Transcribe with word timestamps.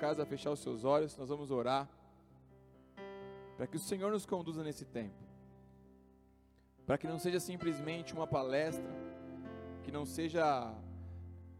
casa 0.00 0.22
a 0.22 0.26
fechar 0.26 0.50
os 0.50 0.60
seus 0.60 0.82
olhos, 0.82 1.16
nós 1.18 1.28
vamos 1.28 1.50
orar. 1.50 1.86
Para 3.56 3.66
que 3.66 3.76
o 3.76 3.80
Senhor 3.80 4.10
nos 4.10 4.24
conduza 4.24 4.64
nesse 4.64 4.86
tempo. 4.86 5.22
Para 6.86 6.96
que 6.96 7.06
não 7.06 7.18
seja 7.18 7.38
simplesmente 7.38 8.14
uma 8.14 8.26
palestra, 8.26 8.90
que 9.84 9.92
não 9.92 10.06
seja 10.06 10.74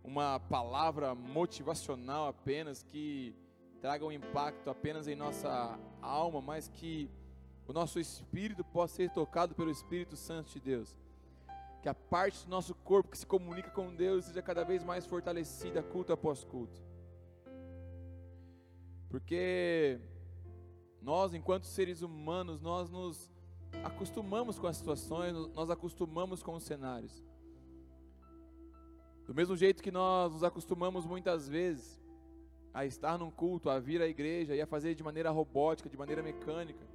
uma 0.03 0.40
palavra 0.40 1.14
motivacional 1.14 2.29
apenas, 2.29 2.82
que 2.82 3.37
traga 3.82 4.06
um 4.06 4.12
impacto 4.12 4.71
apenas 4.71 5.07
em 5.07 5.15
nossa 5.15 5.79
alma, 6.01 6.41
mas 6.41 6.67
que 6.69 7.11
o 7.69 7.72
nosso 7.75 8.01
espírito 8.01 8.65
possa 8.65 8.97
ser 8.97 9.11
tocado 9.11 9.54
pelo 9.54 9.71
Espírito 9.71 10.17
Santo 10.17 10.51
de 10.53 10.61
Deus 10.61 10.99
que 11.83 11.88
a 11.88 11.95
parte 11.95 12.45
do 12.45 12.51
nosso 12.51 12.75
corpo 12.75 13.11
que 13.11 13.19
se 13.19 13.27
comunica 13.27 13.71
com 13.71 13.95
Deus 13.95 14.27
seja 14.27 14.43
cada 14.43 14.65
vez 14.65 14.85
mais 14.85 15.07
fortalecida, 15.07 15.83
culto 15.83 16.12
após 16.12 16.45
culto. 16.45 16.90
Porque 19.11 20.01
nós, 21.03 21.34
enquanto 21.34 21.65
seres 21.65 22.01
humanos, 22.01 22.62
nós 22.62 22.89
nos 22.89 23.30
acostumamos 23.84 24.59
com 24.59 24.67
as 24.67 24.79
situações, 24.79 25.34
nós 25.55 25.69
acostumamos 25.69 26.43
com 26.43 26.55
os 26.55 26.62
cenários. 26.62 27.23
Do 29.27 29.34
mesmo 29.34 29.55
jeito 29.55 29.83
que 29.83 29.91
nós 29.91 30.33
nos 30.33 30.43
acostumamos 30.43 31.05
muitas 31.05 31.47
vezes 31.47 32.01
a 32.73 32.87
estar 32.87 33.19
num 33.19 33.31
culto, 33.31 33.69
a 33.69 33.79
vir 33.79 34.01
à 34.01 34.07
igreja 34.07 34.57
e 34.57 34.62
a 34.62 34.67
fazer 34.67 34.95
de 34.95 35.03
maneira 35.03 35.29
robótica, 35.29 35.91
de 35.91 35.98
maneira 35.98 36.23
mecânica, 36.23 36.87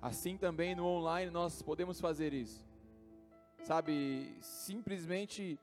assim 0.00 0.38
também 0.38 0.74
no 0.74 0.86
online 0.86 1.30
nós 1.30 1.60
podemos 1.60 2.00
fazer 2.00 2.32
isso 2.32 2.70
sabe, 3.62 4.36
simplesmente 4.40 5.58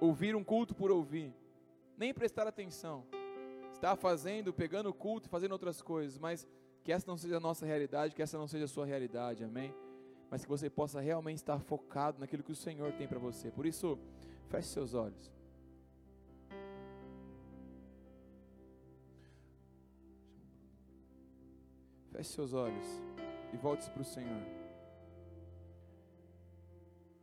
ouvir 0.00 0.34
um 0.36 0.44
culto 0.44 0.74
por 0.74 0.90
ouvir, 0.90 1.34
nem 1.96 2.12
prestar 2.12 2.46
atenção, 2.46 3.06
estar 3.84 3.96
fazendo, 3.96 4.50
pegando 4.50 4.88
o 4.88 4.94
culto, 4.94 5.28
fazendo 5.28 5.52
outras 5.52 5.82
coisas, 5.82 6.18
mas 6.18 6.48
que 6.82 6.90
essa 6.90 7.06
não 7.06 7.18
seja 7.18 7.36
a 7.36 7.40
nossa 7.40 7.66
realidade, 7.66 8.14
que 8.14 8.22
essa 8.22 8.38
não 8.38 8.48
seja 8.48 8.64
a 8.64 8.68
sua 8.68 8.86
realidade, 8.86 9.44
amém? 9.44 9.74
Mas 10.30 10.42
que 10.42 10.48
você 10.48 10.70
possa 10.70 11.00
realmente 11.00 11.36
estar 11.36 11.60
focado 11.60 12.18
naquilo 12.18 12.42
que 12.42 12.52
o 12.52 12.56
Senhor 12.56 12.92
tem 12.94 13.06
para 13.06 13.18
você. 13.18 13.50
Por 13.50 13.66
isso, 13.66 13.98
feche 14.48 14.68
seus 14.68 14.94
olhos. 14.94 15.30
Feche 22.10 22.30
seus 22.30 22.54
olhos 22.54 22.86
e 23.52 23.56
volte-se 23.58 23.90
para 23.90 24.02
o 24.02 24.04
Senhor. 24.04 24.42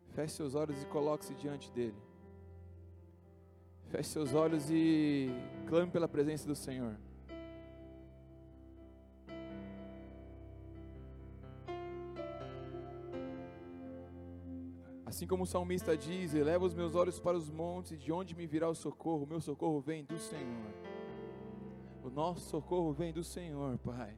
Feche 0.09 0.35
seus 0.35 0.53
olhos 0.53 0.81
e 0.83 0.85
coloque-se 0.85 1.33
diante 1.33 1.71
dele. 1.71 2.10
Feche 3.91 4.07
seus 4.07 4.33
olhos 4.33 4.69
e 4.71 5.29
clame 5.67 5.91
pela 5.91 6.07
presença 6.07 6.47
do 6.47 6.55
Senhor. 6.55 6.95
Assim 15.05 15.27
como 15.27 15.43
o 15.43 15.45
salmista 15.45 15.97
diz: 15.97 16.33
Eleva 16.33 16.63
os 16.63 16.73
meus 16.73 16.95
olhos 16.95 17.19
para 17.19 17.35
os 17.35 17.49
montes, 17.49 18.01
de 18.01 18.13
onde 18.13 18.33
me 18.33 18.47
virá 18.47 18.69
o 18.69 18.73
socorro? 18.73 19.25
O 19.25 19.27
meu 19.27 19.41
socorro 19.41 19.81
vem 19.81 20.05
do 20.05 20.17
Senhor. 20.17 20.71
O 22.01 22.09
nosso 22.09 22.49
socorro 22.49 22.93
vem 22.93 23.11
do 23.11 23.25
Senhor, 23.25 23.77
Pai. 23.79 24.15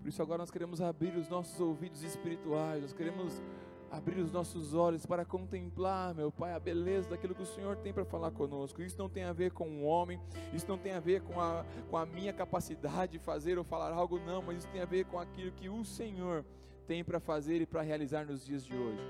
Por 0.00 0.08
isso 0.08 0.22
agora 0.22 0.38
nós 0.38 0.52
queremos 0.52 0.80
abrir 0.80 1.16
os 1.16 1.28
nossos 1.28 1.60
ouvidos 1.60 2.04
espirituais, 2.04 2.80
nós 2.80 2.92
queremos 2.92 3.42
abrir 3.90 4.20
os 4.20 4.30
nossos 4.30 4.74
olhos 4.74 5.06
para 5.06 5.24
contemplar, 5.24 6.14
meu 6.14 6.30
Pai, 6.30 6.52
a 6.52 6.60
beleza 6.60 7.08
daquilo 7.08 7.34
que 7.34 7.42
o 7.42 7.46
Senhor 7.46 7.76
tem 7.76 7.92
para 7.92 8.04
falar 8.04 8.30
conosco. 8.30 8.82
Isso 8.82 8.98
não 8.98 9.08
tem 9.08 9.24
a 9.24 9.32
ver 9.32 9.52
com 9.52 9.68
o 9.68 9.72
um 9.72 9.86
homem, 9.86 10.20
isso 10.52 10.66
não 10.68 10.78
tem 10.78 10.92
a 10.92 11.00
ver 11.00 11.22
com 11.22 11.40
a, 11.40 11.64
com 11.90 11.96
a 11.96 12.06
minha 12.06 12.32
capacidade 12.32 13.12
de 13.12 13.18
fazer 13.18 13.58
ou 13.58 13.64
falar 13.64 13.92
algo, 13.92 14.18
não, 14.18 14.42
mas 14.42 14.58
isso 14.58 14.68
tem 14.68 14.80
a 14.80 14.86
ver 14.86 15.04
com 15.06 15.18
aquilo 15.18 15.52
que 15.52 15.68
o 15.68 15.84
Senhor 15.84 16.44
tem 16.86 17.02
para 17.02 17.20
fazer 17.20 17.60
e 17.60 17.66
para 17.66 17.82
realizar 17.82 18.26
nos 18.26 18.44
dias 18.44 18.64
de 18.64 18.74
hoje. 18.74 19.02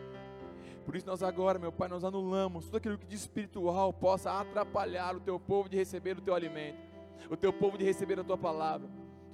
Por 0.84 0.96
isso 0.96 1.06
nós 1.06 1.22
agora, 1.22 1.58
meu 1.58 1.70
Pai, 1.70 1.88
nós 1.88 2.02
anulamos 2.04 2.66
tudo 2.66 2.78
aquilo 2.78 2.96
que 2.96 3.06
de 3.06 3.14
espiritual 3.14 3.92
possa 3.92 4.40
atrapalhar 4.40 5.14
o 5.16 5.20
teu 5.20 5.38
povo 5.38 5.68
de 5.68 5.76
receber 5.76 6.16
o 6.16 6.20
teu 6.20 6.34
alimento, 6.34 6.78
o 7.30 7.36
teu 7.36 7.52
povo 7.52 7.76
de 7.76 7.84
receber 7.84 8.18
a 8.18 8.24
tua 8.24 8.38
palavra 8.38 8.88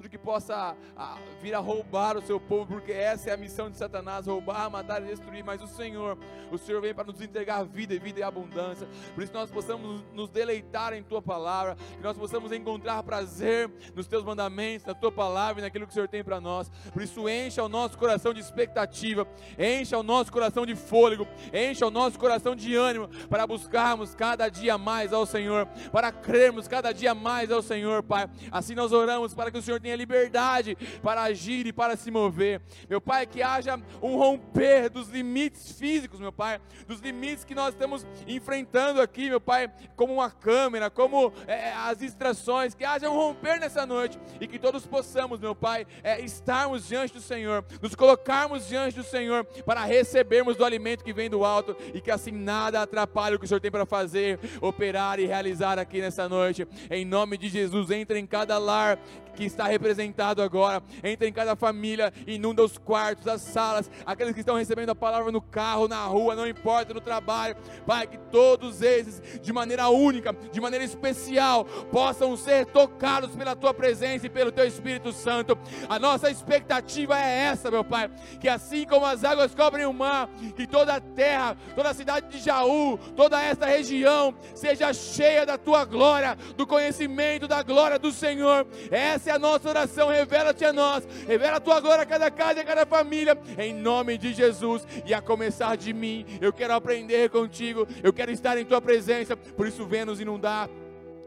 tudo 0.04 0.10
que 0.10 0.18
possa 0.18 0.76
a, 0.96 1.18
vir 1.40 1.54
a 1.54 1.58
roubar 1.58 2.16
o 2.16 2.22
seu 2.22 2.38
povo, 2.38 2.66
porque 2.66 2.92
essa 2.92 3.30
é 3.30 3.32
a 3.32 3.36
missão 3.36 3.70
de 3.70 3.78
Satanás: 3.78 4.26
roubar, 4.26 4.70
matar 4.70 5.02
e 5.02 5.06
destruir. 5.06 5.42
Mas 5.42 5.62
o 5.62 5.66
Senhor, 5.66 6.18
o 6.52 6.58
Senhor 6.58 6.80
vem 6.82 6.94
para 6.94 7.04
nos 7.04 7.20
entregar 7.22 7.64
vida 7.64 7.94
e 7.94 7.98
vida 7.98 8.20
e 8.20 8.22
abundância. 8.22 8.86
Por 9.14 9.24
isso 9.24 9.32
nós 9.32 9.50
possamos 9.50 10.04
nos 10.12 10.28
deleitar 10.28 10.92
em 10.92 11.02
Tua 11.02 11.22
palavra, 11.22 11.76
que 11.96 12.02
nós 12.02 12.18
possamos 12.18 12.52
encontrar 12.52 13.02
prazer 13.02 13.70
nos 13.94 14.06
Teus 14.06 14.24
mandamentos, 14.24 14.86
na 14.86 14.94
Tua 14.94 15.10
palavra 15.10 15.62
e 15.62 15.64
naquilo 15.64 15.86
que 15.86 15.92
o 15.92 15.94
Senhor 15.94 16.08
tem 16.08 16.22
para 16.22 16.40
nós. 16.40 16.70
Por 16.92 17.02
isso 17.02 17.26
encha 17.28 17.62
o 17.62 17.68
nosso 17.68 17.96
coração 17.96 18.34
de 18.34 18.40
expectativa, 18.40 19.26
encha 19.58 19.96
o 19.96 20.02
nosso 20.02 20.30
coração 20.30 20.66
de 20.66 20.74
fôlego, 20.74 21.26
encha 21.52 21.86
o 21.86 21.90
nosso 21.90 22.18
coração 22.18 22.54
de 22.54 22.74
ânimo 22.74 23.08
para 23.28 23.46
buscarmos 23.46 24.14
cada 24.14 24.50
dia 24.50 24.76
mais 24.76 25.12
ao 25.14 25.24
Senhor, 25.24 25.66
para 25.90 26.12
crermos 26.12 26.68
cada 26.68 26.92
dia 26.92 27.14
mais 27.14 27.50
ao 27.50 27.62
Senhor, 27.62 28.02
Pai. 28.02 28.28
Assim 28.50 28.74
nós 28.74 28.92
oramos 28.92 29.32
para 29.32 29.50
que 29.50 29.56
o 29.56 29.62
Senhor 29.62 29.80
tenha 29.80 29.93
tenha 29.94 29.96
liberdade 29.96 30.76
para 31.02 31.22
agir 31.22 31.66
e 31.66 31.72
para 31.72 31.96
se 31.96 32.10
mover. 32.10 32.60
Meu 32.88 33.00
Pai, 33.00 33.26
que 33.26 33.42
haja 33.42 33.80
um 34.02 34.16
romper 34.16 34.90
dos 34.90 35.08
limites 35.08 35.72
físicos, 35.72 36.20
meu 36.20 36.32
Pai, 36.32 36.60
dos 36.86 37.00
limites 37.00 37.44
que 37.44 37.54
nós 37.54 37.72
estamos 37.72 38.06
enfrentando 38.26 39.00
aqui, 39.00 39.28
meu 39.28 39.40
Pai, 39.40 39.70
como 39.96 40.14
uma 40.14 40.30
câmera, 40.30 40.90
como 40.90 41.32
é, 41.46 41.72
as 41.72 41.98
distrações, 41.98 42.74
que 42.74 42.84
haja 42.84 43.08
um 43.08 43.14
romper 43.14 43.60
nessa 43.60 43.86
noite 43.86 44.18
e 44.40 44.46
que 44.46 44.58
todos 44.58 44.86
possamos, 44.86 45.40
meu 45.40 45.54
Pai, 45.54 45.86
é, 46.02 46.20
estarmos 46.20 46.86
diante 46.86 47.14
do 47.14 47.20
Senhor, 47.20 47.64
nos 47.80 47.94
colocarmos 47.94 48.66
diante 48.68 48.96
do 48.96 49.04
Senhor 49.04 49.44
para 49.64 49.84
recebermos 49.84 50.56
do 50.56 50.64
alimento 50.64 51.04
que 51.04 51.12
vem 51.12 51.30
do 51.30 51.44
alto 51.44 51.76
e 51.94 52.00
que 52.00 52.10
assim 52.10 52.32
nada 52.32 52.82
atrapalhe 52.82 53.36
o 53.36 53.38
que 53.38 53.44
o 53.44 53.48
Senhor 53.48 53.60
tem 53.60 53.70
para 53.70 53.86
fazer, 53.86 54.38
operar 54.60 55.20
e 55.20 55.26
realizar 55.26 55.78
aqui 55.78 56.00
nessa 56.00 56.28
noite. 56.28 56.66
Em 56.90 57.04
nome 57.04 57.38
de 57.38 57.48
Jesus, 57.48 57.90
entre 57.90 58.18
em 58.18 58.26
cada 58.26 58.58
lar 58.58 58.98
que 59.34 59.44
está 59.44 59.66
representado 59.74 60.42
agora. 60.42 60.82
Entra 61.02 61.28
em 61.28 61.32
cada 61.32 61.54
família, 61.54 62.12
inunda 62.26 62.62
os 62.62 62.78
quartos, 62.78 63.26
as 63.26 63.42
salas, 63.42 63.90
aqueles 64.06 64.34
que 64.34 64.40
estão 64.40 64.56
recebendo 64.56 64.90
a 64.90 64.94
palavra 64.94 65.30
no 65.30 65.40
carro, 65.40 65.88
na 65.88 66.04
rua, 66.06 66.34
não 66.34 66.46
importa, 66.46 66.94
no 66.94 67.00
trabalho. 67.00 67.56
Pai, 67.86 68.06
que 68.06 68.18
todos 68.18 68.82
esses, 68.82 69.40
de 69.40 69.52
maneira 69.52 69.88
única, 69.88 70.32
de 70.32 70.60
maneira 70.60 70.84
especial, 70.84 71.64
possam 71.90 72.36
ser 72.36 72.66
tocados 72.66 73.34
pela 73.36 73.54
tua 73.54 73.74
presença 73.74 74.26
e 74.26 74.30
pelo 74.30 74.52
teu 74.52 74.66
Espírito 74.66 75.12
Santo. 75.12 75.58
A 75.88 75.98
nossa 75.98 76.30
expectativa 76.30 77.18
é 77.18 77.44
essa, 77.44 77.70
meu 77.70 77.84
Pai, 77.84 78.10
que 78.40 78.48
assim 78.48 78.86
como 78.86 79.06
as 79.06 79.24
águas 79.24 79.54
cobrem 79.54 79.86
o 79.86 79.92
mar, 79.92 80.28
que 80.56 80.66
toda 80.66 80.94
a 80.94 81.00
terra, 81.00 81.56
toda 81.74 81.90
a 81.90 81.94
cidade 81.94 82.28
de 82.28 82.38
Jaú, 82.38 82.98
toda 83.16 83.42
esta 83.42 83.66
região 83.66 84.34
seja 84.54 84.92
cheia 84.92 85.44
da 85.44 85.58
tua 85.58 85.84
glória, 85.84 86.36
do 86.56 86.66
conhecimento 86.66 87.46
da 87.46 87.62
glória 87.62 87.98
do 87.98 88.12
Senhor. 88.12 88.66
Essa 88.90 89.30
é 89.30 89.32
a 89.34 89.38
nossa 89.38 89.63
oração. 89.64 90.08
Revela-te 90.08 90.64
a 90.64 90.72
nós. 90.72 91.06
Revela 91.26 91.56
a 91.56 91.60
tua 91.60 91.80
glória 91.80 92.02
a 92.02 92.06
cada 92.06 92.30
casa 92.30 92.60
a 92.60 92.64
cada 92.64 92.86
família. 92.86 93.38
Em 93.58 93.74
nome 93.74 94.18
de 94.18 94.32
Jesus. 94.32 94.86
E 95.04 95.14
a 95.14 95.20
começar 95.20 95.76
de 95.76 95.92
mim. 95.92 96.24
Eu 96.40 96.52
quero 96.52 96.74
aprender 96.74 97.30
contigo. 97.30 97.86
Eu 98.02 98.12
quero 98.12 98.30
estar 98.30 98.58
em 98.58 98.64
tua 98.64 98.80
presença. 98.80 99.36
Por 99.36 99.66
isso, 99.66 99.86
venha 99.86 100.06
nos 100.06 100.20
inundar. 100.20 100.68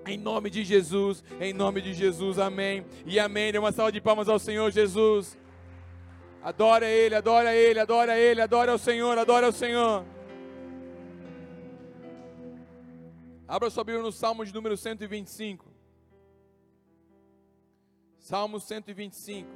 Em 0.06 0.18
nome 0.18 0.50
de 0.50 0.64
Jesus. 0.64 1.24
Em 1.40 1.54
nome 1.54 1.82
de 1.82 1.94
Jesus. 1.94 2.40
Amém. 2.40 2.86
E 3.06 3.20
amém. 3.20 3.52
Dê 3.52 3.58
uma 3.58 3.72
salva 3.72 3.92
de 3.92 4.02
palmas 4.02 4.30
ao 4.30 4.40
Senhor 4.40 4.72
Jesus. 4.72 5.38
Adora 6.42 6.86
Ele, 6.86 7.14
adora 7.14 7.54
Ele, 7.54 7.78
adora 7.78 8.18
Ele, 8.18 8.40
adora 8.40 8.74
o 8.74 8.78
Senhor, 8.78 9.18
adora 9.18 9.50
o 9.50 9.52
Senhor. 9.52 10.06
Abra 13.46 13.70
sua 13.70 13.84
Bíblia 13.84 14.02
no 14.02 14.14
Salmo 14.14 14.46
de 14.46 14.54
número 14.54 14.78
125. 14.78 15.67
Salmo 18.28 18.60
125. 18.60 19.48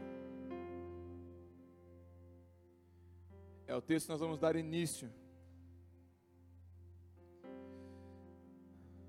É 3.67 3.75
o 3.75 3.81
texto 3.81 4.05
que 4.05 4.11
nós 4.13 4.21
vamos 4.21 4.39
dar 4.39 4.55
início 4.55 5.11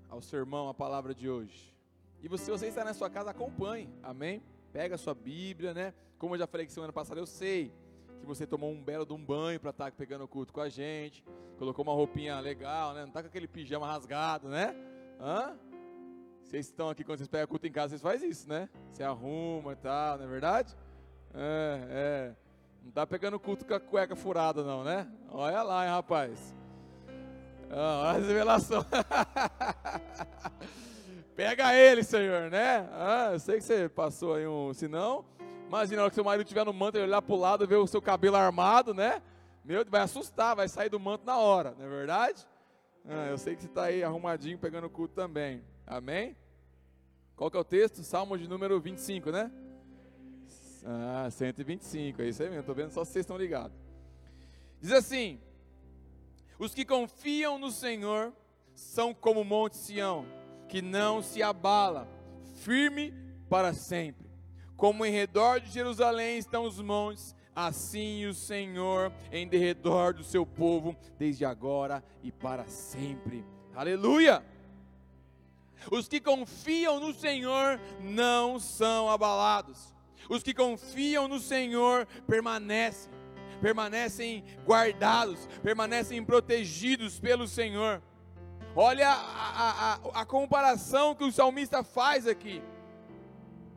ao 0.09 0.21
sermão, 0.21 0.67
a 0.67 0.73
palavra 0.73 1.15
de 1.15 1.29
hoje. 1.29 1.73
E 2.21 2.27
você, 2.27 2.51
você 2.51 2.67
está 2.67 2.83
na 2.83 2.93
sua 2.93 3.09
casa, 3.09 3.29
acompanhe, 3.29 3.89
amém? 4.03 4.43
Pega 4.73 4.95
a 4.95 4.97
sua 4.97 5.13
Bíblia, 5.13 5.73
né? 5.73 5.93
Como 6.17 6.35
eu 6.35 6.39
já 6.39 6.45
falei 6.45 6.65
que 6.65 6.73
semana 6.73 6.91
passada, 6.91 7.21
eu 7.21 7.25
sei 7.25 7.73
que 8.19 8.25
você 8.25 8.45
tomou 8.45 8.69
um 8.69 8.83
belo 8.83 9.05
de 9.05 9.13
um 9.13 9.25
banho 9.25 9.61
para 9.61 9.69
estar 9.69 9.91
tá 9.91 9.95
pegando 9.97 10.25
o 10.25 10.27
culto 10.27 10.51
com 10.51 10.59
a 10.59 10.67
gente, 10.67 11.23
colocou 11.57 11.83
uma 11.83 11.93
roupinha 11.93 12.37
legal, 12.41 12.93
né? 12.93 13.05
Não 13.05 13.13
tá 13.13 13.21
com 13.21 13.29
aquele 13.29 13.47
pijama 13.47 13.87
rasgado, 13.87 14.49
né? 14.49 14.75
Hã? 15.21 15.57
Vocês 16.43 16.67
estão 16.67 16.89
aqui 16.89 17.03
quando 17.03 17.17
vocês 17.17 17.27
pegam 17.27 17.47
culto 17.47 17.65
em 17.65 17.71
casa, 17.71 17.89
vocês 17.89 18.01
fazem 18.01 18.29
isso, 18.29 18.47
né? 18.47 18.69
Você 18.91 19.01
arruma 19.01 19.73
e 19.73 19.75
tal, 19.75 20.17
não 20.17 20.25
é 20.25 20.27
verdade? 20.27 20.75
É, 21.33 21.79
é. 21.89 22.31
Não 22.83 22.91
tá 22.91 23.07
pegando 23.07 23.39
culto 23.39 23.65
com 23.65 23.73
a 23.73 23.79
cueca 23.79 24.15
furada, 24.15 24.63
não, 24.63 24.83
né? 24.83 25.07
Olha 25.31 25.63
lá, 25.63 25.85
hein, 25.85 25.91
rapaz. 25.91 26.53
Ah, 27.71 28.01
olha 28.01 28.09
a 28.09 28.27
revelação. 28.27 28.85
Pega 31.35 31.73
ele, 31.73 32.03
Senhor, 32.03 32.51
né? 32.51 32.87
Ah, 32.91 33.29
eu 33.33 33.39
sei 33.39 33.57
que 33.57 33.63
você 33.63 33.89
passou 33.89 34.35
aí 34.35 34.45
um. 34.45 34.71
Se 34.73 34.87
não, 34.87 35.25
imagina 35.67 36.01
a 36.01 36.03
hora 36.03 36.11
que 36.11 36.15
seu 36.15 36.23
marido 36.23 36.43
estiver 36.43 36.65
no 36.65 36.73
manto, 36.73 36.97
ele 36.97 37.05
olhar 37.05 37.21
para 37.21 37.33
o 37.33 37.39
lado, 37.39 37.65
ver 37.65 37.77
o 37.77 37.87
seu 37.87 38.01
cabelo 38.01 38.35
armado, 38.35 38.93
né? 38.93 39.21
Meu, 39.65 39.83
vai 39.89 40.01
assustar, 40.01 40.55
vai 40.55 40.67
sair 40.67 40.89
do 40.89 40.99
manto 40.99 41.25
na 41.25 41.37
hora, 41.37 41.73
não 41.79 41.85
é 41.85 41.89
verdade? 41.89 42.45
Ah, 43.07 43.27
eu 43.29 43.37
sei 43.37 43.55
que 43.55 43.61
você 43.61 43.67
está 43.67 43.85
aí 43.85 44.03
arrumadinho, 44.03 44.59
pegando 44.59 44.89
culto 44.89 45.15
também. 45.15 45.63
Amém? 45.85 46.35
Qual 47.35 47.49
que 47.49 47.57
é 47.57 47.59
o 47.59 47.63
texto? 47.63 48.03
Salmo 48.03 48.37
de 48.37 48.47
número 48.47 48.79
25, 48.79 49.31
né? 49.31 49.51
Ah, 50.85 51.29
125, 51.29 52.21
é 52.21 52.27
isso 52.27 52.41
aí 52.41 52.49
mesmo. 52.49 52.61
Estou 52.61 52.75
vendo 52.75 52.91
só 52.91 53.03
se 53.03 53.11
vocês 53.11 53.23
estão 53.23 53.37
ligados. 53.37 53.77
Diz 54.79 54.91
assim: 54.91 55.39
Os 56.59 56.73
que 56.73 56.85
confiam 56.85 57.57
no 57.57 57.71
Senhor 57.71 58.33
são 58.73 59.13
como 59.13 59.41
o 59.41 59.45
Monte 59.45 59.77
Sião 59.77 60.25
que 60.67 60.81
não 60.81 61.21
se 61.21 61.43
abala, 61.43 62.07
firme 62.55 63.13
para 63.47 63.73
sempre. 63.73 64.27
Como 64.75 65.05
em 65.05 65.11
redor 65.11 65.59
de 65.59 65.69
Jerusalém 65.69 66.39
estão 66.39 66.65
os 66.65 66.81
montes, 66.81 67.35
assim 67.55 68.25
o 68.25 68.33
Senhor 68.33 69.13
em 69.31 69.47
derredor 69.47 70.15
do 70.15 70.23
seu 70.23 70.45
povo, 70.45 70.95
desde 71.17 71.45
agora 71.45 72.03
e 72.23 72.31
para 72.31 72.65
sempre. 72.65 73.45
Aleluia! 73.75 74.43
Os 75.91 76.07
que 76.07 76.19
confiam 76.19 76.99
no 76.99 77.13
Senhor 77.13 77.79
não 77.99 78.59
são 78.59 79.09
abalados. 79.09 79.93
Os 80.29 80.41
que 80.41 80.53
confiam 80.53 81.27
no 81.27 81.39
Senhor 81.39 82.05
permanecem, 82.27 83.11
permanecem 83.61 84.43
guardados, 84.65 85.47
permanecem 85.61 86.23
protegidos 86.23 87.19
pelo 87.19 87.47
Senhor. 87.47 88.01
Olha 88.75 89.09
a, 89.09 89.93
a, 89.93 90.21
a, 90.21 90.25
comparação 90.25 91.13
que 91.13 91.23
o 91.23 91.31
salmista 91.31 91.83
faz 91.83 92.27
aqui. 92.27 92.61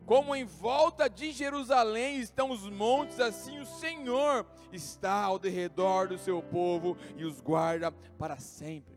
Como 0.05 0.35
em 0.35 0.45
volta 0.45 1.09
de 1.09 1.31
Jerusalém 1.31 2.19
estão 2.19 2.49
os 2.49 2.67
montes, 2.67 3.19
assim 3.19 3.59
o 3.59 3.65
Senhor 3.65 4.45
está 4.71 5.21
ao 5.23 5.37
derredor 5.37 6.07
do 6.07 6.17
seu 6.17 6.41
povo 6.41 6.97
e 7.15 7.25
os 7.25 7.39
guarda 7.41 7.91
para 8.17 8.37
sempre. 8.39 8.96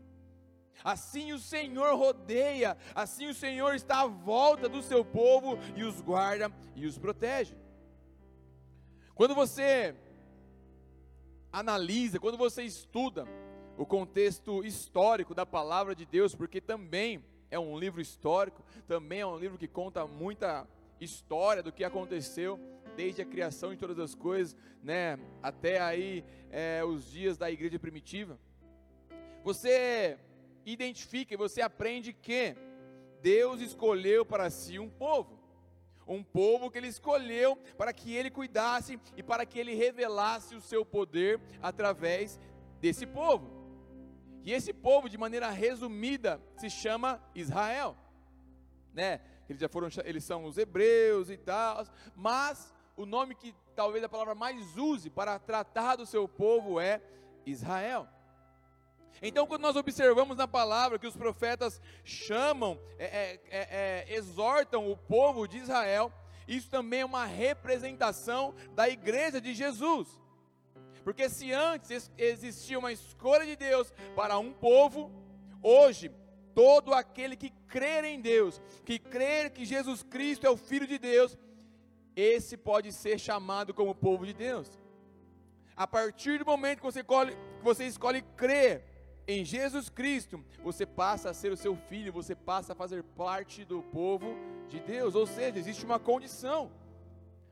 Assim 0.83 1.31
o 1.33 1.39
Senhor 1.39 1.95
rodeia, 1.95 2.77
assim 2.95 3.27
o 3.27 3.33
Senhor 3.33 3.75
está 3.75 4.01
à 4.01 4.07
volta 4.07 4.67
do 4.67 4.81
seu 4.81 5.03
povo 5.03 5.57
e 5.75 5.83
os 5.83 6.01
guarda 6.01 6.51
e 6.75 6.85
os 6.85 6.97
protege. 6.97 7.55
Quando 9.13 9.35
você 9.35 9.95
analisa, 11.51 12.19
quando 12.19 12.37
você 12.37 12.63
estuda 12.63 13.27
o 13.77 13.85
contexto 13.85 14.63
histórico 14.63 15.35
da 15.35 15.45
palavra 15.45 15.93
de 15.95 16.05
Deus, 16.05 16.33
porque 16.33 16.61
também 16.61 17.23
é 17.49 17.59
um 17.59 17.77
livro 17.77 18.01
histórico, 18.01 18.63
também 18.87 19.19
é 19.19 19.25
um 19.25 19.37
livro 19.37 19.57
que 19.57 19.67
conta 19.67 20.07
muita 20.07 20.67
história 20.99 21.61
do 21.61 21.71
que 21.71 21.83
aconteceu 21.83 22.59
desde 22.95 23.21
a 23.21 23.25
criação 23.25 23.71
de 23.71 23.77
todas 23.77 23.99
as 23.99 24.13
coisas, 24.13 24.55
né, 24.83 25.17
até 25.41 25.79
aí 25.79 26.23
é, 26.49 26.83
os 26.83 27.09
dias 27.09 27.37
da 27.37 27.49
igreja 27.49 27.79
primitiva. 27.79 28.39
Você 29.43 30.19
identifica 30.65 31.33
e 31.33 31.37
você 31.37 31.61
aprende 31.61 32.13
que 32.13 32.55
Deus 33.21 33.61
escolheu 33.61 34.25
para 34.25 34.49
si 34.49 34.79
um 34.79 34.89
povo, 34.89 35.39
um 36.07 36.23
povo 36.23 36.69
que 36.69 36.77
Ele 36.77 36.87
escolheu 36.87 37.55
para 37.77 37.93
que 37.93 38.13
Ele 38.13 38.29
cuidasse 38.29 38.99
e 39.15 39.23
para 39.23 39.45
que 39.45 39.59
Ele 39.59 39.75
revelasse 39.75 40.55
o 40.55 40.61
seu 40.61 40.85
poder 40.85 41.39
através 41.61 42.39
desse 42.79 43.05
povo. 43.05 43.61
E 44.43 44.51
esse 44.51 44.73
povo, 44.73 45.07
de 45.07 45.17
maneira 45.17 45.49
resumida, 45.51 46.41
se 46.57 46.69
chama 46.69 47.21
Israel, 47.35 47.95
né? 48.93 49.21
Eles 49.47 49.61
já 49.61 49.69
foram, 49.69 49.89
eles 50.03 50.23
são 50.23 50.45
os 50.45 50.57
hebreus 50.57 51.29
e 51.29 51.37
tal, 51.37 51.85
mas 52.15 52.73
o 52.95 53.05
nome 53.05 53.35
que 53.35 53.53
talvez 53.75 54.03
a 54.03 54.09
palavra 54.09 54.33
mais 54.33 54.77
use 54.77 55.09
para 55.09 55.37
tratar 55.37 55.95
do 55.95 56.05
seu 56.05 56.27
povo 56.27 56.79
é 56.79 57.01
Israel. 57.45 58.07
Então, 59.21 59.47
quando 59.47 59.61
nós 59.61 59.75
observamos 59.75 60.37
na 60.37 60.47
palavra 60.47 60.99
que 60.99 61.07
os 61.07 61.15
profetas 61.15 61.81
chamam, 62.03 62.79
é, 62.97 63.05
é, 63.05 63.39
é, 63.49 64.05
é 64.09 64.15
exortam 64.15 64.91
o 64.91 64.97
povo 64.97 65.47
de 65.47 65.57
Israel, 65.57 66.11
isso 66.47 66.69
também 66.69 67.01
é 67.01 67.05
uma 67.05 67.25
representação 67.25 68.53
da 68.75 68.89
igreja 68.89 69.39
de 69.39 69.53
Jesus. 69.53 70.19
Porque 71.03 71.29
se 71.29 71.51
antes 71.51 72.11
existia 72.17 72.77
uma 72.77 72.91
escolha 72.91 73.45
de 73.45 73.55
Deus 73.55 73.91
para 74.15 74.37
um 74.37 74.53
povo, 74.53 75.11
hoje 75.61 76.11
todo 76.53 76.93
aquele 76.93 77.35
que 77.35 77.49
crer 77.67 78.03
em 78.03 78.19
Deus, 78.19 78.61
que 78.85 78.99
crer 78.99 79.51
que 79.51 79.65
Jesus 79.65 80.03
Cristo 80.03 80.45
é 80.45 80.49
o 80.49 80.57
Filho 80.57 80.85
de 80.85 80.99
Deus, 80.99 81.37
esse 82.15 82.57
pode 82.57 82.91
ser 82.91 83.19
chamado 83.19 83.73
como 83.73 83.95
povo 83.95 84.25
de 84.25 84.33
Deus. 84.33 84.79
A 85.75 85.87
partir 85.87 86.37
do 86.37 86.45
momento 86.45 86.79
que 86.79 86.85
você 86.85 86.99
escolhe, 86.99 87.31
que 87.31 87.63
você 87.63 87.85
escolhe 87.85 88.21
crer 88.35 88.83
em 89.27 89.45
Jesus 89.45 89.89
Cristo, 89.89 90.43
você 90.63 90.85
passa 90.85 91.29
a 91.29 91.33
ser 91.33 91.51
o 91.51 91.57
seu 91.57 91.75
filho, 91.75 92.11
você 92.11 92.35
passa 92.35 92.73
a 92.73 92.75
fazer 92.75 93.03
parte 93.03 93.63
do 93.63 93.81
povo 93.83 94.35
de 94.67 94.79
Deus. 94.79 95.15
Ou 95.15 95.25
seja, 95.25 95.59
existe 95.59 95.85
uma 95.85 95.99
condição 95.99 96.71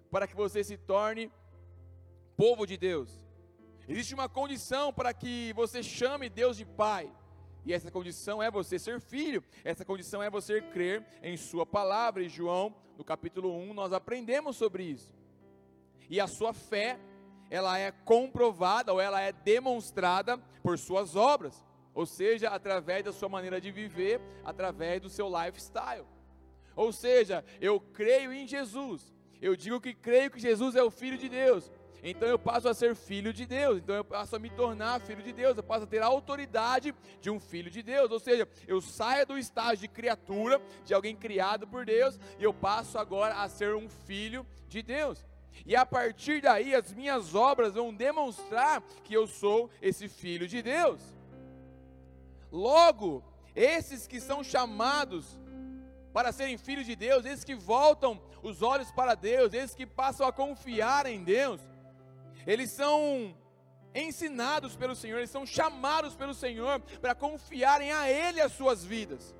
para 0.10 0.27
que 0.27 0.36
você 0.36 0.63
se 0.63 0.77
torne 0.77 1.31
povo 2.36 2.66
de 2.66 2.77
Deus. 2.77 3.19
Existe 3.88 4.13
uma 4.13 4.30
condição 4.30 4.94
para 4.94 5.13
que 5.13 5.54
você 5.54 5.81
chame 5.81 6.30
Deus 6.30 6.57
de 6.57 6.66
Pai. 6.66 7.12
E 7.66 7.74
essa 7.74 7.92
condição 7.92 8.42
é 8.42 8.50
você 8.50 8.80
ser 8.80 9.00
filho, 9.00 9.44
essa 9.63 9.83
condição 9.83 10.24
é 10.24 10.30
você 10.30 10.62
crer 10.62 11.06
em 11.22 11.36
Sua 11.38 11.65
palavra. 11.65 12.24
E 12.24 12.30
João, 12.30 12.74
no 12.98 13.04
capítulo 13.04 13.56
1, 13.56 13.74
nós 13.74 13.94
aprendemos 13.94 14.56
sobre 14.56 14.83
isso. 14.83 15.13
E 16.10 16.19
a 16.19 16.25
sua 16.25 16.54
fé, 16.54 17.00
ela 17.50 17.78
é 17.78 17.92
comprovada 17.92 18.94
ou 18.94 19.01
ela 19.01 19.22
é 19.22 19.31
demonstrada 19.31 20.38
por 20.62 20.78
suas 20.78 21.16
obras, 21.16 21.66
ou 21.94 22.06
seja, 22.06 22.50
através 22.50 23.04
da 23.04 23.12
sua 23.12 23.30
maneira 23.30 23.60
de 23.60 23.72
viver, 23.72 24.22
através 24.44 25.01
do 25.01 25.10
seu 25.10 25.28
lifestyle. 25.28 26.06
Ou 26.75 26.92
seja, 26.92 27.44
eu 27.60 27.80
creio 27.80 28.31
em 28.31 28.48
Jesus, 28.48 29.13
eu 29.42 29.56
digo 29.56 29.81
que 29.81 29.94
creio 29.94 30.31
que 30.31 30.40
Jesus 30.40 30.75
é 30.75 30.84
o 30.84 30.92
Filho 30.92 31.18
de 31.18 31.28
Deus, 31.28 31.72
então 32.04 32.28
eu 32.28 32.40
passo 32.40 32.68
a 32.68 32.74
ser 32.74 32.96
filho 32.96 33.34
de 33.34 33.46
Deus, 33.46 33.78
então 33.78 33.96
eu 33.96 34.06
passo 34.06 34.36
a 34.36 34.40
me 34.40 34.50
tornar 34.50 35.01
filho 35.01 35.22
de 35.22 35.34
Deus, 35.34 35.57
eu 35.57 35.63
passo 35.63 35.84
a 35.84 35.88
ter 35.88 36.01
a 36.01 36.06
autoridade 36.06 36.96
de 37.19 37.30
um 37.30 37.40
filho 37.40 37.69
de 37.69 37.84
Deus, 37.84 38.10
ou 38.12 38.19
seja, 38.19 38.48
eu 38.68 38.80
saio 38.80 39.25
do 39.25 39.38
estágio 39.38 39.80
de 39.80 39.88
criatura, 39.88 40.62
de 40.86 40.94
alguém 40.94 41.16
criado 41.16 41.68
por 41.68 41.86
Deus, 41.86 42.19
e 42.38 42.44
eu 42.44 42.54
passo 42.54 42.98
agora 42.98 43.36
a 43.36 43.50
ser 43.50 43.75
um 43.75 43.89
filho 43.89 44.46
de 44.68 44.82
Deus. 44.82 45.25
E 45.65 45.75
a 45.75 45.86
partir 45.86 46.41
daí 46.41 46.74
as 46.74 46.94
minhas 46.94 47.36
obras 47.36 47.74
vão 47.74 47.94
demonstrar 47.94 48.82
que 49.03 49.13
eu 49.13 49.27
sou 49.27 49.70
esse 49.82 50.08
filho 50.08 50.48
de 50.48 50.62
Deus. 50.62 51.01
Logo, 52.51 53.24
esses 53.56 54.08
que 54.08 54.20
são 54.20 54.44
chamados 54.44 55.39
para 56.12 56.32
serem 56.32 56.58
filhos 56.58 56.86
de 56.86 56.96
Deus, 56.96 57.25
esses 57.25 57.44
que 57.44 57.56
voltam 57.56 58.20
os 58.41 58.62
olhos 58.62 58.91
para 58.91 59.15
Deus, 59.15 59.53
esses 59.53 59.75
que 59.75 59.86
passam 59.86 60.27
a 60.27 60.34
confiar 60.34 61.06
em 61.06 61.24
Deus, 61.24 61.62
eles 62.48 62.72
são 62.72 63.36
ensinados 63.94 64.75
pelo 64.75 64.96
Senhor, 64.96 65.18
eles 65.18 65.29
são 65.29 65.46
chamados 65.46 66.15
pelo 66.15 66.34
Senhor 66.34 66.79
para 67.01 67.13
confiarem 67.15 67.91
a 67.91 68.10
Ele 68.10 68.41
as 68.41 68.53
suas 68.53 68.84
vidas, 68.84 69.36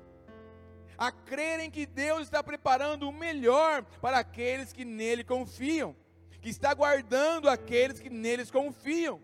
a 0.96 1.10
crerem 1.10 1.70
que 1.70 1.86
Deus 1.86 2.22
está 2.22 2.42
preparando 2.42 3.08
o 3.08 3.12
melhor 3.12 3.82
para 4.00 4.18
aqueles 4.18 4.72
que 4.72 4.84
nele 4.84 5.24
confiam, 5.24 5.96
que 6.40 6.48
está 6.48 6.72
guardando 6.74 7.48
aqueles 7.48 8.00
que 8.00 8.10
neles 8.10 8.50
confiam, 8.50 9.20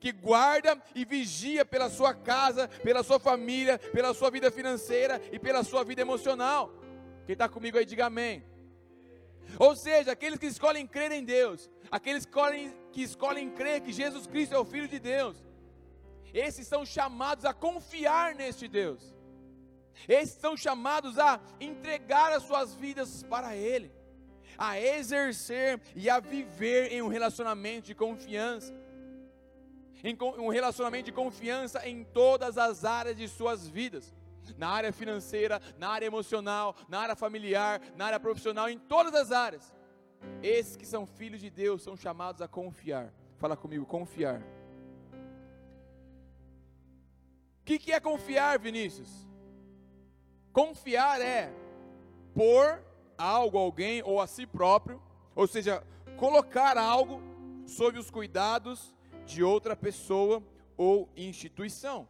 que 0.00 0.12
guarda 0.12 0.80
e 0.94 1.04
vigia 1.04 1.64
pela 1.64 1.88
sua 1.88 2.14
casa, 2.14 2.68
pela 2.68 3.02
sua 3.02 3.18
família, 3.18 3.78
pela 3.78 4.14
sua 4.14 4.30
vida 4.30 4.50
financeira 4.50 5.20
e 5.32 5.38
pela 5.38 5.62
sua 5.64 5.84
vida 5.84 6.02
emocional. 6.02 6.72
Quem 7.26 7.32
está 7.32 7.48
comigo 7.48 7.78
aí, 7.78 7.84
diga 7.84 8.06
amém. 8.06 8.44
Ou 9.58 9.74
seja, 9.74 10.12
aqueles 10.12 10.38
que 10.38 10.46
escolhem 10.46 10.86
crer 10.86 11.12
em 11.12 11.24
Deus, 11.24 11.70
aqueles 11.90 12.24
que 12.24 12.30
escolhem, 12.30 12.74
que 12.92 13.02
escolhem 13.02 13.50
crer 13.50 13.80
que 13.80 13.92
Jesus 13.92 14.26
Cristo 14.26 14.54
é 14.54 14.58
o 14.58 14.64
Filho 14.64 14.88
de 14.88 14.98
Deus, 14.98 15.36
esses 16.34 16.66
são 16.66 16.84
chamados 16.84 17.44
a 17.44 17.54
confiar 17.54 18.34
neste 18.34 18.68
Deus, 18.68 19.14
esses 20.06 20.38
são 20.38 20.56
chamados 20.56 21.18
a 21.18 21.40
entregar 21.60 22.32
as 22.32 22.42
suas 22.42 22.74
vidas 22.74 23.22
para 23.22 23.56
Ele, 23.56 23.90
a 24.58 24.78
exercer 24.80 25.80
e 25.94 26.10
a 26.10 26.18
viver 26.18 26.92
em 26.92 27.00
um 27.00 27.08
relacionamento 27.08 27.86
de 27.86 27.94
confiança, 27.94 28.74
em 30.02 30.16
um 30.38 30.48
relacionamento 30.48 31.06
de 31.06 31.12
confiança 31.12 31.88
em 31.88 32.02
todas 32.02 32.58
as 32.58 32.84
áreas 32.84 33.16
de 33.16 33.28
suas 33.28 33.68
vidas 33.68 34.12
na 34.56 34.68
área 34.68 34.92
financeira, 34.92 35.60
na 35.78 35.90
área 35.90 36.06
emocional, 36.06 36.74
na 36.88 37.00
área 37.00 37.16
familiar, 37.16 37.80
na 37.96 38.06
área 38.06 38.20
profissional, 38.20 38.68
em 38.68 38.78
todas 38.78 39.14
as 39.14 39.30
áreas. 39.30 39.74
Esses 40.42 40.76
que 40.76 40.86
são 40.86 41.06
filhos 41.06 41.40
de 41.40 41.50
Deus 41.50 41.82
são 41.82 41.96
chamados 41.96 42.40
a 42.40 42.48
confiar. 42.48 43.12
Fala 43.36 43.56
comigo, 43.56 43.84
confiar. 43.84 44.40
O 47.60 47.64
que, 47.64 47.78
que 47.78 47.92
é 47.92 48.00
confiar, 48.00 48.58
Vinícius? 48.58 49.10
Confiar 50.52 51.20
é 51.20 51.52
pôr 52.34 52.82
algo, 53.18 53.58
alguém 53.58 54.02
ou 54.04 54.20
a 54.20 54.26
si 54.26 54.46
próprio, 54.46 55.02
ou 55.34 55.46
seja, 55.46 55.82
colocar 56.16 56.78
algo 56.78 57.20
sob 57.66 57.98
os 57.98 58.10
cuidados 58.10 58.94
de 59.26 59.42
outra 59.42 59.76
pessoa 59.76 60.42
ou 60.76 61.08
instituição. 61.16 62.08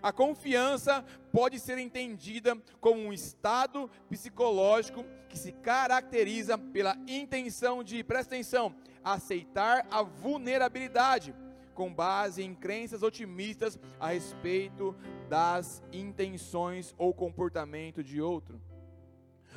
A 0.00 0.12
confiança 0.12 1.04
pode 1.32 1.58
ser 1.58 1.78
entendida 1.78 2.56
como 2.80 3.00
um 3.00 3.12
estado 3.12 3.90
psicológico 4.08 5.04
que 5.28 5.36
se 5.36 5.50
caracteriza 5.52 6.56
pela 6.56 6.96
intenção 7.08 7.82
de, 7.82 8.04
presta 8.04 8.34
atenção, 8.34 8.74
aceitar 9.02 9.86
a 9.90 10.02
vulnerabilidade 10.02 11.34
com 11.74 11.92
base 11.92 12.42
em 12.42 12.54
crenças 12.54 13.02
otimistas 13.02 13.78
a 14.00 14.08
respeito 14.08 14.96
das 15.28 15.82
intenções 15.92 16.94
ou 16.98 17.12
comportamento 17.12 18.02
de 18.02 18.20
outro. 18.20 18.60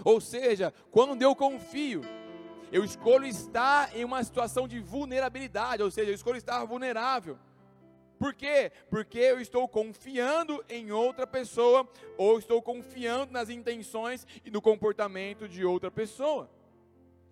Ou 0.04 0.22
seja, 0.22 0.74
quando 0.92 1.22
eu 1.22 1.36
confio, 1.36 2.02
eu 2.72 2.84
escolho 2.84 3.26
estar 3.26 3.96
em 3.96 4.06
uma 4.06 4.24
situação 4.24 4.68
de 4.68 4.80
vulnerabilidade, 4.80 5.84
ou 5.84 5.92
seja, 5.92 6.12
eu 6.12 6.16
escolho 6.16 6.38
estar 6.38 6.64
vulnerável. 6.66 7.38
Por 8.18 8.34
quê? 8.36 8.72
Porque 8.90 9.18
eu 9.18 9.42
estou 9.42 9.68
confiando 9.68 10.64
em 10.70 10.92
outra 10.92 11.26
pessoa 11.26 11.90
ou 12.18 12.38
estou 12.38 12.62
confiando 12.62 13.34
nas 13.34 13.50
intenções 13.50 14.28
e 14.46 14.52
no 14.52 14.62
comportamento 14.62 15.50
de 15.50 15.66
outra 15.66 15.90
pessoa. 15.90 16.48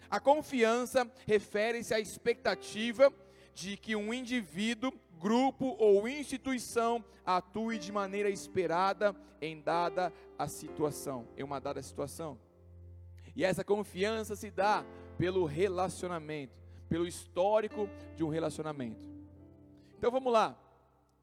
A 0.10 0.20
confiança 0.20 1.10
refere-se 1.28 1.94
à 1.94 2.00
expectativa 2.00 3.14
de 3.54 3.78
que 3.78 3.96
um 3.96 4.12
indivíduo, 4.12 4.92
grupo 5.20 5.76
ou 5.78 6.08
instituição 6.08 7.06
atue 7.24 7.78
de 7.78 7.92
maneira 7.92 8.30
esperada 8.30 9.16
em 9.40 9.62
dada 9.62 10.12
a 10.40 10.48
situação, 10.48 11.28
em 11.38 11.44
uma 11.44 11.60
dada 11.62 11.84
situação. 11.84 12.40
E 13.40 13.44
essa 13.46 13.64
confiança 13.64 14.36
se 14.36 14.52
dá 14.52 14.86
pelo 15.18 15.46
relacionamento, 15.46 16.60
pelo 16.90 17.08
histórico 17.08 17.90
de 18.14 18.22
um 18.22 18.28
relacionamento. 18.28 19.08
Então 19.98 20.12
vamos 20.12 20.34
lá. 20.34 20.60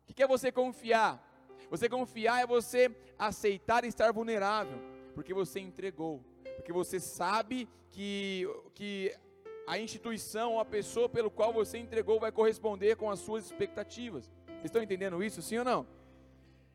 O 0.09 0.15
que 0.15 0.23
é 0.23 0.27
você 0.27 0.51
confiar? 0.51 1.23
Você 1.69 1.91
confiar 1.91 2.41
é 2.43 2.47
você 2.47 2.91
aceitar 3.19 3.85
estar 3.85 4.15
vulnerável, 4.15 4.79
porque 5.15 5.35
você 5.35 5.61
entregou, 5.61 6.25
porque 6.55 6.73
você 6.73 6.99
sabe 6.99 7.69
que, 7.91 8.49
que 8.75 9.15
a 9.67 9.79
instituição 9.79 10.55
ou 10.55 10.61
a 10.61 10.65
pessoa 10.65 11.11
pelo 11.11 11.31
qual 11.31 11.53
você 11.53 11.77
entregou 11.77 12.19
vai 12.19 12.33
corresponder 12.33 12.97
com 12.97 13.11
as 13.11 13.19
suas 13.19 13.45
expectativas. 13.45 14.33
Vocês 14.47 14.65
estão 14.65 14.83
entendendo 14.83 15.23
isso, 15.23 15.43
sim 15.43 15.59
ou 15.59 15.65
não? 15.67 15.87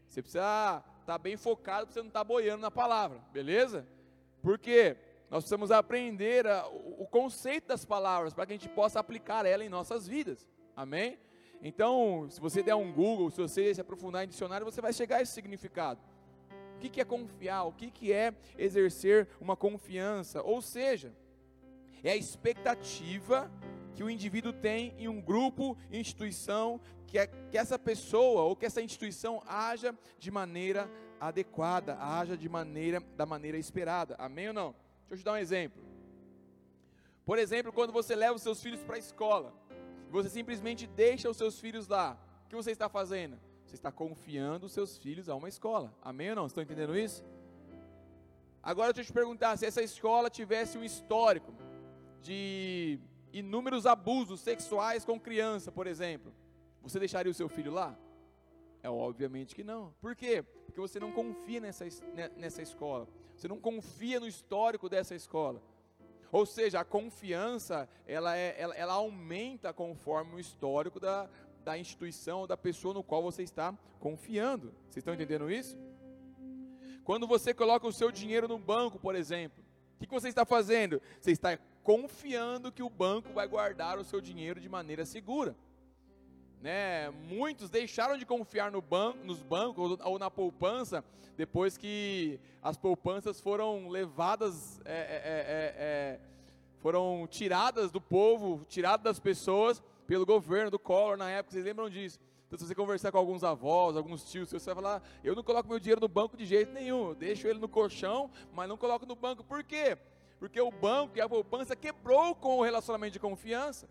Você 0.05 0.21
precisa 0.21 0.83
estar 0.99 1.03
tá 1.03 1.17
bem 1.17 1.35
focado 1.35 1.87
para 1.87 1.93
você 1.95 1.99
não 1.99 2.09
estar 2.09 2.19
tá 2.19 2.23
boiando 2.23 2.61
na 2.61 2.69
palavra, 2.69 3.17
beleza? 3.33 3.87
Porque 4.43 4.97
nós 5.31 5.45
precisamos 5.45 5.71
aprender 5.71 6.45
a, 6.45 6.67
o, 6.67 7.07
conceito 7.07 7.69
das 7.69 7.85
palavras 7.85 8.33
para 8.33 8.45
que 8.45 8.51
a 8.51 8.57
gente 8.57 8.67
possa 8.67 8.99
aplicar 8.99 9.45
ela 9.45 9.63
em 9.63 9.69
nossas 9.69 10.05
vidas. 10.05 10.45
Amém? 10.75 11.17
Então, 11.61 12.27
se 12.29 12.41
você 12.41 12.61
der 12.61 12.75
um 12.75 12.91
Google, 12.91 13.31
se 13.31 13.37
você 13.37 13.73
se 13.73 13.79
aprofundar 13.79 14.25
em 14.25 14.27
dicionário, 14.27 14.65
você 14.65 14.81
vai 14.81 14.91
chegar 14.91 15.17
a 15.17 15.21
esse 15.21 15.31
significado. 15.31 16.01
O 16.75 16.79
que, 16.79 16.89
que 16.89 16.99
é 16.99 17.05
confiar? 17.05 17.63
O 17.63 17.71
que, 17.71 17.89
que 17.89 18.11
é 18.11 18.33
exercer 18.57 19.29
uma 19.39 19.55
confiança? 19.55 20.41
Ou 20.43 20.61
seja, 20.61 21.13
é 22.03 22.11
a 22.11 22.15
expectativa 22.17 23.49
que 23.95 24.03
o 24.03 24.09
indivíduo 24.09 24.51
tem 24.51 24.93
em 24.97 25.07
um 25.07 25.21
grupo, 25.21 25.77
instituição, 25.93 26.81
que, 27.07 27.17
é, 27.17 27.27
que 27.27 27.57
essa 27.57 27.79
pessoa 27.79 28.41
ou 28.41 28.55
que 28.55 28.65
essa 28.65 28.81
instituição 28.81 29.41
haja 29.47 29.95
de 30.19 30.29
maneira 30.29 30.91
adequada, 31.21 31.95
haja 32.01 32.35
de 32.35 32.49
maneira 32.49 32.99
da 33.15 33.25
maneira 33.25 33.57
esperada. 33.57 34.15
Amém 34.17 34.49
ou 34.49 34.53
não? 34.53 34.90
Deixa 35.11 35.19
eu 35.19 35.23
te 35.23 35.25
dar 35.25 35.33
um 35.33 35.37
exemplo. 35.37 35.83
Por 37.25 37.37
exemplo, 37.37 37.73
quando 37.73 37.91
você 37.91 38.15
leva 38.15 38.33
os 38.33 38.41
seus 38.41 38.63
filhos 38.63 38.81
para 38.81 38.95
a 38.95 38.99
escola, 38.99 39.53
você 40.09 40.29
simplesmente 40.29 40.87
deixa 40.87 41.29
os 41.29 41.35
seus 41.35 41.59
filhos 41.59 41.89
lá, 41.89 42.17
o 42.45 42.47
que 42.47 42.55
você 42.55 42.71
está 42.71 42.87
fazendo? 42.87 43.37
Você 43.65 43.75
está 43.75 43.91
confiando 43.91 44.67
os 44.67 44.71
seus 44.71 44.97
filhos 44.97 45.27
a 45.27 45.35
uma 45.35 45.49
escola. 45.49 45.93
Amém 46.01 46.29
ou 46.29 46.37
não? 46.37 46.45
Estão 46.45 46.63
entendendo 46.63 46.97
isso? 46.97 47.25
Agora 48.63 48.93
deixa 48.93 49.09
eu 49.09 49.13
te 49.13 49.13
perguntar, 49.13 49.57
se 49.57 49.65
essa 49.65 49.83
escola 49.83 50.29
tivesse 50.29 50.77
um 50.77 50.83
histórico, 50.83 51.53
de 52.21 52.97
inúmeros 53.33 53.85
abusos 53.85 54.39
sexuais 54.39 55.03
com 55.03 55.19
criança, 55.19 55.73
por 55.73 55.87
exemplo, 55.87 56.33
você 56.81 56.99
deixaria 56.99 57.31
o 57.31 57.35
seu 57.35 57.49
filho 57.49 57.73
lá? 57.73 57.97
É 58.83 58.89
obviamente 58.89 59.55
que 59.55 59.63
não. 59.63 59.93
Por 60.01 60.15
quê? 60.15 60.43
Porque 60.65 60.79
você 60.79 60.99
não 60.99 61.11
confia 61.11 61.59
nessa, 61.59 61.85
né, 62.13 62.31
nessa 62.35 62.61
escola. 62.61 63.07
Você 63.35 63.47
não 63.47 63.59
confia 63.59 64.19
no 64.19 64.27
histórico 64.27 64.89
dessa 64.89 65.15
escola. 65.15 65.61
Ou 66.31 66.45
seja, 66.45 66.79
a 66.79 66.85
confiança 66.85 67.89
ela, 68.07 68.37
é, 68.37 68.55
ela, 68.57 68.75
ela 68.75 68.93
aumenta 68.93 69.73
conforme 69.73 70.35
o 70.35 70.39
histórico 70.39 70.99
da, 70.99 71.29
da 71.63 71.77
instituição 71.77 72.39
ou 72.39 72.47
da 72.47 72.57
pessoa 72.57 72.93
no 72.93 73.03
qual 73.03 73.21
você 73.21 73.43
está 73.43 73.77
confiando. 73.99 74.73
Vocês 74.83 74.97
estão 74.97 75.13
entendendo 75.13 75.51
isso? 75.51 75.77
Quando 77.03 77.27
você 77.27 77.53
coloca 77.53 77.87
o 77.87 77.91
seu 77.91 78.11
dinheiro 78.11 78.47
no 78.47 78.57
banco, 78.57 78.97
por 78.99 79.15
exemplo, 79.15 79.63
o 79.95 79.99
que, 79.99 80.07
que 80.07 80.13
você 80.13 80.29
está 80.29 80.45
fazendo? 80.45 81.01
Você 81.19 81.31
está 81.31 81.57
confiando 81.83 82.71
que 82.71 82.83
o 82.83 82.89
banco 82.89 83.33
vai 83.33 83.47
guardar 83.47 83.97
o 83.99 84.03
seu 84.03 84.21
dinheiro 84.21 84.59
de 84.59 84.69
maneira 84.69 85.05
segura. 85.05 85.55
Né? 86.61 87.09
Muitos 87.27 87.69
deixaram 87.69 88.17
de 88.17 88.25
confiar 88.25 88.71
no 88.71 88.81
banco, 88.81 89.17
nos 89.23 89.41
bancos 89.41 89.97
ou 90.03 90.19
na 90.19 90.29
poupança 90.29 91.03
depois 91.35 91.75
que 91.75 92.39
as 92.61 92.77
poupanças 92.77 93.41
foram 93.41 93.87
levadas, 93.87 94.79
é, 94.85 94.91
é, 94.91 94.95
é, 94.95 95.75
é, 95.77 96.19
foram 96.79 97.27
tiradas 97.27 97.91
do 97.91 97.99
povo, 97.99 98.63
tiradas 98.69 99.03
das 99.03 99.19
pessoas 99.19 99.81
pelo 100.05 100.25
governo 100.25 100.69
do 100.69 100.77
Collor 100.77 101.17
na 101.17 101.29
época. 101.31 101.53
Vocês 101.53 101.65
lembram 101.65 101.89
disso? 101.89 102.19
Então, 102.45 102.59
se 102.59 102.67
você 102.67 102.75
conversar 102.75 103.11
com 103.11 103.17
alguns 103.17 103.43
avós, 103.43 103.95
alguns 103.95 104.23
tios, 104.29 104.49
você 104.49 104.65
vai 104.65 104.75
falar: 104.75 105.03
eu 105.23 105.35
não 105.35 105.43
coloco 105.43 105.67
meu 105.67 105.79
dinheiro 105.79 106.01
no 106.01 106.07
banco 106.07 106.37
de 106.37 106.45
jeito 106.45 106.71
nenhum, 106.71 107.09
eu 107.09 107.15
deixo 107.15 107.47
ele 107.47 107.59
no 107.59 107.69
colchão, 107.69 108.29
mas 108.53 108.69
não 108.69 108.77
coloco 108.77 109.05
no 109.05 109.15
banco. 109.15 109.43
Por 109.43 109.63
quê? 109.63 109.97
porque 110.41 110.59
o 110.59 110.71
banco 110.71 111.19
e 111.19 111.21
a 111.21 111.29
poupança 111.29 111.75
quebrou 111.75 112.33
com 112.33 112.57
o 112.57 112.63
relacionamento 112.63 113.13
de 113.13 113.19
confiança. 113.19 113.87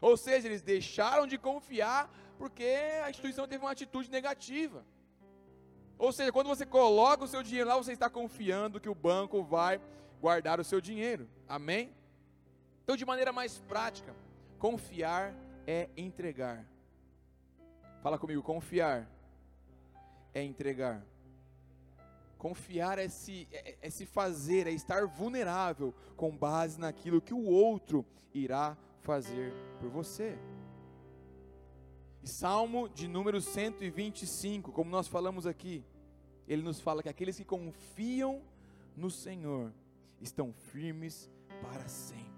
Ou 0.00 0.16
seja, 0.16 0.48
eles 0.48 0.62
deixaram 0.62 1.26
de 1.26 1.36
confiar 1.36 2.10
porque 2.38 2.64
a 3.04 3.10
instituição 3.10 3.46
teve 3.46 3.64
uma 3.64 3.72
atitude 3.72 4.10
negativa. 4.10 4.84
Ou 5.98 6.10
seja, 6.12 6.32
quando 6.32 6.46
você 6.46 6.64
coloca 6.64 7.24
o 7.24 7.28
seu 7.28 7.42
dinheiro 7.42 7.68
lá, 7.68 7.76
você 7.76 7.92
está 7.92 8.08
confiando 8.08 8.80
que 8.80 8.88
o 8.88 8.94
banco 8.94 9.42
vai 9.42 9.78
guardar 10.20 10.58
o 10.58 10.64
seu 10.64 10.80
dinheiro. 10.80 11.28
Amém? 11.46 11.94
Então, 12.82 12.96
de 12.96 13.04
maneira 13.04 13.32
mais 13.32 13.58
prática, 13.58 14.14
confiar 14.58 15.34
é 15.66 15.90
entregar. 15.96 16.64
Fala 18.02 18.18
comigo, 18.18 18.42
confiar 18.42 19.06
é 20.32 20.42
entregar. 20.42 21.04
Confiar 22.38 22.98
é 22.98 23.08
se, 23.08 23.46
é, 23.52 23.76
é 23.82 23.90
se 23.90 24.06
fazer, 24.06 24.66
é 24.66 24.70
estar 24.70 25.06
vulnerável 25.06 25.94
com 26.16 26.34
base 26.34 26.80
naquilo 26.80 27.20
que 27.20 27.34
o 27.34 27.44
outro 27.44 28.06
irá 28.32 28.76
fazer 29.00 29.52
por 29.78 29.88
você. 29.88 30.38
E 32.22 32.28
Salmo 32.28 32.88
de 32.88 33.08
número 33.08 33.40
125, 33.40 34.72
como 34.72 34.90
nós 34.90 35.08
falamos 35.08 35.46
aqui, 35.46 35.84
ele 36.46 36.62
nos 36.62 36.80
fala 36.80 37.02
que 37.02 37.08
aqueles 37.08 37.36
que 37.36 37.44
confiam 37.44 38.42
no 38.96 39.10
Senhor 39.10 39.72
estão 40.20 40.52
firmes 40.52 41.30
para 41.62 41.88
sempre 41.88 42.30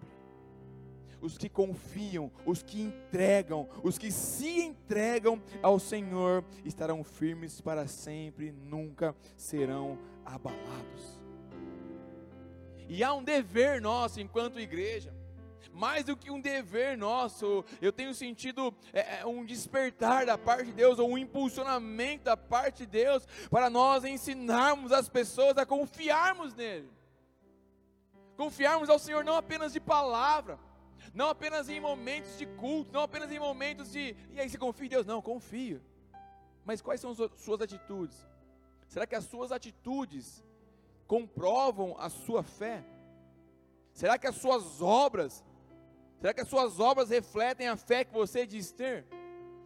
os 1.23 1.39
que 1.39 1.49
confiam, 1.49 2.31
os 2.45 2.63
que 2.63 2.83
entregam, 2.83 3.69
os 3.85 3.97
que 3.97 4.11
se 4.11 4.61
entregam 4.61 5.41
ao 5.63 5.79
Senhor 5.79 6.45
estarão 6.65 7.05
firmes 7.05 7.61
para 7.61 7.87
sempre, 7.87 8.51
nunca 8.51 9.15
serão 9.37 9.97
abalados. 10.25 11.23
E 12.89 13.05
há 13.05 13.15
um 13.15 13.23
dever 13.23 13.81
nosso 13.81 14.21
enquanto 14.21 14.59
igreja, 14.59 15.15
mais 15.73 16.05
do 16.05 16.17
que 16.17 16.31
um 16.31 16.41
dever 16.41 16.97
nosso, 16.97 17.65
eu 17.81 17.93
tenho 17.93 18.15
sentido 18.15 18.75
é, 18.93 19.21
é 19.21 19.27
um 19.27 19.45
despertar 19.45 20.27
da 20.27 20.39
parte 20.39 20.67
de 20.67 20.73
Deus, 20.73 20.99
ou 20.99 21.11
um 21.11 21.19
impulsionamento 21.19 22.25
da 22.25 22.37
parte 22.37 22.79
de 22.79 22.87
Deus, 22.87 23.27
para 23.51 23.69
nós 23.69 24.05
ensinarmos 24.05 24.93
as 24.93 25.09
pessoas 25.09 25.57
a 25.59 25.67
confiarmos 25.67 26.55
nele. 26.55 26.91
Confiarmos 28.37 28.89
ao 28.89 28.99
Senhor 28.99 29.25
não 29.25 29.37
apenas 29.37 29.73
de 29.73 29.81
palavra, 29.81 30.59
não 31.15 31.29
apenas 31.29 31.69
em 31.69 31.81
momentos 31.81 32.39
de 32.39 32.47
culto, 32.47 32.93
não 32.93 33.03
apenas 33.03 33.31
em 33.31 33.39
momentos 33.39 33.93
de. 33.93 34.17
E 34.33 34.41
aí 34.41 34.49
você 34.49 34.59
confia 34.59 34.87
em 34.87 34.91
Deus? 34.91 35.07
Não, 35.07 35.21
confio. 35.21 35.83
Mas 36.65 36.81
quais 36.81 37.01
são 37.01 37.11
as 37.11 37.19
suas 37.41 37.61
atitudes? 37.61 38.27
Será 38.89 39.07
que 39.07 39.15
as 39.15 39.25
suas 39.25 39.53
atitudes 39.53 40.45
comprovam 41.07 41.97
a 41.99 42.09
sua 42.09 42.43
fé? 42.43 42.85
Será 43.93 44.17
que 44.19 44.27
as 44.27 44.37
suas 44.37 44.81
obras, 44.81 45.45
será 46.23 46.33
que 46.33 46.41
as 46.41 46.49
suas 46.49 46.81
obras 46.81 47.11
refletem 47.11 47.69
a 47.69 47.77
fé 47.77 48.05
que 48.05 48.15
você 48.15 48.47
diz 48.47 48.73
ter? 48.73 49.05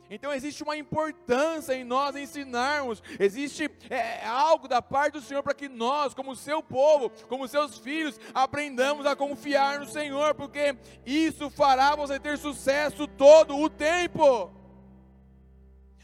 Então 0.09 0.33
existe 0.33 0.63
uma 0.63 0.77
importância 0.77 1.75
em 1.75 1.85
nós 1.85 2.17
ensinarmos, 2.17 3.03
existe 3.19 3.71
é, 3.91 4.25
algo 4.25 4.69
da 4.69 4.81
parte 4.81 5.15
do 5.15 5.21
Senhor 5.21 5.43
para 5.43 5.55
que 5.55 5.69
nós, 5.69 6.15
como 6.15 6.35
seu 6.35 6.63
povo, 6.63 7.11
como 7.29 7.47
seus 7.47 7.79
filhos, 7.79 8.19
aprendamos 8.33 9.05
a 9.05 9.15
confiar 9.15 9.81
no 9.81 9.87
Senhor, 9.87 10.35
porque 10.35 10.77
isso 11.05 11.51
fará 11.51 11.95
você 11.95 12.19
ter 12.19 12.39
sucesso 12.39 13.07
todo 13.07 13.57
o 13.57 13.69
tempo. 13.69 14.51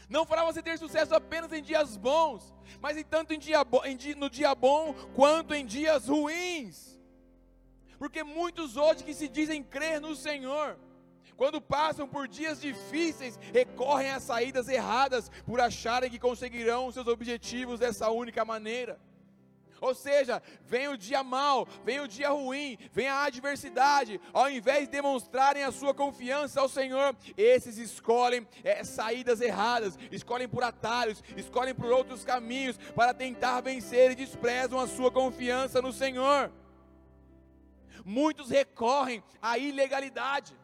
Não 0.09 0.25
fará 0.25 0.43
você 0.43 0.61
ter 0.61 0.77
sucesso 0.77 1.15
apenas 1.15 1.51
em 1.51 1.63
dias 1.63 1.97
bons, 1.97 2.53
mas 2.79 2.97
em 2.97 3.03
tanto 3.03 3.33
em 3.33 3.39
dia, 3.39 3.65
em 3.85 3.97
dia, 3.97 4.15
no 4.15 4.29
dia 4.29 4.53
bom 4.53 4.93
quanto 5.15 5.55
em 5.55 5.65
dias 5.65 6.07
ruins. 6.07 6.92
Porque 7.97 8.23
muitos 8.23 8.77
hoje 8.77 9.03
que 9.03 9.13
se 9.13 9.27
dizem 9.27 9.63
crer 9.63 10.01
no 10.01 10.15
Senhor, 10.15 10.77
quando 11.35 11.61
passam 11.61 12.07
por 12.07 12.27
dias 12.27 12.61
difíceis, 12.61 13.39
recorrem 13.53 14.11
a 14.11 14.19
saídas 14.19 14.67
erradas 14.67 15.29
por 15.45 15.59
acharem 15.59 16.09
que 16.09 16.19
conseguirão 16.19 16.91
seus 16.91 17.07
objetivos 17.07 17.79
dessa 17.79 18.09
única 18.09 18.45
maneira. 18.45 18.99
Ou 19.83 19.93
seja, 19.93 20.41
vem 20.61 20.87
o 20.87 20.97
dia 20.97 21.21
mal, 21.23 21.67
vem 21.83 21.99
o 21.99 22.07
dia 22.07 22.29
ruim, 22.29 22.77
vem 22.93 23.09
a 23.09 23.23
adversidade, 23.23 24.17
ao 24.31 24.49
invés 24.49 24.85
de 24.85 24.91
demonstrarem 24.91 25.61
a 25.61 25.73
sua 25.73 25.93
confiança 25.93 26.61
ao 26.61 26.69
Senhor, 26.69 27.13
esses 27.35 27.77
escolhem 27.77 28.47
é, 28.63 28.85
saídas 28.85 29.41
erradas, 29.41 29.99
escolhem 30.09 30.47
por 30.47 30.63
atalhos, 30.63 31.21
escolhem 31.35 31.75
por 31.75 31.91
outros 31.91 32.23
caminhos 32.23 32.77
para 32.95 33.13
tentar 33.13 33.59
vencer 33.59 34.11
e 34.11 34.15
desprezam 34.15 34.79
a 34.79 34.87
sua 34.87 35.11
confiança 35.11 35.81
no 35.81 35.91
Senhor. 35.91 36.49
Muitos 38.05 38.49
recorrem 38.49 39.23
à 39.41 39.57
ilegalidade. 39.57 40.55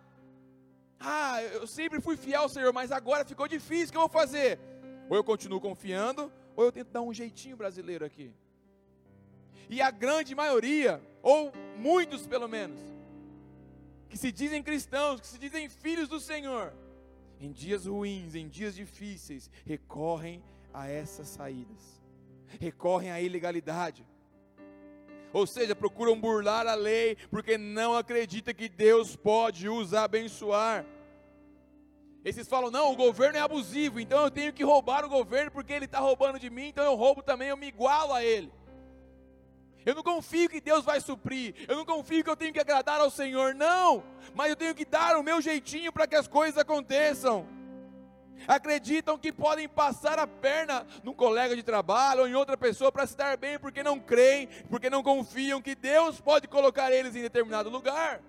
Ah, 1.00 1.42
eu 1.44 1.66
sempre 1.66 2.02
fui 2.02 2.18
fiel 2.18 2.42
ao 2.42 2.50
Senhor, 2.50 2.74
mas 2.74 2.92
agora 2.92 3.24
ficou 3.24 3.48
difícil, 3.48 3.88
o 3.88 3.92
que 3.92 3.98
eu 3.98 4.02
vou 4.02 4.10
fazer? 4.10 4.60
Ou 5.10 5.16
eu 5.16 5.24
continuo 5.24 5.62
confiando, 5.62 6.32
ou 6.56 6.66
eu 6.66 6.72
tento 6.72 6.90
dar 6.90 7.02
um 7.02 7.14
jeitinho 7.14 7.56
brasileiro 7.56 8.04
aqui. 8.04 8.34
E 9.70 9.82
a 9.82 9.92
grande 9.92 10.36
maioria, 10.36 11.02
ou 11.22 11.54
muitos 11.78 12.28
pelo 12.28 12.48
menos, 12.48 12.80
que 14.10 14.18
se 14.18 14.32
dizem 14.32 14.62
cristãos, 14.64 15.22
que 15.22 15.28
se 15.28 15.38
dizem 15.38 15.70
filhos 15.70 16.10
do 16.10 16.20
Senhor, 16.20 16.74
em 17.40 17.52
dias 17.52 17.86
ruins, 17.86 18.36
em 18.36 18.50
dias 18.50 18.76
difíceis, 18.76 19.50
recorrem 19.66 20.44
a 20.74 20.90
essas 20.90 21.30
saídas, 21.30 22.02
recorrem 22.60 23.12
à 23.12 23.22
ilegalidade. 23.22 24.06
Ou 25.32 25.46
seja, 25.46 25.76
procuram 25.76 26.20
burlar 26.20 26.68
a 26.68 26.74
lei 26.74 27.16
porque 27.30 27.58
não 27.58 27.96
acreditam 27.96 28.54
que 28.54 28.68
Deus 28.68 29.16
pode 29.16 29.70
os 29.70 29.94
abençoar. 29.94 30.86
Esses 32.24 32.48
falam: 32.48 32.72
não, 32.72 32.92
o 32.92 32.96
governo 32.96 33.38
é 33.38 33.42
abusivo, 33.42 34.00
então 34.00 34.24
eu 34.24 34.32
tenho 34.32 34.52
que 34.52 34.64
roubar 34.64 35.06
o 35.06 35.10
governo 35.10 35.52
porque 35.52 35.74
ele 35.74 35.86
está 35.86 36.00
roubando 36.00 36.40
de 36.40 36.50
mim, 36.50 36.68
então 36.68 36.84
eu 36.84 36.96
roubo 36.96 37.22
também, 37.22 37.50
eu 37.50 37.58
me 37.58 37.68
igualo 37.68 38.14
a 38.14 38.24
ele. 38.24 38.52
Eu 39.86 39.96
não 39.96 40.04
confio 40.04 40.50
que 40.50 40.60
Deus 40.60 40.84
vai 40.84 41.00
suprir, 41.00 41.56
eu 41.68 41.76
não 41.76 41.86
confio 41.86 42.24
que 42.24 42.30
eu 42.30 42.36
tenho 42.36 42.54
que 42.54 42.60
agradar 42.60 43.00
ao 43.00 43.10
Senhor, 43.10 43.56
não, 43.56 44.04
mas 44.36 44.50
eu 44.50 44.56
tenho 44.56 44.76
que 44.76 44.86
dar 44.86 45.18
o 45.18 45.24
meu 45.24 45.42
jeitinho 45.42 45.92
para 45.92 46.06
que 46.06 46.16
as 46.16 46.28
coisas 46.28 46.58
aconteçam 46.58 47.48
acreditam 48.48 49.18
que 49.18 49.32
podem 49.32 49.68
passar 49.68 50.20
a 50.20 50.28
perna 50.28 50.86
num 51.04 51.14
colega 51.14 51.56
de 51.56 51.64
trabalho 51.64 52.22
ou 52.22 52.28
em 52.28 52.36
outra 52.36 52.58
pessoa 52.58 52.92
para 52.92 53.08
se 53.08 53.16
dar 53.16 53.38
bem, 53.38 53.60
porque 53.60 53.84
não 53.84 54.00
creem, 54.00 54.48
porque 54.70 54.90
não 54.90 55.04
confiam 55.04 55.62
que 55.62 55.76
Deus 55.76 56.20
pode 56.20 56.48
colocar 56.48 56.92
eles 56.92 57.16
em 57.16 57.22
determinado 57.22 57.70
lugar. 57.70 58.22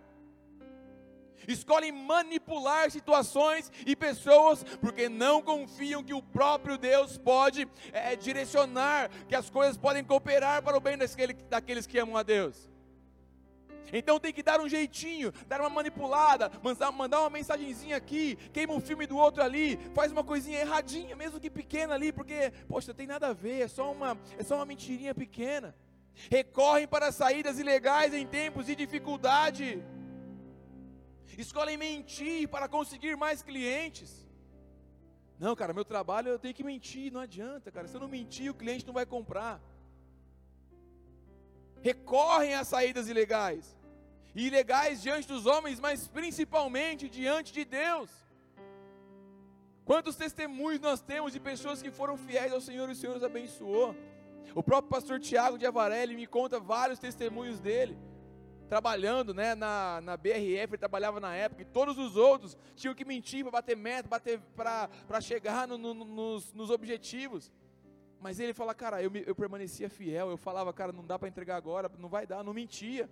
Escolhem 1.49 1.93
manipular 1.93 2.91
situações 2.91 3.73
e 3.87 3.97
pessoas 3.97 4.63
porque 4.81 5.09
não 5.09 5.43
confiam 5.43 6.05
que 6.05 6.15
o 6.15 6.23
próprio 6.23 6.77
Deus 6.77 7.17
pode 7.19 7.69
é, 7.93 8.15
direcionar, 8.15 9.11
que 9.29 9.35
as 9.35 9.49
coisas 9.49 9.77
podem 9.77 10.05
cooperar 10.05 10.63
para 10.63 10.77
o 10.77 10.81
bem 10.81 10.97
daqueles 11.49 11.87
que 11.87 11.99
amam 11.99 12.17
a 12.17 12.23
Deus. 12.23 12.71
Então 13.93 14.21
tem 14.21 14.33
que 14.33 14.43
dar 14.43 14.61
um 14.61 14.69
jeitinho, 14.69 15.33
dar 15.47 15.61
uma 15.61 15.71
manipulada, 15.71 16.51
mandar, 16.63 17.21
uma 17.21 17.31
mensagenzinha 17.31 17.97
aqui, 17.97 18.37
queima 18.53 18.73
um 18.73 18.81
filme 18.81 19.07
do 19.07 19.17
outro 19.17 19.43
ali, 19.43 19.77
faz 19.95 20.13
uma 20.13 20.25
coisinha 20.25 20.61
erradinha, 20.61 21.17
mesmo 21.17 21.41
que 21.41 21.51
pequena 21.51 21.95
ali, 21.95 22.13
porque, 22.13 22.53
poxa, 22.69 22.95
tem 22.95 23.07
nada 23.07 23.29
a 23.29 23.33
ver, 23.33 23.63
é 23.63 23.69
só 23.69 23.91
uma, 23.93 24.19
é 24.39 24.43
só 24.43 24.57
uma 24.57 24.67
mentirinha 24.67 25.15
pequena. 25.15 25.75
Recorrem 26.31 26.87
para 26.87 27.13
saídas 27.13 27.59
ilegais 27.59 28.13
em 28.13 28.27
tempos 28.27 28.67
de 28.67 28.75
dificuldade. 28.75 29.83
Escolhem 31.39 31.77
mentir 31.77 32.49
para 32.49 32.69
conseguir 32.69 33.17
mais 33.17 33.43
clientes. 33.43 34.29
Não, 35.39 35.57
cara, 35.57 35.73
meu 35.73 35.87
trabalho 35.87 36.29
eu 36.29 36.39
tenho 36.39 36.53
que 36.53 36.63
mentir, 36.63 37.11
não 37.11 37.21
adianta, 37.21 37.71
cara. 37.71 37.89
Se 37.89 37.95
eu 37.95 38.01
não 38.01 38.09
mentir, 38.09 38.51
o 38.51 38.55
cliente 38.55 38.87
não 38.87 38.93
vai 38.93 39.07
comprar. 39.07 39.59
Recorrem 41.81 42.55
a 42.55 42.63
saídas 42.63 43.09
ilegais 43.09 43.80
e 44.35 44.47
ilegais 44.47 45.03
diante 45.03 45.27
dos 45.27 45.47
homens, 45.47 45.81
mas 45.81 46.09
principalmente 46.09 47.09
diante 47.09 47.53
de 47.53 47.65
Deus. 47.65 48.11
Quantos 49.85 50.15
testemunhos 50.15 50.81
nós 50.81 51.01
temos 51.01 51.33
de 51.33 51.41
pessoas 51.41 51.83
que 51.83 51.91
foram 51.91 52.17
fiéis 52.17 52.53
ao 52.53 52.61
Senhor 52.61 52.89
e 52.89 52.93
o 52.93 52.95
Senhor 52.95 53.17
os 53.17 53.25
abençoou? 53.25 53.95
O 54.55 54.63
próprio 54.63 54.91
pastor 54.91 55.19
Tiago 55.21 55.59
de 55.59 55.67
Avarelli 55.67 56.15
me 56.15 56.27
conta 56.27 56.61
vários 56.61 56.99
testemunhos 56.99 57.61
dele. 57.61 57.99
Trabalhando 58.69 59.35
né, 59.35 59.57
na, 59.57 60.01
na 60.01 60.17
BRF, 60.17 60.71
ele 60.71 60.79
trabalhava 60.79 61.19
na 61.19 61.35
época, 61.35 61.63
e 61.63 61.65
todos 61.65 61.99
os 61.99 62.17
outros 62.17 62.57
tinham 62.77 62.95
que 62.95 63.05
mentir 63.05 63.43
para 63.43 63.51
bater 63.51 63.77
meta, 63.77 64.09
para 64.09 65.21
chegar 65.21 65.67
no, 65.67 65.77
no, 65.77 65.93
nos, 65.93 66.53
nos 66.53 66.71
objetivos. 66.71 67.51
Mas 68.21 68.39
ele 68.39 68.55
fala, 68.55 68.73
cara, 68.73 69.03
eu, 69.03 69.11
eu 69.27 69.35
permanecia 69.35 69.91
fiel, 69.91 70.31
eu 70.31 70.37
falava, 70.37 70.73
cara, 70.73 70.93
não 70.93 71.05
dá 71.05 71.19
para 71.19 71.29
entregar 71.29 71.57
agora, 71.57 71.91
não 71.99 72.09
vai 72.09 72.27
dar, 72.27 72.45
não 72.45 72.53
mentia. 72.53 73.11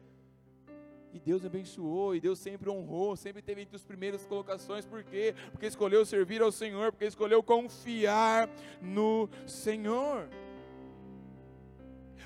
E 1.13 1.19
Deus 1.19 1.45
abençoou, 1.45 2.15
e 2.15 2.21
Deus 2.21 2.39
sempre 2.39 2.69
honrou, 2.69 3.17
sempre 3.17 3.41
teve 3.41 3.63
entre 3.63 3.77
as 3.77 3.85
primeiras 3.85 4.27
colocações, 4.27 4.85
por 4.85 5.03
quê? 5.03 5.35
Porque 5.51 5.67
escolheu 5.67 6.05
servir 6.05 6.43
ao 6.43 6.53
Senhor, 6.53 6.93
porque 6.93 7.07
escolheu 7.07 7.43
confiar 7.43 8.49
no 8.81 9.29
Senhor. 9.47 10.29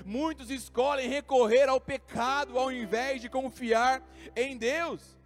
Muitos 0.05 0.49
escolhem 0.49 1.07
recorrer 1.07 1.69
ao 1.69 1.79
pecado 1.79 2.59
ao 2.59 2.71
invés 2.71 3.21
de 3.21 3.29
confiar 3.29 4.03
em 4.35 4.57
Deus. 4.57 5.17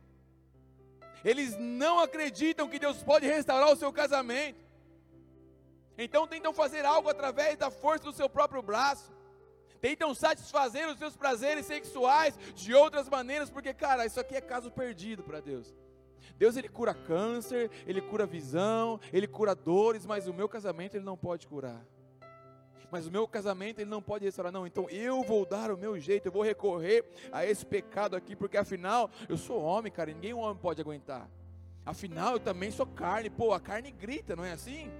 Eles 1.26 1.58
não 1.58 2.00
acreditam 2.00 2.70
que 2.70 2.78
Deus 2.78 3.02
pode 3.02 3.26
restaurar 3.26 3.72
o 3.72 3.76
seu 3.76 3.92
casamento. 3.92 4.64
Então 5.98 6.28
tentam 6.28 6.54
fazer 6.54 6.86
algo 6.86 7.10
através 7.10 7.58
da 7.58 7.72
força 7.72 8.06
do 8.06 8.14
seu 8.14 8.30
próprio 8.30 8.62
braço 8.62 9.17
tentam 9.82 10.14
satisfazer 10.14 10.88
os 10.90 10.98
seus 10.98 11.16
prazeres 11.16 11.66
sexuais 11.66 12.38
de 12.56 12.74
outras 12.74 13.10
maneiras, 13.10 13.50
porque, 13.50 13.74
cara, 13.74 14.06
isso 14.06 14.20
aqui 14.20 14.36
é 14.36 14.42
caso 14.42 14.72
perdido 14.72 15.24
para 15.24 15.40
Deus. 15.40 15.76
Deus 16.38 16.56
ele 16.56 16.70
cura 16.70 16.94
câncer, 16.94 17.72
ele 17.86 18.02
cura 18.02 18.26
visão, 18.26 19.00
ele 19.12 19.28
cura 19.28 19.56
dores, 19.56 20.06
mas 20.06 20.28
o 20.28 20.34
meu 20.34 20.48
casamento 20.48 20.96
ele 20.96 21.06
não 21.06 21.18
pode 21.18 21.48
curar. 21.48 21.84
Mas 22.92 23.06
o 23.06 23.12
meu 23.12 23.28
casamento 23.28 23.80
ele 23.80 23.90
não 23.90 24.02
pode 24.02 24.24
restaurar, 24.24 24.52
não. 24.52 24.66
Então 24.66 24.90
eu 24.90 25.22
vou 25.24 25.46
dar 25.46 25.72
o 25.72 25.78
meu 25.78 26.00
jeito, 26.00 26.28
eu 26.28 26.32
vou 26.32 26.44
recorrer 26.44 27.04
a 27.32 27.46
esse 27.46 27.66
pecado 27.66 28.16
aqui, 28.16 28.36
porque 28.36 28.58
afinal 28.58 29.10
eu 29.28 29.38
sou 29.38 29.62
homem, 29.62 29.92
cara, 29.92 30.12
ninguém 30.12 30.34
homem 30.34 30.62
pode 30.62 30.80
aguentar. 30.80 31.30
Afinal 31.86 32.34
eu 32.34 32.40
também 32.40 32.72
sou 32.72 32.86
carne, 32.86 33.30
pô, 33.30 33.54
a 33.54 33.60
carne 33.60 33.92
grita, 33.92 34.36
não 34.36 34.46
é 34.46 34.54
assim? 34.54 34.92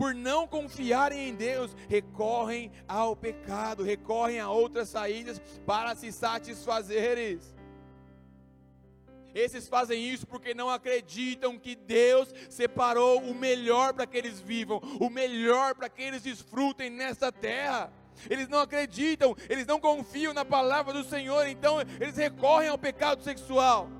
Por 0.00 0.14
não 0.14 0.48
confiarem 0.48 1.28
em 1.28 1.34
Deus, 1.34 1.76
recorrem 1.86 2.72
ao 2.88 3.14
pecado, 3.14 3.82
recorrem 3.82 4.40
a 4.40 4.48
outras 4.48 4.88
saídas 4.88 5.38
para 5.66 5.94
se 5.94 6.10
satisfazerem. 6.10 7.38
Esses 9.34 9.68
fazem 9.68 10.02
isso 10.02 10.26
porque 10.26 10.54
não 10.54 10.70
acreditam 10.70 11.58
que 11.58 11.76
Deus 11.76 12.32
separou 12.48 13.20
o 13.20 13.34
melhor 13.34 13.92
para 13.92 14.06
que 14.06 14.16
eles 14.16 14.40
vivam, 14.40 14.78
o 14.98 15.10
melhor 15.10 15.74
para 15.74 15.90
que 15.90 16.00
eles 16.00 16.22
desfrutem 16.22 16.88
nessa 16.88 17.30
terra. 17.30 17.92
Eles 18.30 18.48
não 18.48 18.60
acreditam, 18.60 19.36
eles 19.50 19.66
não 19.66 19.78
confiam 19.78 20.32
na 20.32 20.46
palavra 20.46 20.94
do 20.94 21.04
Senhor, 21.04 21.46
então 21.46 21.76
eles 22.00 22.16
recorrem 22.16 22.70
ao 22.70 22.78
pecado 22.78 23.22
sexual. 23.22 23.99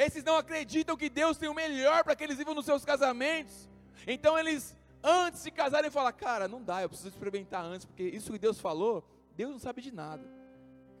Esses 0.00 0.24
não 0.24 0.36
acreditam 0.36 0.96
que 0.96 1.10
Deus 1.10 1.36
tem 1.36 1.46
o 1.46 1.54
melhor 1.54 2.02
para 2.02 2.16
que 2.16 2.24
eles 2.24 2.38
vivam 2.38 2.54
nos 2.54 2.64
seus 2.64 2.86
casamentos. 2.86 3.68
Então 4.06 4.38
eles, 4.38 4.74
antes 5.02 5.44
de 5.44 5.50
casarem, 5.50 5.90
falam: 5.90 6.10
Cara, 6.14 6.48
não 6.48 6.62
dá, 6.62 6.80
eu 6.80 6.88
preciso 6.88 7.10
experimentar 7.10 7.62
antes, 7.62 7.84
porque 7.84 8.04
isso 8.04 8.32
que 8.32 8.38
Deus 8.38 8.58
falou, 8.58 9.04
Deus 9.36 9.50
não 9.50 9.58
sabe 9.58 9.82
de 9.82 9.92
nada. 9.92 10.26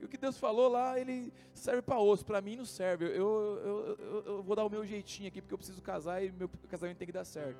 E 0.02 0.04
o 0.04 0.08
que 0.08 0.18
Deus 0.18 0.36
falou 0.36 0.68
lá, 0.68 1.00
ele 1.00 1.32
serve 1.54 1.80
para 1.80 1.98
osso, 1.98 2.26
para 2.26 2.42
mim 2.42 2.56
não 2.56 2.66
serve. 2.66 3.06
Eu, 3.06 3.12
eu, 3.14 3.98
eu, 3.98 4.22
eu, 4.26 4.42
vou 4.42 4.54
dar 4.54 4.66
o 4.66 4.70
meu 4.70 4.84
jeitinho 4.84 5.28
aqui, 5.28 5.40
porque 5.40 5.54
eu 5.54 5.58
preciso 5.58 5.80
casar 5.80 6.22
e 6.22 6.30
meu 6.30 6.50
casamento 6.68 6.98
tem 6.98 7.06
que 7.06 7.12
dar 7.12 7.24
certo. 7.24 7.58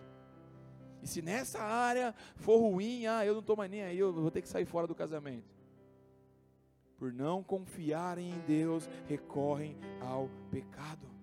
E 1.03 1.07
se 1.07 1.23
nessa 1.23 1.59
área 1.59 2.15
for 2.37 2.59
ruim, 2.59 3.07
ah, 3.07 3.25
eu 3.25 3.33
não 3.33 3.41
estou 3.41 3.57
mais 3.57 3.71
nem 3.71 3.83
aí, 3.83 3.99
eu 3.99 4.13
vou 4.13 4.31
ter 4.31 4.43
que 4.43 4.49
sair 4.49 4.67
fora 4.67 4.87
do 4.87 4.95
casamento. 4.95 5.49
Por 6.99 7.15
não 7.15 7.43
confiarem 7.43 8.29
em 8.31 8.39
Deus, 8.41 8.87
recorrem 9.07 9.79
ao 10.03 10.29
pecado. 10.51 11.20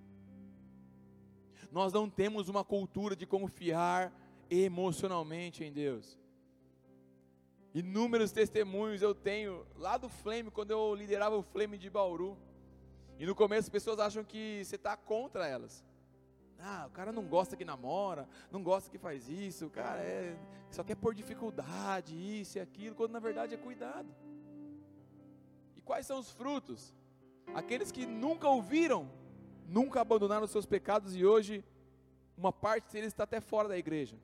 Nós 1.72 1.92
não 1.92 2.10
temos 2.10 2.50
uma 2.50 2.64
cultura 2.64 3.16
de 3.16 3.26
confiar 3.26 4.14
emocionalmente 4.50 5.64
em 5.64 5.72
Deus. 5.72 6.18
Inúmeros 7.74 8.32
testemunhos 8.32 9.02
eu 9.02 9.14
tenho 9.14 9.66
lá 9.76 9.98
do 9.98 10.10
Flame, 10.10 10.50
quando 10.50 10.72
eu 10.72 10.96
liderava 10.96 11.38
o 11.38 11.44
Flame 11.44 11.78
de 11.78 11.90
Bauru. 11.90 12.38
E 13.20 13.26
no 13.26 13.36
começo 13.36 13.68
as 13.68 13.70
pessoas 13.70 14.00
acham 14.00 14.24
que 14.24 14.64
você 14.64 14.76
está 14.76 14.96
contra 14.96 15.48
elas. 15.48 15.84
Ah, 16.60 16.86
o 16.88 16.92
cara 16.92 17.12
não 17.12 17.24
gosta 17.28 17.56
que 17.56 17.64
namora, 17.64 18.28
não 18.52 18.64
gosta 18.64 18.90
que 18.90 18.98
faz 18.98 19.30
isso, 19.30 19.68
o 19.68 19.70
cara 19.70 20.02
é, 20.02 20.36
só 20.72 20.84
quer 20.84 20.96
pôr 20.96 21.14
dificuldade, 21.14 22.16
isso 22.16 22.58
e 22.58 22.62
aquilo, 22.62 22.96
quando 22.96 23.12
na 23.12 23.20
verdade 23.20 23.54
é 23.54 23.58
cuidado. 23.58 24.08
E 25.76 25.82
quais 25.82 26.08
são 26.08 26.18
os 26.18 26.32
frutos? 26.32 26.96
Aqueles 27.54 27.92
que 27.92 28.06
nunca 28.06 28.50
ouviram, 28.50 29.08
nunca 29.68 30.02
abandonaram 30.02 30.46
os 30.46 30.52
seus 30.52 30.66
pecados 30.66 31.16
e 31.16 31.26
hoje 31.26 31.64
uma 32.38 32.54
parte 32.54 32.94
deles 32.94 33.10
está 33.10 33.24
até 33.24 33.42
fora 33.42 33.68
da 33.68 33.78
igreja. 33.78 34.16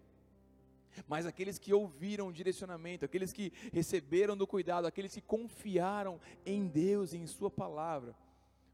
Mas 1.07 1.25
aqueles 1.25 1.57
que 1.57 1.73
ouviram 1.73 2.27
o 2.27 2.33
direcionamento, 2.33 3.03
aqueles 3.03 3.33
que 3.33 3.51
receberam 3.71 4.37
do 4.37 4.45
cuidado, 4.45 4.85
aqueles 4.85 5.13
que 5.13 5.21
confiaram 5.21 6.19
em 6.45 6.67
Deus 6.67 7.13
e 7.13 7.17
em 7.17 7.25
Sua 7.25 7.49
palavra, 7.49 8.15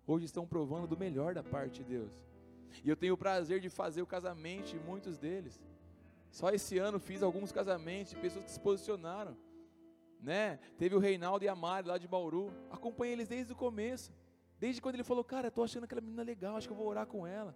hoje 0.06 0.26
estão 0.26 0.46
provando 0.46 0.88
do 0.88 0.98
melhor 0.98 1.34
da 1.34 1.44
parte 1.44 1.82
de 1.82 1.96
Deus. 1.96 2.12
E 2.84 2.90
eu 2.90 2.96
tenho 2.96 3.14
o 3.14 3.18
prazer 3.18 3.60
de 3.60 3.70
fazer 3.70 4.02
o 4.02 4.08
casamento 4.08 4.68
de 4.68 4.80
muitos 4.80 5.18
deles. 5.18 5.60
Só 6.30 6.50
esse 6.50 6.78
ano 6.78 7.00
fiz 7.00 7.24
alguns 7.24 7.52
casamentos 7.52 8.12
de 8.14 8.20
pessoas 8.20 8.46
que 8.46 8.52
se 8.52 8.60
posicionaram. 8.60 9.36
Né? 10.22 10.60
Teve 10.78 10.96
o 10.96 11.00
Reinaldo 11.00 11.46
e 11.46 11.48
a 11.48 11.56
Mari 11.56 11.88
lá 11.88 11.98
de 11.98 12.08
Bauru. 12.08 12.52
Acompanhei 12.70 13.14
eles 13.14 13.28
desde 13.28 13.54
o 13.54 13.56
começo. 13.56 14.12
Desde 14.60 14.82
quando 14.82 14.96
ele 14.96 15.04
falou, 15.04 15.24
cara, 15.24 15.48
estou 15.48 15.64
achando 15.64 15.86
aquela 15.86 16.02
menina 16.02 16.22
legal, 16.22 16.58
acho 16.58 16.68
que 16.68 16.74
eu 16.74 16.78
vou 16.78 16.88
orar 16.88 17.08
com 17.08 17.26
ela. 17.26 17.56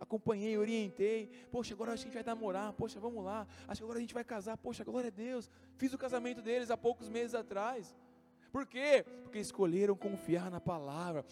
Acompanhei, 0.00 0.56
orientei. 0.56 1.30
Poxa, 1.50 1.74
agora 1.74 1.92
acho 1.92 2.04
que 2.04 2.08
a 2.08 2.12
gente 2.12 2.24
vai 2.24 2.34
namorar. 2.34 2.72
Poxa, 2.72 2.98
vamos 2.98 3.22
lá. 3.22 3.46
Acho 3.68 3.80
que 3.80 3.84
agora 3.84 3.98
a 3.98 4.00
gente 4.00 4.14
vai 4.14 4.24
casar. 4.24 4.56
Poxa, 4.56 4.82
glória 4.82 5.08
a 5.08 5.10
Deus. 5.10 5.50
Fiz 5.76 5.92
o 5.92 5.98
casamento 5.98 6.40
deles 6.40 6.70
há 6.70 6.76
poucos 6.76 7.08
meses 7.08 7.34
atrás. 7.34 7.94
Por 8.50 8.66
quê? 8.66 9.04
Porque 9.22 9.38
escolheram 9.38 9.94
confiar 9.94 10.50
na 10.50 10.60
palavra, 10.60 11.24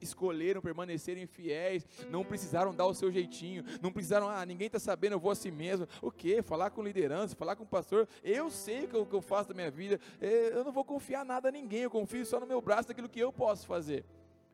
escolheram 0.00 0.60
permanecerem 0.60 1.26
fiéis, 1.26 1.84
não 2.08 2.24
precisaram 2.24 2.72
dar 2.72 2.86
o 2.86 2.94
seu 2.94 3.10
jeitinho, 3.10 3.64
não 3.82 3.90
precisaram, 3.90 4.28
ah, 4.28 4.46
ninguém 4.46 4.66
está 4.66 4.78
sabendo, 4.78 5.14
eu 5.14 5.20
vou 5.20 5.32
assim 5.32 5.50
mesmo. 5.50 5.88
O 6.00 6.10
quê? 6.10 6.40
Falar 6.40 6.70
com 6.70 6.82
liderança, 6.82 7.34
falar 7.34 7.56
com 7.56 7.64
o 7.64 7.66
pastor, 7.66 8.08
eu 8.22 8.48
sei 8.48 8.84
o 8.84 9.06
que 9.06 9.14
eu, 9.14 9.20
faço 9.20 9.48
da 9.48 9.54
minha 9.54 9.70
vida, 9.70 9.98
é, 10.20 10.52
eu 10.52 10.64
não 10.64 10.72
vou 10.72 10.84
confiar 10.84 11.24
nada 11.24 11.48
a 11.48 11.52
ninguém, 11.52 11.82
eu 11.82 11.90
confio 11.90 12.24
só 12.24 12.38
no 12.38 12.46
meu 12.46 12.60
braço 12.60 12.88
daquilo 12.88 13.08
que 13.08 13.18
eu 13.18 13.32
posso 13.32 13.66
fazer. 13.66 14.04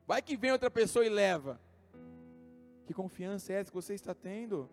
Vai 0.06 0.22
que 0.22 0.36
vem 0.36 0.52
outra 0.52 0.70
pessoa 0.70 1.04
e 1.04 1.08
leva. 1.08 1.60
Que 2.86 2.94
confiança 2.94 3.52
é 3.52 3.56
essa 3.56 3.70
que 3.70 3.74
você 3.74 3.94
está 3.94 4.14
tendo? 4.14 4.70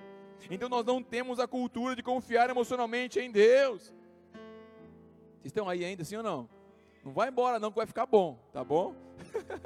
Então 0.50 0.70
nós 0.70 0.86
não 0.86 1.02
temos 1.02 1.40
a 1.40 1.48
cultura 1.48 1.96
de 1.96 2.04
confiar 2.04 2.50
emocionalmente 2.50 3.20
em 3.20 3.32
Deus. 3.32 3.94
Vocês 5.42 5.46
estão 5.46 5.68
aí 5.68 5.84
ainda, 5.84 6.04
sim 6.04 6.16
ou 6.18 6.24
não? 6.24 6.50
Não 7.04 7.12
vai 7.12 7.30
embora 7.30 7.60
não 7.60 7.72
que 7.72 7.78
vai 7.78 7.88
ficar 7.88 8.06
bom, 8.06 8.38
tá 8.52 8.64
bom? 8.64 8.96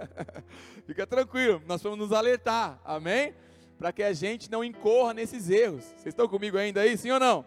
Fica 0.88 1.06
tranquilo, 1.06 1.62
nós 1.66 1.82
vamos 1.82 2.00
nos 2.00 2.12
alertar, 2.12 2.80
amém? 2.84 3.36
Para 3.78 3.92
que 3.92 4.02
a 4.02 4.14
gente 4.14 4.50
não 4.50 4.64
incorra 4.64 5.14
nesses 5.14 5.50
erros. 5.50 5.84
Vocês 5.84 6.08
estão 6.08 6.28
comigo 6.28 6.58
ainda 6.58 6.82
aí, 6.82 6.98
sim 6.98 7.12
ou 7.12 7.20
não? 7.20 7.46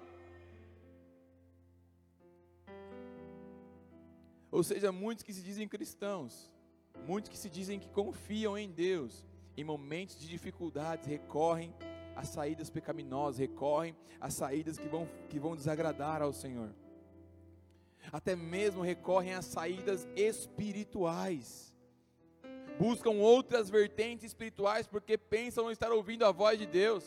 Ou 4.51 4.63
seja, 4.63 4.93
muitos 4.93 5.25
que 5.25 5.33
se 5.33 5.43
dizem 5.43 5.67
cristãos, 5.67 6.53
muitos 7.07 7.31
que 7.31 7.39
se 7.39 7.51
dizem 7.51 7.79
que 7.79 7.89
confiam 7.89 8.57
em 8.57 8.71
Deus, 8.71 9.25
em 9.57 9.65
momentos 9.65 10.19
de 10.19 10.29
dificuldades 10.29 11.07
recorrem 11.07 11.75
a 12.17 12.25
saídas 12.25 12.71
pecaminosas, 12.71 13.39
recorrem 13.39 13.97
a 14.21 14.31
saídas 14.31 14.79
que 14.79 14.89
vão, 14.89 15.09
que 15.29 15.39
vão 15.39 15.57
desagradar 15.57 16.23
ao 16.23 16.33
Senhor 16.33 16.71
até 18.13 18.35
mesmo 18.35 18.83
recorrem 18.83 19.35
a 19.35 19.43
saídas 19.43 20.07
espirituais. 20.17 21.73
Buscam 22.79 23.11
outras 23.11 23.69
vertentes 23.69 24.25
espirituais 24.25 24.87
porque 24.87 25.19
pensam 25.19 25.65
não 25.65 25.71
estar 25.71 25.93
ouvindo 25.93 26.25
a 26.25 26.33
voz 26.33 26.59
de 26.59 26.67
Deus. 26.67 27.07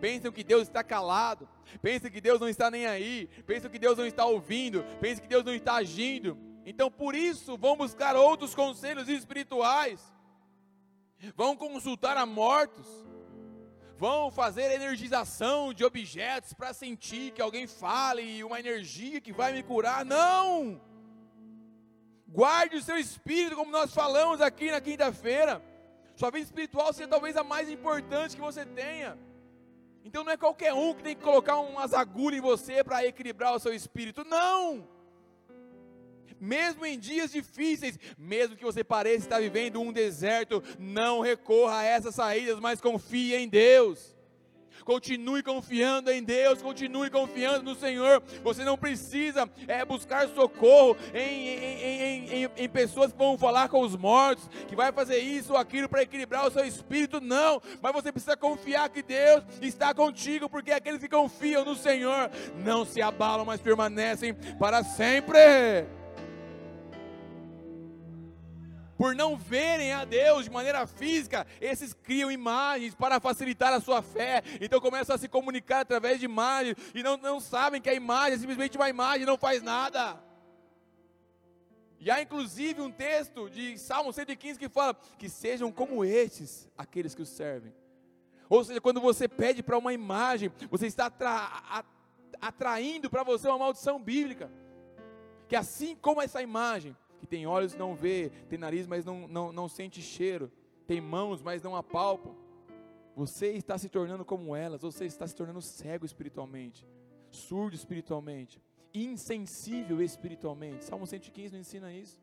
Pensam 0.00 0.32
que 0.32 0.42
Deus 0.42 0.62
está 0.62 0.82
calado, 0.82 1.48
pensam 1.80 2.10
que 2.10 2.20
Deus 2.20 2.40
não 2.40 2.48
está 2.48 2.70
nem 2.70 2.86
aí, 2.86 3.28
pensam 3.46 3.70
que 3.70 3.78
Deus 3.78 3.96
não 3.96 4.06
está 4.06 4.24
ouvindo, 4.24 4.84
pensam 5.00 5.22
que 5.22 5.28
Deus 5.28 5.44
não 5.44 5.54
está 5.54 5.74
agindo. 5.74 6.36
Então, 6.68 6.90
por 6.90 7.14
isso, 7.14 7.56
vão 7.56 7.76
buscar 7.76 8.16
outros 8.16 8.52
conselhos 8.52 9.08
espirituais, 9.08 10.00
vão 11.36 11.56
consultar 11.56 12.16
a 12.16 12.26
mortos, 12.26 12.88
vão 13.96 14.32
fazer 14.32 14.72
energização 14.72 15.72
de 15.72 15.84
objetos 15.84 16.52
para 16.52 16.74
sentir 16.74 17.30
que 17.30 17.40
alguém 17.40 17.68
fale 17.68 18.42
uma 18.42 18.58
energia 18.58 19.20
que 19.20 19.32
vai 19.32 19.52
me 19.52 19.62
curar. 19.62 20.04
Não! 20.04 20.80
Guarde 22.26 22.78
o 22.78 22.82
seu 22.82 22.98
espírito, 22.98 23.54
como 23.54 23.70
nós 23.70 23.94
falamos 23.94 24.40
aqui 24.40 24.68
na 24.68 24.80
quinta-feira. 24.80 25.62
Sua 26.16 26.32
vida 26.32 26.46
espiritual 26.46 26.92
seja 26.92 27.08
talvez 27.08 27.36
a 27.36 27.44
mais 27.44 27.70
importante 27.70 28.34
que 28.34 28.42
você 28.42 28.66
tenha. 28.66 29.16
Então 30.04 30.24
não 30.24 30.32
é 30.32 30.36
qualquer 30.36 30.74
um 30.74 30.92
que 30.94 31.04
tem 31.04 31.14
que 31.14 31.22
colocar 31.22 31.60
umas 31.60 31.94
agulhas 31.94 32.40
em 32.40 32.42
você 32.42 32.82
para 32.82 33.06
equilibrar 33.06 33.54
o 33.54 33.60
seu 33.60 33.72
espírito. 33.72 34.24
Não! 34.24 34.95
Mesmo 36.40 36.84
em 36.84 36.98
dias 36.98 37.32
difíceis, 37.32 37.98
mesmo 38.18 38.56
que 38.56 38.64
você 38.64 38.82
pareça 38.84 39.24
estar 39.24 39.40
vivendo 39.40 39.80
um 39.80 39.92
deserto, 39.92 40.62
não 40.78 41.20
recorra 41.20 41.78
a 41.78 41.84
essas 41.84 42.14
saídas, 42.14 42.60
mas 42.60 42.80
confie 42.80 43.34
em 43.34 43.48
Deus. 43.48 44.16
Continue 44.86 45.42
confiando 45.42 46.12
em 46.12 46.22
Deus, 46.22 46.62
continue 46.62 47.10
confiando 47.10 47.64
no 47.64 47.74
Senhor. 47.74 48.22
Você 48.44 48.62
não 48.62 48.78
precisa 48.78 49.50
é, 49.66 49.84
buscar 49.84 50.28
socorro 50.28 50.96
em, 51.12 51.48
em, 51.48 52.44
em, 52.44 52.50
em, 52.56 52.68
pessoas 52.68 53.10
que 53.10 53.18
vão 53.18 53.36
falar 53.36 53.68
com 53.68 53.80
os 53.80 53.96
mortos, 53.96 54.48
que 54.68 54.76
vai 54.76 54.92
fazer 54.92 55.18
isso 55.18 55.54
ou 55.54 55.58
aquilo 55.58 55.88
para 55.88 56.02
equilibrar 56.02 56.46
o 56.46 56.52
seu 56.52 56.64
espírito, 56.64 57.20
não. 57.20 57.60
Mas 57.82 57.92
você 57.92 58.12
precisa 58.12 58.36
confiar 58.36 58.88
que 58.88 59.02
Deus 59.02 59.42
está 59.60 59.92
contigo, 59.92 60.48
porque 60.48 60.70
aqueles 60.70 61.00
que 61.00 61.08
confiam 61.08 61.64
no 61.64 61.74
Senhor 61.74 62.30
não 62.64 62.84
se 62.84 63.02
abalam, 63.02 63.44
mas 63.44 63.60
permanecem 63.60 64.34
para 64.56 64.84
sempre 64.84 65.86
por 68.96 69.14
não 69.14 69.36
verem 69.36 69.92
a 69.92 70.04
Deus 70.04 70.44
de 70.44 70.50
maneira 70.50 70.86
física, 70.86 71.46
esses 71.60 71.92
criam 71.92 72.30
imagens 72.30 72.94
para 72.94 73.20
facilitar 73.20 73.72
a 73.72 73.80
sua 73.80 74.02
fé, 74.02 74.42
então 74.60 74.80
começam 74.80 75.14
a 75.14 75.18
se 75.18 75.28
comunicar 75.28 75.80
através 75.80 76.18
de 76.18 76.24
imagens, 76.24 76.76
e 76.94 77.02
não, 77.02 77.16
não 77.16 77.40
sabem 77.40 77.80
que 77.80 77.90
a 77.90 77.94
imagem 77.94 78.34
é 78.34 78.38
simplesmente 78.38 78.76
uma 78.76 78.88
imagem, 78.88 79.26
não 79.26 79.38
faz 79.38 79.62
nada. 79.62 80.18
E 81.98 82.10
há 82.10 82.20
inclusive 82.20 82.80
um 82.80 82.90
texto 82.90 83.48
de 83.50 83.78
Salmo 83.78 84.12
115 84.12 84.58
que 84.58 84.68
fala 84.68 84.94
que 85.18 85.28
sejam 85.28 85.72
como 85.72 86.04
estes 86.04 86.68
aqueles 86.76 87.14
que 87.14 87.22
os 87.22 87.28
servem. 87.28 87.74
Ou 88.48 88.62
seja, 88.62 88.80
quando 88.80 89.00
você 89.00 89.26
pede 89.26 89.62
para 89.62 89.76
uma 89.76 89.92
imagem, 89.92 90.52
você 90.70 90.86
está 90.86 91.06
atra 91.06 91.84
atraindo 92.40 93.08
para 93.08 93.22
você 93.22 93.48
uma 93.48 93.58
maldição 93.58 94.00
bíblica. 94.00 94.50
Que 95.48 95.56
assim 95.56 95.96
como 95.96 96.20
essa 96.20 96.42
imagem, 96.42 96.94
que 97.26 97.30
tem 97.30 97.46
olhos 97.46 97.74
não 97.74 97.94
vê, 97.94 98.30
tem 98.48 98.58
nariz, 98.58 98.86
mas 98.86 99.04
não, 99.04 99.26
não, 99.26 99.52
não 99.52 99.68
sente 99.68 100.00
cheiro, 100.00 100.50
tem 100.86 101.00
mãos, 101.00 101.42
mas 101.42 101.60
não 101.60 101.74
apalpam. 101.74 102.34
Você 103.16 103.48
está 103.48 103.76
se 103.76 103.88
tornando 103.88 104.24
como 104.24 104.54
elas, 104.54 104.82
você 104.82 105.04
está 105.04 105.26
se 105.26 105.34
tornando 105.34 105.60
cego 105.60 106.06
espiritualmente, 106.06 106.86
surdo 107.30 107.74
espiritualmente, 107.74 108.62
insensível 108.94 110.00
espiritualmente. 110.00 110.84
Salmo 110.84 111.06
115 111.06 111.52
não 111.52 111.60
ensina 111.60 111.92
isso. 111.92 112.20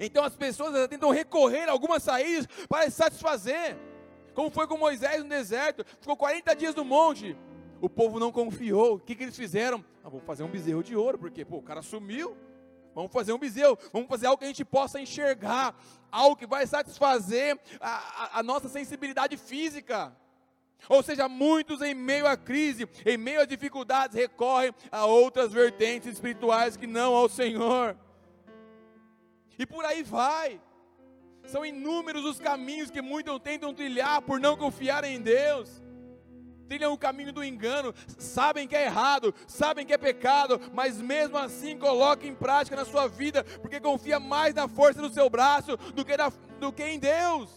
Então 0.00 0.22
as 0.22 0.36
pessoas 0.36 0.88
tentam 0.88 1.10
recorrer 1.10 1.68
a 1.68 1.72
algumas 1.72 2.02
saídas 2.02 2.46
para 2.68 2.84
se 2.90 2.96
satisfazer. 2.96 3.76
Como 4.34 4.50
foi 4.50 4.66
com 4.66 4.76
Moisés 4.76 5.22
no 5.22 5.28
deserto, 5.28 5.84
ficou 6.00 6.16
40 6.16 6.54
dias 6.54 6.74
no 6.74 6.84
monte. 6.84 7.36
O 7.80 7.88
povo 7.88 8.18
não 8.18 8.30
confiou. 8.30 8.96
O 8.96 9.00
que, 9.00 9.14
que 9.14 9.22
eles 9.22 9.36
fizeram? 9.36 9.82
Ah, 10.04 10.08
vamos 10.08 10.26
fazer 10.26 10.42
um 10.42 10.50
bezerro 10.50 10.82
de 10.82 10.94
ouro, 10.94 11.18
porque 11.18 11.44
pô, 11.44 11.56
o 11.56 11.62
cara 11.62 11.82
sumiu. 11.82 12.36
Vamos 12.96 13.12
fazer 13.12 13.34
um 13.34 13.38
bezerro, 13.38 13.78
vamos 13.92 14.08
fazer 14.08 14.26
algo 14.26 14.38
que 14.38 14.46
a 14.46 14.48
gente 14.48 14.64
possa 14.64 14.98
enxergar, 14.98 15.78
algo 16.10 16.34
que 16.34 16.46
vai 16.46 16.66
satisfazer 16.66 17.60
a, 17.78 17.90
a, 17.90 18.38
a 18.38 18.42
nossa 18.42 18.70
sensibilidade 18.70 19.36
física. 19.36 20.16
Ou 20.88 21.02
seja, 21.02 21.28
muitos 21.28 21.82
em 21.82 21.92
meio 21.92 22.26
à 22.26 22.38
crise, 22.38 22.88
em 23.04 23.18
meio 23.18 23.42
às 23.42 23.46
dificuldades, 23.46 24.16
recorrem 24.16 24.74
a 24.90 25.04
outras 25.04 25.52
vertentes 25.52 26.10
espirituais 26.10 26.74
que 26.74 26.86
não 26.86 27.14
ao 27.14 27.28
Senhor. 27.28 27.94
E 29.58 29.66
por 29.66 29.84
aí 29.84 30.02
vai. 30.02 30.58
São 31.44 31.66
inúmeros 31.66 32.24
os 32.24 32.40
caminhos 32.40 32.90
que 32.90 33.02
muitos 33.02 33.38
tentam 33.40 33.74
trilhar 33.74 34.22
por 34.22 34.40
não 34.40 34.56
confiar 34.56 35.04
em 35.04 35.20
Deus 35.20 35.82
trilham 36.66 36.92
o 36.92 36.98
caminho 36.98 37.32
do 37.32 37.44
engano, 37.44 37.94
sabem 38.18 38.68
que 38.68 38.76
é 38.76 38.84
errado, 38.84 39.34
sabem 39.46 39.86
que 39.86 39.92
é 39.92 39.98
pecado, 39.98 40.60
mas 40.74 41.00
mesmo 41.00 41.38
assim 41.38 41.78
coloca 41.78 42.26
em 42.26 42.34
prática 42.34 42.76
na 42.76 42.84
sua 42.84 43.06
vida, 43.06 43.44
porque 43.62 43.80
confia 43.80 44.20
mais 44.20 44.54
na 44.54 44.68
força 44.68 45.00
do 45.00 45.10
seu 45.10 45.30
braço 45.30 45.76
do 45.94 46.04
que, 46.04 46.16
na, 46.16 46.30
do 46.60 46.72
que 46.72 46.84
em 46.84 46.98
Deus. 46.98 47.50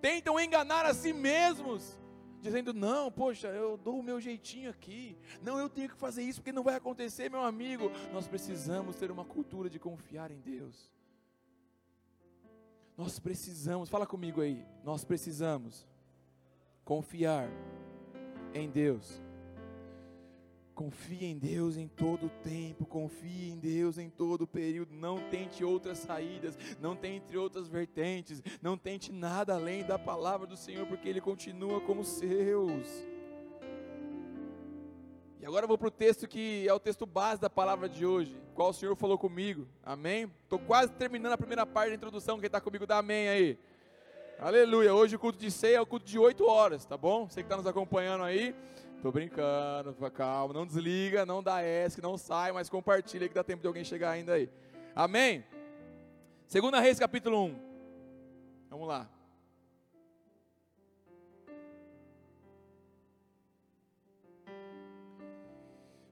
tentam 0.00 0.40
enganar 0.40 0.84
a 0.84 0.94
si 0.94 1.12
mesmos, 1.12 1.98
dizendo: 2.40 2.74
Não, 2.74 3.10
poxa, 3.10 3.48
eu 3.48 3.76
dou 3.76 4.00
o 4.00 4.02
meu 4.02 4.20
jeitinho 4.20 4.70
aqui, 4.70 5.16
não, 5.40 5.58
eu 5.58 5.68
tenho 5.68 5.88
que 5.88 5.96
fazer 5.96 6.22
isso 6.22 6.40
porque 6.40 6.52
não 6.52 6.64
vai 6.64 6.74
acontecer, 6.74 7.30
meu 7.30 7.44
amigo. 7.44 7.90
Nós 8.12 8.26
precisamos 8.26 8.96
ter 8.96 9.10
uma 9.10 9.24
cultura 9.24 9.70
de 9.70 9.78
confiar 9.78 10.30
em 10.30 10.40
Deus. 10.40 10.90
Nós 12.96 13.18
precisamos, 13.18 13.88
fala 13.88 14.06
comigo 14.06 14.40
aí, 14.40 14.66
nós 14.84 15.04
precisamos 15.04 15.86
confiar 16.84 17.48
em 18.54 18.70
Deus. 18.70 19.20
Confie 20.74 21.26
em 21.26 21.38
Deus 21.38 21.76
em 21.76 21.86
todo 21.86 22.26
o 22.26 22.30
tempo, 22.42 22.86
confie 22.86 23.50
em 23.50 23.58
Deus 23.58 23.98
em 23.98 24.08
todo 24.08 24.42
o 24.42 24.46
período, 24.46 24.94
não 24.94 25.18
tente 25.30 25.62
outras 25.62 25.98
saídas, 25.98 26.56
não 26.80 26.96
tente 26.96 27.36
outras 27.36 27.68
vertentes, 27.68 28.42
não 28.60 28.76
tente 28.76 29.12
nada 29.12 29.54
além 29.54 29.84
da 29.84 29.98
palavra 29.98 30.46
do 30.46 30.56
Senhor, 30.56 30.86
porque 30.86 31.08
Ele 31.08 31.20
continua 31.20 31.80
como 31.80 32.02
seus. 32.02 32.86
E 35.38 35.44
agora 35.44 35.64
eu 35.64 35.68
vou 35.68 35.76
para 35.76 35.88
o 35.88 35.90
texto 35.90 36.26
que 36.26 36.66
é 36.66 36.72
o 36.72 36.80
texto 36.80 37.04
base 37.04 37.40
da 37.40 37.50
palavra 37.50 37.88
de 37.88 38.06
hoje, 38.06 38.40
qual 38.54 38.70
o 38.70 38.72
Senhor 38.72 38.96
falou 38.96 39.18
comigo, 39.18 39.66
amém? 39.82 40.30
Estou 40.44 40.58
quase 40.58 40.92
terminando 40.92 41.32
a 41.32 41.38
primeira 41.38 41.66
parte 41.66 41.90
da 41.90 41.96
introdução, 41.96 42.38
quem 42.38 42.46
está 42.46 42.60
comigo 42.60 42.86
dá 42.86 42.98
amém 42.98 43.28
aí. 43.28 43.58
Aleluia, 44.44 44.92
hoje 44.92 45.14
o 45.14 45.20
culto 45.20 45.38
de 45.38 45.52
ceia 45.52 45.76
é 45.76 45.80
o 45.80 45.86
culto 45.86 46.04
de 46.04 46.18
8 46.18 46.44
horas, 46.44 46.84
tá 46.84 46.96
bom? 46.96 47.28
Você 47.28 47.42
que 47.42 47.46
está 47.46 47.56
nos 47.56 47.64
acompanhando 47.64 48.24
aí, 48.24 48.52
Tô 49.00 49.12
brincando, 49.12 49.94
calma, 50.10 50.52
não 50.52 50.66
desliga, 50.66 51.24
não 51.24 51.40
dá 51.40 51.60
ESC, 51.62 52.00
não 52.00 52.18
sai, 52.18 52.50
mas 52.50 52.68
compartilha 52.68 53.28
que 53.28 53.34
dá 53.34 53.44
tempo 53.44 53.60
de 53.60 53.68
alguém 53.68 53.84
chegar 53.84 54.10
ainda 54.10 54.34
aí. 54.34 54.50
Amém? 54.96 55.44
Segunda 56.48 56.80
Reis 56.80 56.98
capítulo 56.98 57.44
1. 57.46 57.56
Vamos 58.68 58.88
lá. 58.88 59.08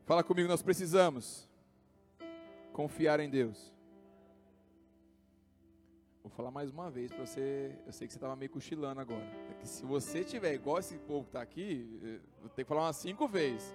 Fala 0.04 0.22
comigo, 0.22 0.48
nós 0.48 0.62
precisamos 0.62 1.48
confiar 2.72 3.18
em 3.18 3.28
Deus. 3.28 3.72
Vou 6.22 6.30
falar 6.30 6.50
mais 6.50 6.70
uma 6.70 6.90
vez 6.90 7.10
para 7.10 7.24
você. 7.24 7.74
Eu 7.86 7.92
sei 7.92 8.06
que 8.06 8.12
você 8.12 8.18
estava 8.18 8.36
meio 8.36 8.50
cochilando 8.50 9.00
agora. 9.00 9.24
É 9.50 9.54
que 9.54 9.66
se 9.66 9.84
você 9.86 10.22
tiver 10.22 10.52
igual 10.52 10.78
esse 10.78 10.98
povo 10.98 11.22
que 11.22 11.30
está 11.30 11.40
aqui, 11.40 11.98
eh, 12.02 12.20
vou 12.40 12.50
ter 12.50 12.62
que 12.62 12.68
falar 12.68 12.82
umas 12.82 12.96
cinco 12.96 13.26
vezes. 13.26 13.74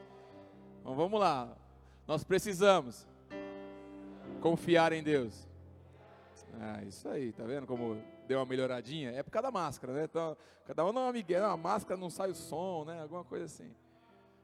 Então 0.79 0.93
vamos 0.95 1.19
lá. 1.19 1.57
Nós 2.07 2.23
precisamos 2.23 3.07
confiar 4.41 4.93
em 4.93 5.01
Deus. 5.01 5.47
Ah, 6.59 6.83
isso 6.83 7.09
aí, 7.09 7.31
tá 7.31 7.43
vendo 7.43 7.65
como 7.65 7.97
deu 8.27 8.37
uma 8.37 8.45
melhoradinha? 8.45 9.09
É 9.09 9.23
por 9.23 9.31
causa 9.31 9.47
da 9.47 9.51
máscara, 9.51 9.93
né? 9.93 10.03
Então, 10.03 10.37
cada 10.65 10.85
um 10.85 10.93
dá 10.93 10.99
uma 11.01 11.11
miguel, 11.11 11.45
a 11.45 11.57
máscara 11.57 11.99
não 11.99 12.11
sai 12.11 12.29
o 12.29 12.35
som, 12.35 12.85
né? 12.85 13.01
Alguma 13.01 13.23
coisa 13.23 13.45
assim. 13.45 13.73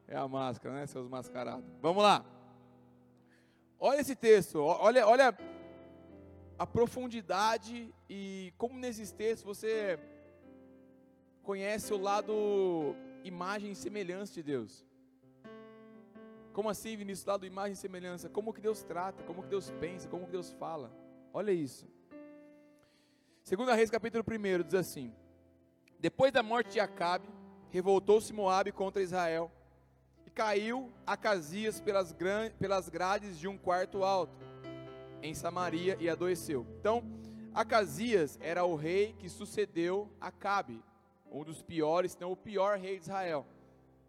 É 0.07 0.17
a 0.17 0.27
máscara, 0.27 0.73
né, 0.73 0.87
seus 0.87 1.07
mascarados? 1.07 1.63
Vamos 1.79 2.01
lá. 2.01 2.25
Olha 3.79 4.01
esse 4.01 4.15
texto, 4.15 4.59
olha, 4.59 5.07
olha 5.07 5.31
a 6.61 6.67
profundidade 6.67 7.91
e 8.07 8.53
como 8.55 8.79
textos 8.79 9.41
você 9.41 9.97
conhece 11.41 11.91
o 11.91 11.97
lado 11.97 12.95
imagem 13.23 13.71
e 13.71 13.75
semelhança 13.75 14.31
de 14.35 14.43
Deus. 14.43 14.85
Como 16.53 16.69
assim, 16.69 16.95
Vinícius, 16.95 17.25
lado 17.25 17.47
imagem 17.47 17.73
e 17.73 17.75
semelhança? 17.75 18.29
Como 18.29 18.53
que 18.53 18.61
Deus 18.61 18.83
trata, 18.83 19.23
como 19.23 19.41
que 19.41 19.49
Deus 19.49 19.71
pensa, 19.79 20.07
como 20.07 20.27
que 20.27 20.33
Deus 20.33 20.51
fala. 20.51 20.95
Olha 21.33 21.51
isso. 21.51 21.87
Segunda 23.41 23.73
Reis 23.73 23.89
capítulo 23.89 24.23
1 24.23 24.61
diz 24.61 24.75
assim: 24.75 25.11
Depois 25.99 26.31
da 26.31 26.43
morte 26.43 26.73
de 26.73 26.79
Acabe, 26.79 27.27
revoltou-se 27.71 28.31
Moabe 28.31 28.71
contra 28.71 29.01
Israel 29.01 29.51
e 30.27 30.29
caiu 30.29 30.93
Acasias 31.07 31.81
pelas, 31.81 32.15
pelas 32.59 32.87
grades 32.87 33.39
de 33.39 33.47
um 33.47 33.57
quarto 33.57 34.03
alto 34.03 34.50
em 35.21 35.33
Samaria 35.33 35.97
e 35.99 36.09
adoeceu. 36.09 36.65
Então, 36.79 37.03
Acasias 37.53 38.37
era 38.41 38.63
o 38.63 38.75
rei 38.75 39.13
que 39.19 39.29
sucedeu 39.29 40.09
Acabe, 40.19 40.81
um 41.31 41.43
dos 41.43 41.61
piores, 41.61 42.17
não 42.19 42.31
o 42.31 42.37
pior 42.37 42.77
rei 42.77 42.97
de 42.97 43.03
Israel. 43.03 43.45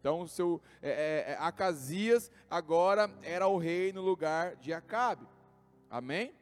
Então, 0.01 0.27
seu 0.27 0.61
é, 0.83 0.90
é, 0.90 1.33
é, 1.33 1.37
Acasias 1.38 2.31
agora 2.51 3.11
era 3.22 3.46
o 3.46 3.57
rei 3.57 3.92
no 3.92 4.03
lugar 4.03 4.57
de 4.57 4.72
Acabe. 4.72 5.27
Amém? 5.88 6.35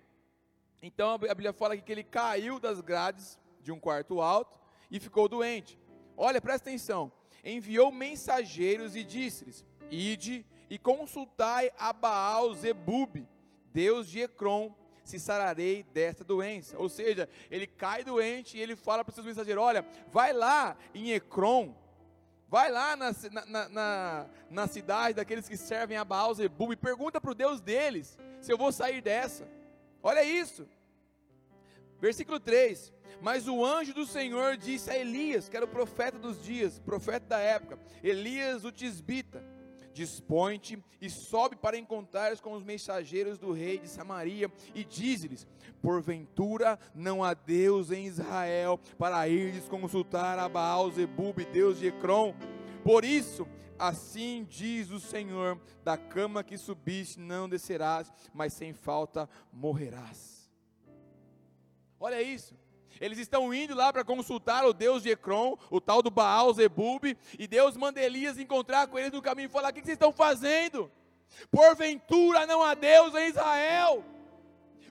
Então 0.83 1.11
a 1.11 1.19
Bíblia 1.19 1.53
fala 1.53 1.75
aqui 1.75 1.83
que 1.83 1.93
ele 1.93 2.05
caiu 2.05 2.59
das 2.59 2.81
grades 2.81 3.39
de 3.61 3.71
um 3.71 3.79
quarto 3.79 4.21
alto 4.21 4.59
e 4.91 4.99
ficou 4.99 5.29
doente. 5.29 5.79
Olha, 6.17 6.41
presta 6.41 6.71
atenção. 6.71 7.13
Enviou 7.45 7.93
mensageiros 7.93 8.97
e 8.97 9.05
disse-lhes: 9.05 9.65
Ide 9.91 10.47
e 10.71 10.79
consultai 10.79 11.71
a 11.79 11.93
Baal 11.93 12.55
Zebub, 12.55 13.27
Deus 13.73 14.09
de 14.09 14.21
Ecrom, 14.21 14.75
se 15.05 15.19
sararei 15.19 15.83
desta 15.93 16.25
doença. 16.25 16.79
Ou 16.79 16.89
seja, 16.89 17.29
ele 17.51 17.67
cai 17.67 18.05
doente 18.05 18.57
e 18.57 18.61
ele 18.61 18.77
fala 18.77 19.05
para 19.05 19.11
os 19.11 19.15
seus 19.15 19.27
mensageiros: 19.27 19.63
olha, 19.63 19.85
vai 20.09 20.33
lá 20.33 20.77
em 20.95 21.13
Ecrom, 21.13 21.75
vai 22.49 22.71
lá 22.71 22.97
na, 22.97 23.13
na, 23.47 23.69
na, 23.69 24.27
na 24.49 24.67
cidade 24.67 25.15
daqueles 25.15 25.49
que 25.49 25.57
servem 25.57 25.97
a 25.97 26.05
Baal 26.05 26.35
Zebub 26.35 26.73
e 26.73 26.77
pergunta 26.77 27.21
para 27.21 27.31
o 27.31 27.35
Deus 27.35 27.61
deles 27.61 28.19
se 28.41 28.53
eu 28.53 28.59
vou 28.59 28.73
sair 28.73 29.01
dessa. 29.01 29.49
Olha 30.03 30.25
isso. 30.25 30.67
Versículo 32.01 32.41
3: 32.41 32.93
Mas 33.21 33.49
o 33.49 33.65
anjo 33.65 33.93
do 33.93 34.07
Senhor 34.07 34.57
disse 34.57 34.91
a 34.91 34.97
Elias, 34.97 35.49
que 35.49 35.57
era 35.57 35.67
o 35.67 35.69
profeta 35.69 36.19
dos 36.19 36.43
dias, 36.43 36.79
profeta 36.79 37.27
da 37.27 37.39
época, 37.39 37.79
Elias 38.03 38.65
o 38.65 38.73
tisbita 38.73 39.45
Dispõe-te 39.93 40.83
e 41.01 41.11
sobe 41.11 41.57
para 41.57 41.77
encontrares 41.77 42.41
com 42.41 42.53
os 42.53 42.63
mensageiros 42.63 43.39
do 43.39 43.53
rei 43.53 43.79
de 43.79 43.89
Samaria 43.89 44.51
e 44.75 44.85
diz-lhes: 44.85 45.47
Porventura 45.83 46.79
não 46.95 47.25
há 47.25 47.35
Deus 47.35 47.91
em 47.91 48.07
Israel 48.07 48.79
para 48.99 49.27
ires 49.29 49.69
consultar 49.69 50.39
a 50.39 50.49
Baal 50.49 50.91
Zebub, 50.91 51.45
Deus 51.53 51.79
de 51.79 51.89
Ecrom. 51.89 52.35
Por 52.85 53.05
isso, 53.05 53.47
assim 53.79 54.47
diz 54.49 54.91
o 54.91 55.01
Senhor: 55.01 55.59
da 55.83 55.97
cama 55.97 56.45
que 56.45 56.59
subiste 56.59 57.19
não 57.19 57.49
descerás, 57.49 58.13
mas 58.35 58.53
sem 58.53 58.73
falta 58.73 59.29
morrerás. 59.53 60.51
Olha 61.99 62.23
isso. 62.23 62.60
Eles 63.01 63.19
estão 63.19 63.53
indo 63.55 63.75
lá 63.75 63.91
para 63.93 64.05
consultar 64.05 64.67
o 64.67 64.75
Deus 64.75 65.03
de 65.03 65.11
Ecrom, 65.11 65.57
o 65.71 65.81
tal 65.81 66.03
do 66.03 66.11
Baal 66.11 66.53
Zebub, 66.53 67.17
e 67.39 67.47
Deus 67.47 67.77
manda 67.77 68.01
Elias 68.01 68.39
encontrar 68.39 68.87
com 68.89 68.99
eles 68.99 69.13
no 69.13 69.23
caminho 69.23 69.47
e 69.47 69.51
falar: 69.51 69.71
O 69.71 69.73
que 69.73 69.81
vocês 69.81 69.95
estão 69.95 70.13
fazendo? 70.13 70.91
Porventura 71.51 72.47
não 72.47 72.63
há 72.63 72.75
Deus 72.75 73.15
em 73.15 73.29
Israel. 73.29 74.05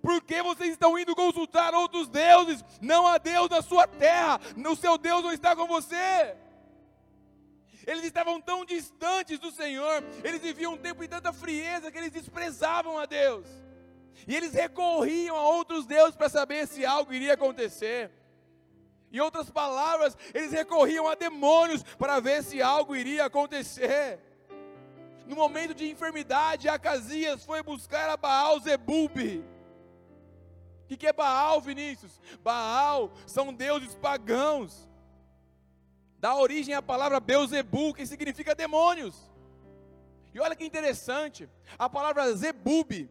Por 0.01 0.23
que 0.23 0.41
vocês 0.41 0.71
estão 0.71 0.97
indo 0.97 1.15
consultar 1.15 1.73
outros 1.73 2.07
deuses? 2.07 2.63
Não 2.81 3.05
há 3.05 3.17
Deus 3.17 3.49
na 3.49 3.61
sua 3.61 3.85
terra, 3.85 4.39
o 4.57 4.75
seu 4.75 4.97
Deus 4.97 5.23
não 5.23 5.31
está 5.31 5.55
com 5.55 5.67
você. 5.67 6.35
Eles 7.85 8.03
estavam 8.03 8.39
tão 8.39 8.65
distantes 8.65 9.39
do 9.39 9.51
Senhor, 9.51 10.03
eles 10.23 10.41
viviam 10.41 10.73
um 10.73 10.77
tempo 10.77 11.01
de 11.01 11.07
tanta 11.07 11.33
frieza 11.33 11.91
que 11.91 11.97
eles 11.97 12.11
desprezavam 12.11 12.97
a 12.97 13.05
Deus. 13.05 13.45
E 14.27 14.35
eles 14.35 14.53
recorriam 14.53 15.35
a 15.35 15.47
outros 15.49 15.85
deuses 15.85 16.15
para 16.15 16.29
saber 16.29 16.67
se 16.67 16.85
algo 16.85 17.13
iria 17.13 17.33
acontecer. 17.33 18.11
Em 19.11 19.19
outras 19.19 19.49
palavras, 19.49 20.15
eles 20.33 20.51
recorriam 20.51 21.07
a 21.07 21.15
demônios 21.15 21.83
para 21.97 22.19
ver 22.19 22.43
se 22.43 22.61
algo 22.61 22.95
iria 22.95 23.25
acontecer. 23.25 24.19
No 25.25 25.35
momento 25.35 25.73
de 25.73 25.89
enfermidade, 25.89 26.69
Acasias 26.69 27.43
foi 27.45 27.63
buscar 27.63 28.09
a 28.09 28.17
Baal 28.17 28.59
Zebub. 28.59 29.43
O 30.89 30.97
que 30.97 31.07
é 31.07 31.13
Baal, 31.13 31.61
Vinícius? 31.61 32.19
Baal 32.43 33.11
são 33.27 33.53
deuses 33.53 33.93
pagãos. 33.95 34.89
Dá 36.19 36.35
origem 36.35 36.73
à 36.73 36.81
palavra 36.81 37.19
Beuzebu, 37.19 37.93
que 37.93 38.05
significa 38.05 38.55
demônios. 38.55 39.15
E 40.33 40.39
olha 40.39 40.55
que 40.55 40.65
interessante, 40.65 41.49
a 41.77 41.89
palavra 41.89 42.33
Zebub 42.35 43.09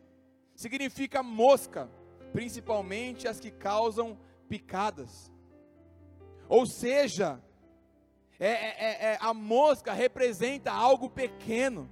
significa 0.58 1.22
mosca, 1.22 1.88
principalmente 2.32 3.28
as 3.28 3.38
que 3.38 3.48
causam 3.48 4.18
picadas. 4.48 5.32
Ou 6.48 6.66
seja, 6.66 7.40
é, 8.40 8.48
é, 8.48 8.76
é, 8.78 9.04
é, 9.12 9.18
a 9.20 9.32
mosca 9.32 9.92
representa 9.92 10.72
algo 10.72 11.08
pequeno, 11.08 11.88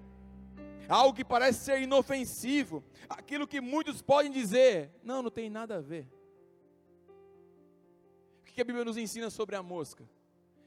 algo 0.88 1.14
que 1.14 1.24
parece 1.24 1.64
ser 1.64 1.80
inofensivo, 1.80 2.82
aquilo 3.08 3.46
que 3.46 3.60
muitos 3.60 4.02
podem 4.02 4.32
dizer, 4.32 4.90
não, 5.00 5.22
não 5.22 5.30
tem 5.30 5.48
nada 5.48 5.76
a 5.76 5.80
ver. 5.80 6.10
O 8.40 8.44
que 8.46 8.60
a 8.60 8.64
Bíblia 8.64 8.84
nos 8.84 8.96
ensina 8.96 9.30
sobre 9.30 9.54
a 9.54 9.62
mosca? 9.62 10.04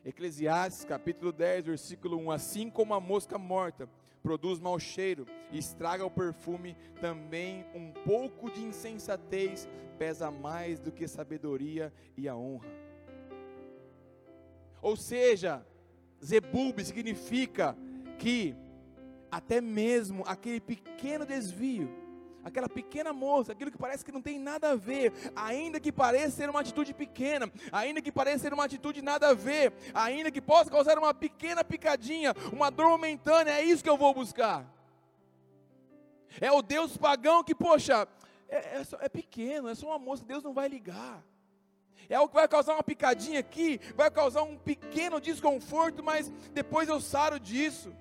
Eclesiastes 0.06 0.86
capítulo 0.86 1.34
10, 1.34 1.66
versículo 1.66 2.18
1: 2.18 2.32
Assim 2.32 2.70
como 2.70 2.94
a 2.94 3.00
mosca 3.02 3.38
morta 3.38 3.90
produz 4.22 4.60
mau 4.60 4.80
cheiro 4.80 5.26
e 5.52 5.58
estraga 5.58 6.06
o 6.06 6.12
perfume, 6.12 6.76
também 7.00 7.66
um 7.74 7.92
pouco 7.92 8.50
de 8.52 8.62
insensatez 8.62 9.68
pesa 9.98 10.32
mais 10.32 10.80
do 10.80 10.92
que 10.92 11.08
sabedoria 11.08 11.94
e 12.16 12.28
a 12.28 12.36
honra. 12.36 12.70
Ou 14.82 14.96
seja, 14.96 15.66
Zebub 16.24 16.80
significa 16.84 17.76
que 18.18 18.56
até 19.32 19.62
mesmo 19.62 20.24
aquele 20.26 20.60
pequeno 20.60 21.26
desvio, 21.26 21.90
aquela 22.44 22.70
pequena 22.70 23.14
moça, 23.14 23.52
aquilo 23.52 23.72
que 23.72 23.78
parece 23.78 24.04
que 24.04 24.12
não 24.12 24.22
tem 24.22 24.40
nada 24.40 24.72
a 24.72 24.76
ver, 24.76 25.14
ainda 25.36 25.80
que 25.80 25.92
pareça 25.92 26.38
ser 26.38 26.50
uma 26.50 26.62
atitude 26.62 26.94
pequena, 26.94 27.52
ainda 27.72 28.02
que 28.02 28.12
pareça 28.12 28.40
ser 28.40 28.54
uma 28.54 28.66
atitude 28.66 29.02
nada 29.02 29.30
a 29.30 29.34
ver, 29.34 29.74
ainda 29.94 30.32
que 30.32 30.42
possa 30.42 30.70
causar 30.70 30.98
uma 30.98 31.14
pequena 31.14 31.64
picadinha, 31.64 32.34
uma 32.52 32.70
dor 32.70 32.90
momentânea, 32.90 33.52
é 33.52 33.64
isso 33.64 33.84
que 33.84 33.90
eu 33.90 33.98
vou 33.98 34.14
buscar. 34.14 34.66
É 36.40 36.52
o 36.52 36.62
Deus 36.62 36.96
pagão 36.98 37.44
que, 37.44 37.56
poxa, 37.56 38.08
é, 38.48 38.80
é, 38.80 38.84
só, 38.84 38.98
é 39.02 39.10
pequeno, 39.10 39.68
é 39.68 39.76
só 39.76 39.88
uma 39.88 40.00
moça, 40.00 40.24
Deus 40.26 40.44
não 40.44 40.54
vai 40.54 40.68
ligar. 40.68 41.24
É 42.08 42.16
algo 42.16 42.30
que 42.30 42.36
vai 42.36 42.48
causar 42.48 42.74
uma 42.74 42.84
picadinha 42.84 43.40
aqui, 43.40 43.80
vai 43.96 44.10
causar 44.10 44.42
um 44.42 44.58
pequeno 44.58 45.22
desconforto, 45.22 46.04
mas 46.04 46.30
depois 46.54 46.90
eu 46.90 47.00
saro 47.00 47.40
disso. 47.40 47.94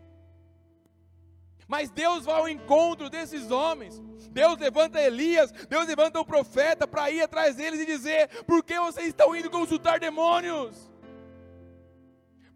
Mas 1.68 1.90
Deus 1.90 2.24
vai 2.24 2.34
ao 2.34 2.48
encontro 2.48 3.10
desses 3.10 3.50
homens. 3.50 4.00
Deus 4.30 4.58
levanta 4.58 5.00
Elias, 5.00 5.52
Deus 5.52 5.86
levanta 5.86 6.18
o 6.18 6.24
profeta 6.24 6.88
para 6.88 7.10
ir 7.10 7.20
atrás 7.20 7.56
deles 7.56 7.80
e 7.80 7.86
dizer: 7.86 8.44
por 8.44 8.64
que 8.64 8.80
vocês 8.80 9.08
estão 9.08 9.36
indo 9.36 9.50
consultar 9.50 10.00
demônios? 10.00 10.90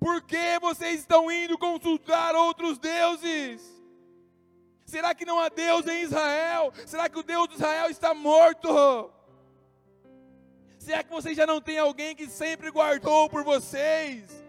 Por 0.00 0.22
que 0.22 0.58
vocês 0.60 1.00
estão 1.00 1.30
indo 1.30 1.58
consultar 1.58 2.34
outros 2.34 2.78
deuses? 2.78 3.62
Será 4.86 5.14
que 5.14 5.26
não 5.26 5.38
há 5.38 5.48
Deus 5.48 5.86
em 5.86 6.02
Israel? 6.02 6.72
Será 6.86 7.08
que 7.08 7.18
o 7.18 7.22
Deus 7.22 7.48
de 7.48 7.54
Israel 7.54 7.90
está 7.90 8.14
morto? 8.14 9.12
Será 10.78 11.04
que 11.04 11.10
vocês 11.10 11.36
já 11.36 11.46
não 11.46 11.60
têm 11.60 11.78
alguém 11.78 12.16
que 12.16 12.26
sempre 12.26 12.70
guardou 12.70 13.28
por 13.28 13.44
vocês? 13.44 14.41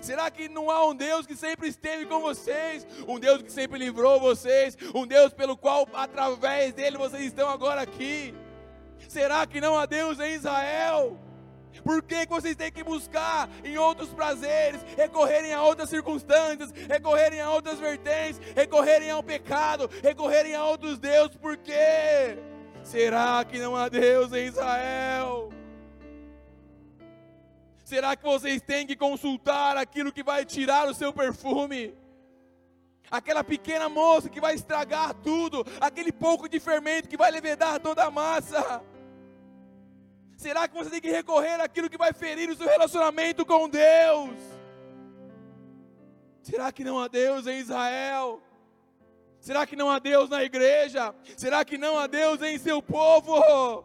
Será 0.00 0.30
que 0.30 0.48
não 0.48 0.70
há 0.70 0.84
um 0.86 0.94
Deus 0.94 1.26
que 1.26 1.36
sempre 1.36 1.68
esteve 1.68 2.06
com 2.06 2.20
vocês? 2.20 2.86
Um 3.06 3.18
Deus 3.18 3.42
que 3.42 3.50
sempre 3.50 3.78
livrou 3.78 4.20
vocês? 4.20 4.76
Um 4.94 5.06
Deus 5.06 5.32
pelo 5.32 5.56
qual, 5.56 5.88
através 5.92 6.72
dele, 6.72 6.98
vocês 6.98 7.24
estão 7.24 7.48
agora 7.48 7.80
aqui? 7.80 8.34
Será 9.08 9.46
que 9.46 9.60
não 9.60 9.78
há 9.78 9.86
Deus 9.86 10.18
em 10.20 10.34
Israel? 10.34 11.18
Por 11.82 12.02
que, 12.02 12.26
vocês 12.26 12.54
têm 12.54 12.70
que 12.70 12.84
buscar 12.84 13.48
em 13.64 13.76
outros 13.76 14.10
prazeres, 14.10 14.80
recorrerem 14.96 15.52
a 15.52 15.62
outras 15.62 15.88
circunstâncias, 15.88 16.70
recorrerem 16.88 17.40
a 17.40 17.50
outras 17.50 17.80
vertentes, 17.80 18.40
recorrerem 18.54 19.10
ao 19.10 19.22
pecado, 19.22 19.90
recorrerem 20.02 20.54
a 20.54 20.64
outros 20.64 20.98
deuses? 20.98 21.36
Por 21.36 21.56
quê? 21.56 22.38
Será 22.82 23.44
que 23.44 23.58
não 23.58 23.74
há 23.74 23.88
Deus 23.88 24.32
em 24.32 24.46
Israel? 24.46 25.50
Será 27.84 28.16
que 28.16 28.24
vocês 28.24 28.62
têm 28.62 28.86
que 28.86 28.96
consultar 28.96 29.76
aquilo 29.76 30.10
que 30.10 30.22
vai 30.22 30.44
tirar 30.46 30.88
o 30.88 30.94
seu 30.94 31.12
perfume? 31.12 31.94
Aquela 33.10 33.44
pequena 33.44 33.90
moça 33.90 34.30
que 34.30 34.40
vai 34.40 34.54
estragar 34.54 35.12
tudo, 35.14 35.64
aquele 35.78 36.10
pouco 36.10 36.48
de 36.48 36.58
fermento 36.58 37.08
que 37.08 37.16
vai 37.16 37.30
levedar 37.30 37.78
toda 37.78 38.02
a 38.02 38.10
massa. 38.10 38.82
Será 40.36 40.66
que 40.66 40.74
você 40.74 40.88
tem 40.88 41.00
que 41.00 41.10
recorrer 41.10 41.60
àquilo 41.60 41.90
que 41.90 41.98
vai 41.98 42.14
ferir 42.14 42.48
o 42.48 42.56
seu 42.56 42.66
relacionamento 42.66 43.44
com 43.44 43.68
Deus? 43.68 44.34
Será 46.42 46.72
que 46.72 46.82
não 46.82 46.98
há 46.98 47.06
Deus 47.06 47.46
em 47.46 47.58
Israel? 47.58 48.42
Será 49.40 49.66
que 49.66 49.76
não 49.76 49.90
há 49.90 49.98
Deus 49.98 50.30
na 50.30 50.42
igreja? 50.42 51.14
Será 51.36 51.66
que 51.66 51.76
não 51.76 51.98
há 51.98 52.06
Deus 52.06 52.40
em 52.40 52.56
seu 52.58 52.82
povo? 52.82 53.84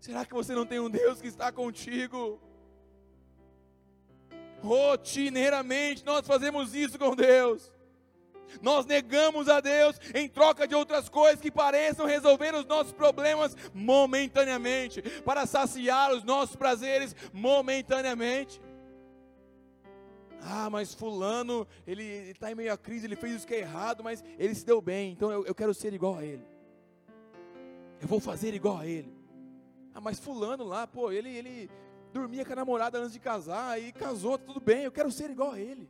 Será 0.00 0.24
que 0.24 0.32
você 0.32 0.54
não 0.54 0.64
tem 0.64 0.80
um 0.80 0.88
Deus 0.88 1.20
que 1.20 1.28
está 1.28 1.52
contigo? 1.52 2.40
Rotineiramente 4.62 6.04
nós 6.04 6.26
fazemos 6.26 6.74
isso 6.74 6.98
com 6.98 7.14
Deus. 7.14 7.72
Nós 8.62 8.86
negamos 8.86 9.48
a 9.48 9.60
Deus 9.60 9.98
em 10.14 10.28
troca 10.28 10.66
de 10.66 10.74
outras 10.74 11.08
coisas 11.08 11.40
que 11.40 11.50
pareçam 11.50 12.06
resolver 12.06 12.54
os 12.54 12.64
nossos 12.64 12.92
problemas 12.92 13.56
momentaneamente, 13.74 15.02
para 15.24 15.46
saciar 15.46 16.12
os 16.12 16.24
nossos 16.24 16.56
prazeres 16.56 17.14
momentaneamente. 17.32 18.60
Ah, 20.40 20.70
mas 20.70 20.94
fulano, 20.94 21.66
ele 21.86 22.04
está 22.04 22.52
em 22.52 22.54
meio 22.54 22.72
à 22.72 22.76
crise, 22.76 23.06
ele 23.06 23.16
fez 23.16 23.34
isso 23.34 23.46
que 23.46 23.54
é 23.54 23.60
errado, 23.60 24.04
mas 24.04 24.24
ele 24.38 24.54
se 24.54 24.64
deu 24.64 24.80
bem, 24.80 25.12
então 25.12 25.30
eu, 25.30 25.44
eu 25.44 25.54
quero 25.54 25.74
ser 25.74 25.92
igual 25.92 26.16
a 26.16 26.24
ele. 26.24 26.46
Eu 28.00 28.06
vou 28.06 28.20
fazer 28.20 28.54
igual 28.54 28.78
a 28.78 28.86
ele. 28.86 29.12
Ah, 29.92 30.00
mas 30.00 30.20
fulano 30.20 30.62
lá, 30.62 30.86
pô, 30.86 31.10
ele, 31.10 31.30
ele 31.30 31.70
dormia 32.16 32.44
com 32.46 32.52
a 32.52 32.56
namorada 32.56 32.98
antes 32.98 33.12
de 33.12 33.20
casar 33.20 33.80
e 33.80 33.92
casou, 33.92 34.38
tudo 34.38 34.60
bem, 34.60 34.84
eu 34.84 34.92
quero 34.92 35.12
ser 35.12 35.28
igual 35.30 35.52
a 35.52 35.60
ele. 35.60 35.86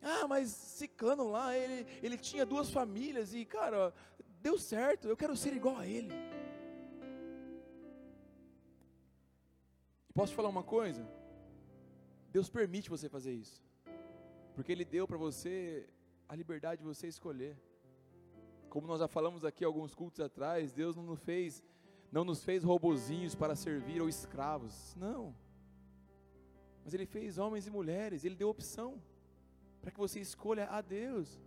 Ah, 0.00 0.26
mas 0.26 0.48
Ciclano 0.50 1.28
lá, 1.30 1.56
ele, 1.56 1.86
ele 2.02 2.16
tinha 2.16 2.46
duas 2.46 2.70
famílias 2.70 3.34
e, 3.34 3.44
cara, 3.44 3.92
deu 4.46 4.58
certo, 4.58 5.06
eu 5.06 5.16
quero 5.16 5.36
ser 5.36 5.52
igual 5.52 5.76
a 5.76 5.86
ele. 5.86 6.10
Posso 10.14 10.32
te 10.32 10.36
falar 10.36 10.48
uma 10.48 10.62
coisa? 10.62 11.06
Deus 12.32 12.48
permite 12.48 12.88
você 12.88 13.08
fazer 13.08 13.32
isso, 13.32 13.62
porque 14.54 14.72
Ele 14.72 14.84
deu 14.84 15.06
para 15.06 15.16
você 15.16 15.88
a 16.28 16.34
liberdade 16.34 16.80
de 16.80 16.86
você 16.86 17.06
escolher. 17.06 17.56
Como 18.68 18.86
nós 18.86 19.00
já 19.00 19.08
falamos 19.08 19.44
aqui 19.44 19.64
alguns 19.64 19.94
cultos 19.94 20.20
atrás, 20.20 20.72
Deus 20.72 20.94
não 20.96 21.02
nos 21.02 21.20
fez 21.20 21.62
não 22.10 22.24
nos 22.24 22.42
fez 22.42 22.64
robozinhos 22.64 23.34
para 23.34 23.54
servir 23.54 24.00
ou 24.00 24.08
escravos. 24.08 24.94
Não. 24.96 25.34
Mas 26.84 26.94
Ele 26.94 27.06
fez 27.06 27.38
homens 27.38 27.66
e 27.66 27.70
mulheres, 27.70 28.24
Ele 28.24 28.34
deu 28.34 28.48
opção 28.48 29.00
para 29.80 29.90
que 29.90 29.98
você 29.98 30.20
escolha 30.20 30.68
a 30.68 30.80
Deus 30.80 31.40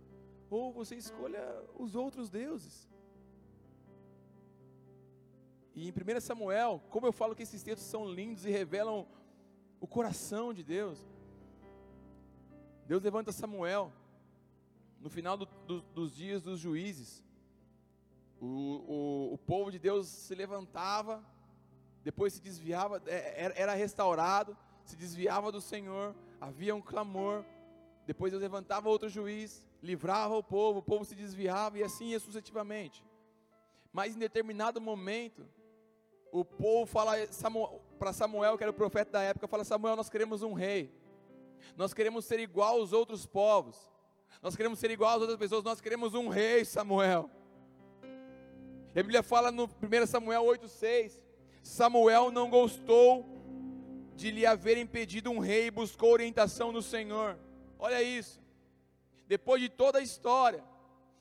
ou 0.50 0.72
você 0.72 0.94
escolha 0.94 1.42
os 1.76 1.94
outros 1.94 2.30
deuses. 2.30 2.88
E 5.74 5.88
em 5.88 5.90
1 5.90 6.20
Samuel, 6.20 6.80
como 6.88 7.06
eu 7.06 7.12
falo 7.12 7.34
que 7.34 7.42
esses 7.42 7.62
textos 7.62 7.88
são 7.88 8.08
lindos 8.08 8.44
e 8.46 8.50
revelam 8.50 9.06
o 9.80 9.86
coração 9.86 10.54
de 10.54 10.62
Deus, 10.62 11.04
Deus 12.86 13.02
levanta 13.02 13.32
Samuel 13.32 13.92
no 15.00 15.10
final 15.10 15.36
do, 15.36 15.46
do, 15.66 15.80
dos 15.80 16.14
dias 16.14 16.42
dos 16.42 16.60
juízes 16.60 17.23
o, 18.44 18.84
o, 18.86 19.34
o 19.34 19.38
povo 19.38 19.70
de 19.70 19.78
Deus 19.78 20.06
se 20.06 20.34
levantava, 20.34 21.24
depois 22.02 22.34
se 22.34 22.42
desviava, 22.42 23.02
é, 23.06 23.52
era, 23.56 23.72
restaurado, 23.72 24.56
se 24.84 24.96
desviava 24.96 25.50
do 25.50 25.60
Senhor, 25.60 26.14
havia 26.38 26.74
um 26.74 26.82
clamor, 26.82 27.44
depois 28.06 28.32
Deus 28.32 28.42
levantava 28.42 28.90
outro 28.90 29.08
juiz, 29.08 29.64
livrava 29.82 30.36
o 30.36 30.42
povo, 30.42 30.80
o 30.80 30.82
povo 30.82 31.04
se 31.06 31.14
desviava 31.14 31.78
e 31.78 31.82
assim 31.82 32.08
ia 32.08 32.20
sucessivamente. 32.20 33.02
Mas 33.90 34.14
em 34.14 34.18
determinado 34.18 34.78
momento, 34.78 35.48
o 36.30 36.44
povo 36.44 36.84
fala 36.84 37.14
para 37.98 38.12
Samuel, 38.12 38.58
que 38.58 38.64
era 38.64 38.70
o 38.70 38.74
profeta 38.74 39.12
da 39.12 39.22
época, 39.22 39.48
fala: 39.48 39.64
Samuel, 39.64 39.96
nós 39.96 40.10
queremos 40.10 40.42
um 40.42 40.52
rei, 40.52 40.92
nós 41.76 41.94
queremos 41.94 42.26
ser 42.26 42.40
igual 42.40 42.78
aos 42.78 42.92
outros 42.92 43.24
povos, 43.24 43.90
nós 44.42 44.54
queremos 44.54 44.78
ser 44.78 44.90
igual 44.90 45.14
às 45.14 45.22
outras 45.22 45.38
pessoas, 45.38 45.64
nós 45.64 45.80
queremos 45.80 46.12
um 46.12 46.28
rei, 46.28 46.62
Samuel. 46.64 47.30
A 48.94 49.02
Bíblia 49.02 49.24
fala 49.24 49.50
no 49.50 49.64
1 49.64 50.06
Samuel 50.06 50.44
8,6: 50.44 51.20
Samuel 51.62 52.30
não 52.30 52.48
gostou 52.48 53.26
de 54.14 54.30
lhe 54.30 54.46
haver 54.46 54.78
impedido 54.78 55.32
um 55.32 55.40
rei 55.40 55.66
e 55.66 55.70
buscou 55.70 56.12
orientação 56.12 56.70
no 56.70 56.80
Senhor. 56.80 57.36
Olha 57.76 58.00
isso. 58.00 58.40
Depois 59.26 59.60
de 59.60 59.68
toda 59.68 59.98
a 59.98 60.02
história, 60.02 60.62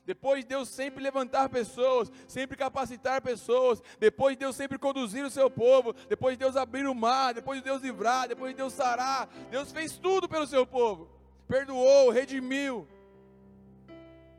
depois 0.06 0.44
de 0.44 0.50
Deus 0.50 0.70
sempre 0.70 1.02
levantar 1.02 1.50
pessoas, 1.50 2.12
sempre 2.28 2.56
capacitar 2.56 3.24
pessoas, 3.24 3.82
depois 4.00 4.36
de 4.36 4.42
Deus 4.42 4.56
sempre 4.56 4.78
conduzir 4.78 5.26
o 5.26 5.32
seu 5.32 5.50
povo, 5.50 5.94
depois 6.08 6.38
de 6.38 6.44
Deus 6.44 6.56
abrir 6.56 6.86
o 6.86 6.94
mar, 6.94 7.34
depois 7.34 7.58
de 7.60 7.66
Deus 7.66 7.82
livrar, 7.82 8.28
depois 8.28 8.52
de 8.52 8.58
Deus 8.58 8.74
sarar, 8.74 9.28
Deus 9.50 9.72
fez 9.72 9.98
tudo 9.98 10.30
pelo 10.30 10.46
seu 10.46 10.68
povo, 10.68 11.10
perdoou, 11.48 12.12
redimiu, 12.12 12.88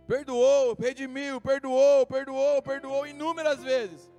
Perdoou, 0.07 0.75
redimiu, 0.75 1.41
perdoou, 1.41 2.07
perdoou, 2.07 2.63
perdoou 2.63 3.07
inúmeras 3.07 3.63
vezes. 3.63 4.11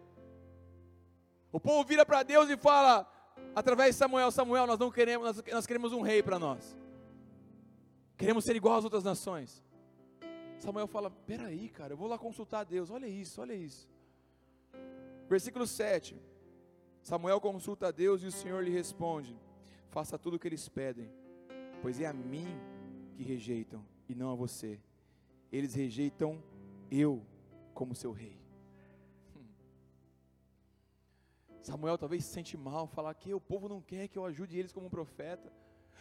O 1.52 1.60
povo 1.60 1.88
vira 1.88 2.06
para 2.06 2.24
Deus 2.24 2.50
e 2.50 2.58
fala, 2.58 3.10
através 3.56 3.96
de 3.96 4.00
Samuel, 4.00 4.32
Samuel, 4.32 4.66
nós 4.66 4.80
não 4.80 4.92
queremos, 4.92 5.26
nós, 5.26 5.54
nós 5.54 5.66
queremos 5.66 5.94
um 5.94 6.02
rei 6.02 6.24
para 6.24 6.40
nós. 6.40 6.76
Queremos 8.18 8.46
ser 8.46 8.56
igual 8.56 8.78
às 8.78 8.84
outras 8.84 9.04
nações. 9.04 9.64
Samuel 10.58 10.88
fala: 10.88 11.12
Peraí, 11.12 11.70
cara, 11.70 11.94
eu 11.94 11.98
vou 11.98 12.08
lá 12.08 12.18
consultar 12.18 12.62
a 12.62 12.64
Deus. 12.64 12.90
Olha 12.90 13.08
isso, 13.08 13.40
olha 13.42 13.54
isso. 13.54 13.88
Versículo 15.30 15.68
7. 15.68 16.20
Samuel 17.04 17.40
consulta 17.40 17.88
a 17.88 17.92
Deus 17.92 18.24
e 18.24 18.28
o 18.28 18.32
Senhor 18.32 18.64
lhe 18.64 18.72
responde: 18.72 19.38
Faça 19.90 20.18
tudo 20.18 20.36
o 20.36 20.40
que 20.40 20.48
eles 20.48 20.68
pedem, 20.68 21.12
pois 21.82 22.00
é 22.00 22.08
a 22.08 22.14
mim 22.14 22.48
que 23.14 23.24
rejeitam 23.24 23.86
e 24.10 24.16
não 24.16 24.32
a 24.32 24.36
você 24.36 24.80
eles 25.52 25.74
rejeitam 25.74 26.44
eu 26.90 27.26
como 27.74 27.96
seu 27.96 28.12
rei. 28.12 28.46
Samuel 31.62 31.98
talvez 31.98 32.24
se 32.24 32.32
sente 32.32 32.56
mal, 32.56 32.86
falar 32.86 33.14
que 33.16 33.34
o 33.34 33.42
povo 33.42 33.68
não 33.68 33.82
quer 33.82 34.08
que 34.08 34.18
eu 34.18 34.26
ajude 34.26 34.58
eles 34.58 34.72
como 34.72 34.86
um 34.86 34.90
profeta. 34.90 35.52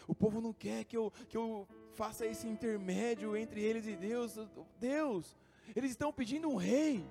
O 0.07 0.15
povo 0.15 0.41
não 0.41 0.53
quer 0.53 0.85
que 0.85 0.97
eu, 0.97 1.11
que 1.29 1.37
eu 1.37 1.67
faça 1.95 2.27
esse 2.27 2.47
intermédio 2.47 3.35
entre 3.35 3.63
eles 3.63 3.87
e 3.87 3.97
Deus. 3.97 4.37
Deus, 4.79 5.35
eles 5.75 5.93
estão 5.93 6.13
pedindo 6.13 6.49
um 6.49 6.57
rei. 6.57 7.03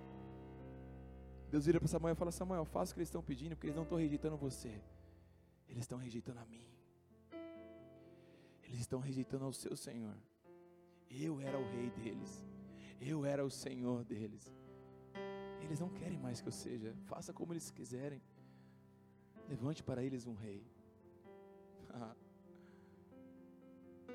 Deus 1.50 1.66
vira 1.66 1.80
para 1.80 1.88
Samuel 1.88 2.14
e 2.14 2.16
fala: 2.16 2.32
Samuel, 2.32 2.66
faça 2.66 2.92
o 2.92 2.94
que 2.94 3.00
eles 3.00 3.10
estão 3.10 3.24
pedindo, 3.24 3.56
porque 3.56 3.68
eles 3.68 3.76
não 3.76 3.84
estão 3.84 3.98
rejeitando 3.98 4.38
você, 4.38 4.82
eles 5.68 5.84
estão 5.84 5.98
rejeitando 5.98 6.40
a 6.40 6.46
mim. 6.46 6.68
Eles 8.64 8.80
estão 8.80 9.00
rejeitando 9.00 9.46
ao 9.46 9.54
seu 9.54 9.76
Senhor. 9.76 10.16
Eu 11.10 11.40
era 11.40 11.58
o 11.58 11.64
rei 11.64 11.90
deles, 11.92 12.46
eu 13.00 13.26
era 13.26 13.46
o 13.46 13.50
Senhor 13.50 14.04
deles. 14.04 14.52
Eles 15.62 15.80
não 15.80 15.90
querem 15.90 16.18
mais 16.18 16.42
que 16.42 16.48
eu 16.48 16.52
seja, 16.52 16.94
faça 17.06 17.32
como 17.32 17.54
eles 17.54 17.72
quiserem. 17.72 18.22
Levante 19.48 19.84
para 19.84 20.04
eles 20.04 20.26
um 20.26 20.34
rei. 20.34 20.66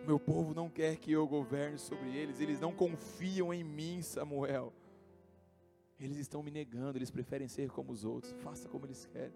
Meu 0.07 0.19
povo 0.19 0.55
não 0.55 0.69
quer 0.71 0.97
que 0.97 1.13
eu 1.13 1.27
governe 1.27 1.79
sobre 1.79 2.15
eles, 2.17 2.41
eles 2.41 2.61
não 2.61 2.73
confiam 2.73 3.53
em 3.53 3.63
mim, 3.63 4.01
Samuel. 4.03 4.73
Eles 5.99 6.17
estão 6.17 6.43
me 6.43 6.51
negando, 6.51 6.97
eles 6.97 7.11
preferem 7.11 7.49
ser 7.49 7.71
como 7.71 7.93
os 7.93 8.05
outros. 8.05 8.33
Faça 8.41 8.69
como 8.69 8.87
eles 8.87 9.05
querem. 9.07 9.35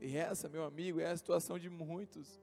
E 0.00 0.16
essa, 0.16 0.48
meu 0.48 0.64
amigo, 0.64 1.00
é 1.00 1.10
a 1.10 1.16
situação 1.16 1.58
de 1.58 1.70
muitos. 1.70 2.40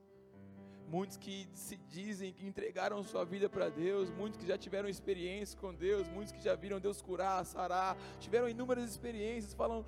Muitos 0.92 1.16
que 1.16 1.48
se 1.54 1.78
dizem 1.90 2.34
que 2.34 2.46
entregaram 2.46 3.02
sua 3.02 3.24
vida 3.24 3.48
para 3.50 3.70
Deus, 3.70 4.10
muitos 4.10 4.38
que 4.38 4.46
já 4.46 4.58
tiveram 4.58 4.90
experiência 4.90 5.58
com 5.58 5.74
Deus, 5.74 6.06
muitos 6.10 6.34
que 6.34 6.42
já 6.42 6.54
viram 6.54 6.82
Deus 6.82 7.02
curar, 7.02 7.46
sarar, 7.46 7.96
tiveram 8.20 8.50
inúmeras 8.50 8.90
experiências, 8.90 9.54
falam: 9.54 9.86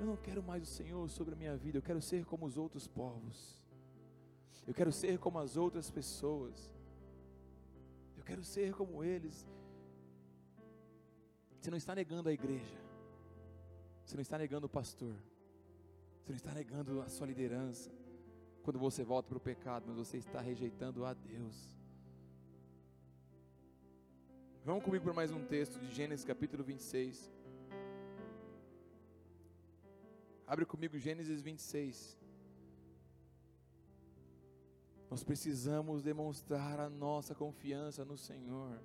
Eu 0.00 0.06
não 0.06 0.16
quero 0.16 0.42
mais 0.42 0.62
o 0.62 0.66
Senhor 0.66 1.06
sobre 1.10 1.34
a 1.34 1.36
minha 1.36 1.54
vida, 1.58 1.76
eu 1.76 1.82
quero 1.82 2.00
ser 2.00 2.24
como 2.24 2.46
os 2.46 2.56
outros 2.56 2.88
povos, 2.88 3.60
eu 4.66 4.72
quero 4.72 4.90
ser 4.90 5.18
como 5.18 5.38
as 5.38 5.58
outras 5.58 5.90
pessoas, 5.90 6.72
eu 8.16 8.24
quero 8.24 8.42
ser 8.42 8.72
como 8.72 9.04
eles. 9.04 9.46
Você 11.60 11.70
não 11.70 11.76
está 11.76 11.94
negando 11.94 12.30
a 12.30 12.32
igreja, 12.32 12.78
você 14.06 14.14
não 14.14 14.22
está 14.22 14.38
negando 14.38 14.64
o 14.64 14.70
pastor, 14.70 15.16
você 16.22 16.30
não 16.30 16.36
está 16.36 16.52
negando 16.54 17.02
a 17.02 17.10
sua 17.10 17.26
liderança, 17.26 17.90
quando 18.66 18.80
você 18.80 19.04
volta 19.04 19.28
para 19.28 19.38
o 19.38 19.40
pecado, 19.40 19.84
mas 19.86 19.96
você 19.96 20.16
está 20.16 20.40
rejeitando 20.40 21.04
a 21.04 21.14
Deus. 21.14 21.78
Vamos 24.64 24.82
comigo 24.82 25.04
para 25.04 25.14
mais 25.14 25.30
um 25.30 25.44
texto 25.44 25.78
de 25.78 25.94
Gênesis 25.94 26.24
capítulo 26.24 26.64
26. 26.64 27.30
Abre 30.44 30.66
comigo 30.66 30.98
Gênesis 30.98 31.40
26. 31.40 32.18
Nós 35.08 35.22
precisamos 35.22 36.02
demonstrar 36.02 36.80
a 36.80 36.90
nossa 36.90 37.36
confiança 37.36 38.04
no 38.04 38.18
Senhor. 38.18 38.80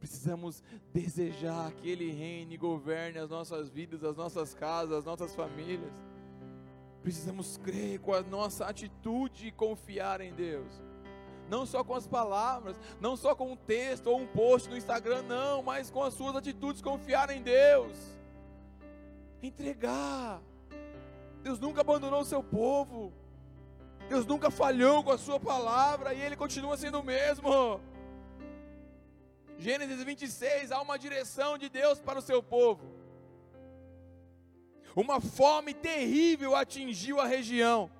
Precisamos 0.00 0.64
desejar 0.92 1.70
que 1.74 1.88
Ele 1.88 2.10
reine 2.10 2.56
e 2.56 2.58
governe 2.58 3.18
as 3.18 3.30
nossas 3.30 3.70
vidas, 3.70 4.02
as 4.02 4.16
nossas 4.16 4.52
casas, 4.52 4.98
as 4.98 5.04
nossas 5.04 5.32
famílias. 5.32 6.09
Precisamos 7.02 7.56
crer 7.56 7.98
com 8.00 8.12
a 8.12 8.22
nossa 8.22 8.66
atitude 8.66 9.48
e 9.48 9.52
confiar 9.52 10.20
em 10.20 10.34
Deus. 10.34 10.70
Não 11.48 11.66
só 11.66 11.82
com 11.82 11.94
as 11.94 12.06
palavras, 12.06 12.78
não 13.00 13.16
só 13.16 13.34
com 13.34 13.52
um 13.52 13.56
texto 13.56 14.06
ou 14.06 14.20
um 14.20 14.26
post 14.26 14.68
no 14.68 14.76
Instagram, 14.76 15.22
não, 15.22 15.62
mas 15.62 15.90
com 15.90 16.02
as 16.02 16.14
suas 16.14 16.36
atitudes 16.36 16.82
confiar 16.82 17.30
em 17.30 17.42
Deus. 17.42 17.96
Entregar. 19.42 20.40
Deus 21.42 21.58
nunca 21.58 21.80
abandonou 21.80 22.20
o 22.20 22.24
seu 22.24 22.42
povo. 22.42 23.12
Deus 24.08 24.26
nunca 24.26 24.50
falhou 24.50 25.02
com 25.02 25.10
a 25.10 25.18
sua 25.18 25.40
palavra 25.40 26.12
e 26.12 26.20
ele 26.20 26.36
continua 26.36 26.76
sendo 26.76 27.00
o 27.00 27.04
mesmo. 27.04 27.80
Gênesis 29.58 30.02
26, 30.02 30.72
há 30.72 30.80
uma 30.80 30.98
direção 30.98 31.58
de 31.58 31.68
Deus 31.68 32.00
para 32.00 32.18
o 32.18 32.22
seu 32.22 32.42
povo. 32.42 32.99
Uma 34.94 35.20
fome 35.20 35.72
terrível 35.72 36.54
atingiu 36.54 37.20
a 37.20 37.26
região, 37.26 37.90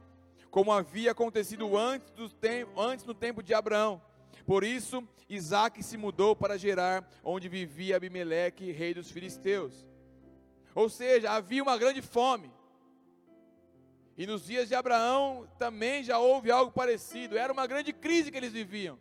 como 0.51 0.72
havia 0.72 1.12
acontecido 1.12 1.76
antes, 1.76 2.11
do 2.11 2.28
tempo, 2.28 2.80
antes 2.80 3.05
no 3.05 3.14
tempo 3.14 3.43
de 3.43 3.55
Abraão. 3.55 4.03
Por 4.45 4.64
isso, 4.64 5.07
Isaac 5.28 5.82
se 5.82 5.97
mudou 5.97 6.34
para 6.34 6.59
Gerar, 6.59 7.09
onde 7.22 7.49
vivia 7.49 7.97
Abimeleque, 7.97 8.72
rei 8.72 8.93
dos 8.93 9.11
filisteus. 9.11 9.86
Ou 10.74 10.88
seja, 10.88 11.30
havia 11.30 11.62
uma 11.62 11.78
grande 11.78 12.03
fome. 12.03 12.51
E 14.16 14.26
nos 14.26 14.45
dias 14.45 14.68
de 14.68 14.74
Abraão 14.74 15.49
também 15.59 16.03
já 16.03 16.18
houve 16.18 16.51
algo 16.51 16.72
parecido. 16.72 17.38
Era 17.38 17.53
uma 17.53 17.66
grande 17.66 17.93
crise 17.93 18.30
que 18.30 18.36
eles 18.36 18.53
viviam. 18.53 18.99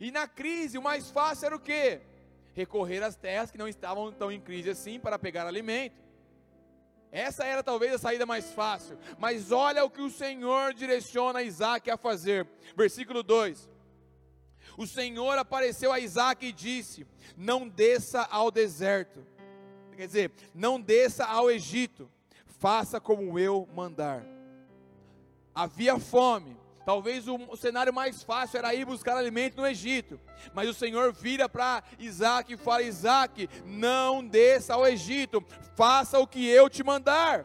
E 0.00 0.10
na 0.10 0.26
crise, 0.26 0.76
o 0.76 0.82
mais 0.82 1.10
fácil 1.10 1.46
era 1.46 1.56
o 1.56 1.60
quê? 1.60 2.00
Recorrer 2.52 3.02
às 3.02 3.16
terras 3.16 3.50
que 3.50 3.58
não 3.58 3.68
estavam 3.68 4.12
tão 4.12 4.30
em 4.30 4.40
crise 4.40 4.68
assim 4.68 5.00
para 5.00 5.18
pegar 5.18 5.46
alimento. 5.46 6.03
Essa 7.14 7.44
era 7.44 7.62
talvez 7.62 7.94
a 7.94 7.98
saída 7.98 8.26
mais 8.26 8.50
fácil. 8.50 8.98
Mas 9.20 9.52
olha 9.52 9.84
o 9.84 9.88
que 9.88 10.02
o 10.02 10.10
Senhor 10.10 10.74
direciona 10.74 11.44
Isaac 11.44 11.88
a 11.88 11.96
fazer. 11.96 12.44
Versículo 12.76 13.22
2. 13.22 13.70
O 14.76 14.84
Senhor 14.84 15.38
apareceu 15.38 15.92
a 15.92 16.00
Isaac 16.00 16.44
e 16.44 16.50
disse: 16.50 17.06
Não 17.36 17.68
desça 17.68 18.22
ao 18.22 18.50
deserto. 18.50 19.24
Quer 19.96 20.08
dizer, 20.08 20.32
não 20.52 20.80
desça 20.80 21.24
ao 21.24 21.48
Egito. 21.48 22.10
Faça 22.58 23.00
como 23.00 23.38
eu 23.38 23.68
mandar. 23.72 24.26
Havia 25.54 26.00
fome. 26.00 26.56
Talvez 26.84 27.26
o, 27.28 27.56
cenário 27.56 27.92
mais 27.92 28.22
fácil 28.22 28.58
era 28.58 28.74
ir 28.74 28.84
buscar 28.84 29.16
alimento 29.16 29.56
no 29.56 29.66
Egito. 29.66 30.20
Mas 30.52 30.68
o 30.68 30.74
Senhor 30.74 31.12
vira 31.12 31.48
para 31.48 31.82
Isaac 31.98 32.52
e 32.52 32.56
fala: 32.56 32.82
Isaac, 32.82 33.48
não 33.64 34.26
desça 34.26 34.74
ao 34.74 34.86
Egito, 34.86 35.44
faça 35.74 36.18
o 36.18 36.26
que 36.26 36.46
eu 36.46 36.68
te 36.68 36.84
mandar 36.84 37.44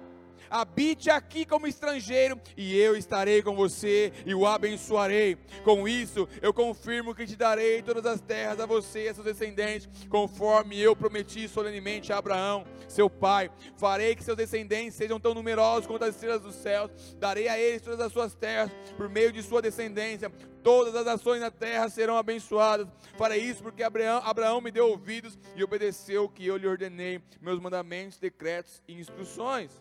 habite 0.50 1.10
aqui 1.10 1.45
como 1.45 1.68
estrangeiro, 1.68 2.39
e 2.58 2.78
eu 2.78 2.95
estarei 2.95 3.41
com 3.41 3.56
você 3.56 4.12
e 4.26 4.34
o 4.34 4.45
abençoarei. 4.45 5.38
Com 5.64 5.88
isso, 5.88 6.28
eu 6.41 6.54
confirmo 6.54 7.14
que 7.14 7.26
te 7.26 7.36
darei 7.36 7.82
todas 7.82 8.06
as 8.06 8.22
terras 8.22 8.60
a 8.60 8.66
você 8.66 9.06
e 9.06 9.10
a 9.10 9.14
seus 9.14 9.26
descendentes, 9.26 9.89
conforme 10.10 10.80
eu 10.80 10.95
prometi 10.95 11.47
solenemente 11.47 12.12
a 12.12 12.18
Abraão, 12.18 12.66
seu 12.88 13.10
pai. 13.10 13.50
Farei 13.78 14.16
que 14.16 14.24
seus 14.24 14.38
descendentes 14.38 14.95
sejam 14.95 15.20
tão 15.20 15.34
numerosos 15.34 15.88
quanto 15.88 16.04
as 16.04 16.16
estrelas 16.16 16.41
dos 16.41 16.56
céus, 16.56 16.91
darei 17.20 17.47
a 17.47 17.60
eles 17.60 17.82
todas 17.82 18.00
as 18.00 18.12
suas 18.12 18.36
terras 18.36 18.72
por 18.97 19.10
meio 19.10 19.32
de 19.32 19.43
sua 19.43 19.62
descendência. 19.62 20.32
Todas 20.62 20.93
as 20.93 21.08
ações 21.08 21.39
na 21.39 21.50
terra 21.50 21.88
serão 21.89 22.18
abençoadas. 22.18 22.88
Farei 23.18 23.41
isso 23.41 23.64
porque 23.64 23.82
Abraão, 23.82 24.22
Abraão 24.24 24.62
me 24.62 24.72
deu 24.72 24.89
ouvidos 24.89 25.38
e 25.56 25.64
obedeceu 25.64 26.26
o 26.26 26.30
que 26.30 26.45
eu 26.45 26.58
lhe 26.58 26.68
ordenei, 26.68 27.22
meus 27.41 27.60
mandamentos, 27.60 28.18
decretos 28.18 28.84
e 28.88 29.00
instruções. 29.00 29.72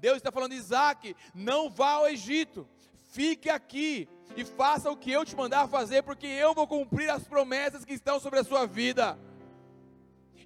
Deus 0.00 0.16
está 0.16 0.30
falando, 0.30 0.52
Isaac, 0.52 1.14
não 1.34 1.68
vá 1.68 1.92
ao 1.92 2.08
Egito, 2.08 2.68
fique 3.10 3.50
aqui 3.50 4.08
e 4.36 4.44
faça 4.44 4.90
o 4.90 4.96
que 4.96 5.10
eu 5.10 5.24
te 5.24 5.34
mandar 5.34 5.68
fazer, 5.68 6.02
porque 6.02 6.26
eu 6.26 6.54
vou 6.54 6.66
cumprir 6.66 7.10
as 7.10 7.24
promessas 7.24 7.84
que 7.84 7.94
estão 7.94 8.20
sobre 8.20 8.38
a 8.38 8.44
sua 8.44 8.66
vida. 8.66 9.18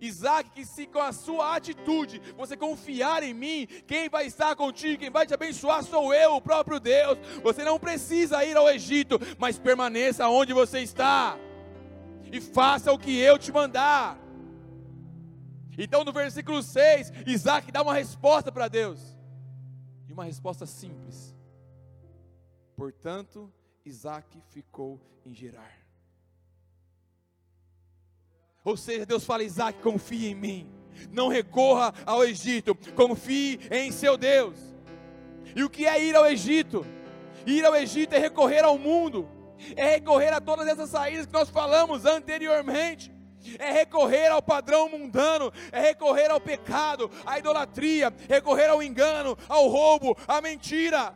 Isaac, 0.01 0.51
que 0.51 0.65
se 0.65 0.87
com 0.87 0.99
a 0.99 1.13
sua 1.13 1.55
atitude 1.55 2.21
você 2.37 2.57
confiar 2.57 3.23
em 3.23 3.33
mim, 3.33 3.69
quem 3.87 4.09
vai 4.09 4.27
estar 4.27 4.57
contigo, 4.57 4.99
quem 4.99 5.11
vai 5.11 5.27
te 5.27 5.35
abençoar 5.35 5.85
sou 5.85 6.13
eu, 6.13 6.35
o 6.35 6.41
próprio 6.41 6.81
Deus. 6.81 7.19
Você 7.43 7.63
não 7.63 7.79
precisa 7.79 8.45
ir 8.45 8.57
ao 8.57 8.69
Egito, 8.69 9.21
mas 9.39 9.59
permaneça 9.59 10.29
onde 10.29 10.53
você 10.53 10.81
está 10.81 11.39
e 12.33 12.41
faça 12.41 12.93
o 12.93 12.99
que 12.99 13.17
eu 13.17 13.39
te 13.39 13.53
mandar. 13.53 14.19
Então, 15.79 16.03
no 16.03 16.13
versículo 16.13 16.63
6, 16.63 17.13
Isaac 17.27 17.71
dá 17.71 17.83
uma 17.83 17.95
resposta 17.95 18.51
para 18.51 18.69
Deus. 18.69 19.12
E 20.13 20.15
uma 20.15 20.25
resposta 20.25 20.67
simples. 20.67 21.35
Portanto, 22.77 23.51
Isaac 23.83 24.43
ficou 24.51 25.01
em 25.25 25.33
Gerar. 25.33 25.75
Ou 28.63 28.77
seja, 28.77 29.07
Deus 29.07 29.25
fala: 29.25 29.43
Isaac, 29.43 29.81
confie 29.81 30.27
em 30.27 30.35
mim. 30.35 30.71
Não 31.11 31.29
recorra 31.29 31.95
ao 32.05 32.23
Egito, 32.23 32.75
confie 32.95 33.59
em 33.71 33.91
seu 33.91 34.19
Deus. 34.19 34.59
E 35.57 35.65
o 35.65 35.71
que 35.71 35.87
é 35.87 36.05
ir 36.05 36.15
ao 36.15 36.27
Egito? 36.27 36.85
Ir 37.47 37.65
ao 37.65 37.75
Egito 37.75 38.15
é 38.15 38.19
recorrer 38.19 38.65
ao 38.65 38.77
mundo, 38.77 39.27
é 39.75 39.93
recorrer 39.93 40.35
a 40.35 40.43
todas 40.43 40.69
essas 40.69 40.91
saídas 40.91 41.25
que 41.25 41.33
nós 41.33 41.49
falamos 41.49 42.05
anteriormente 42.05 43.11
é 43.59 43.71
recorrer 43.73 44.29
ao 44.29 44.43
padrão 44.43 44.89
mundano, 44.89 45.53
é 45.71 45.81
recorrer 45.81 46.31
ao 46.31 46.41
pecado, 46.41 47.11
à 47.27 47.39
idolatria, 47.39 48.13
recorrer 48.29 48.69
ao 48.69 48.83
engano, 48.83 49.37
ao 49.49 49.69
roubo, 49.69 50.17
à 50.27 50.41
mentira. 50.41 51.15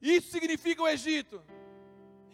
Isso 0.00 0.30
significa 0.30 0.82
o 0.82 0.88
Egito. 0.88 1.42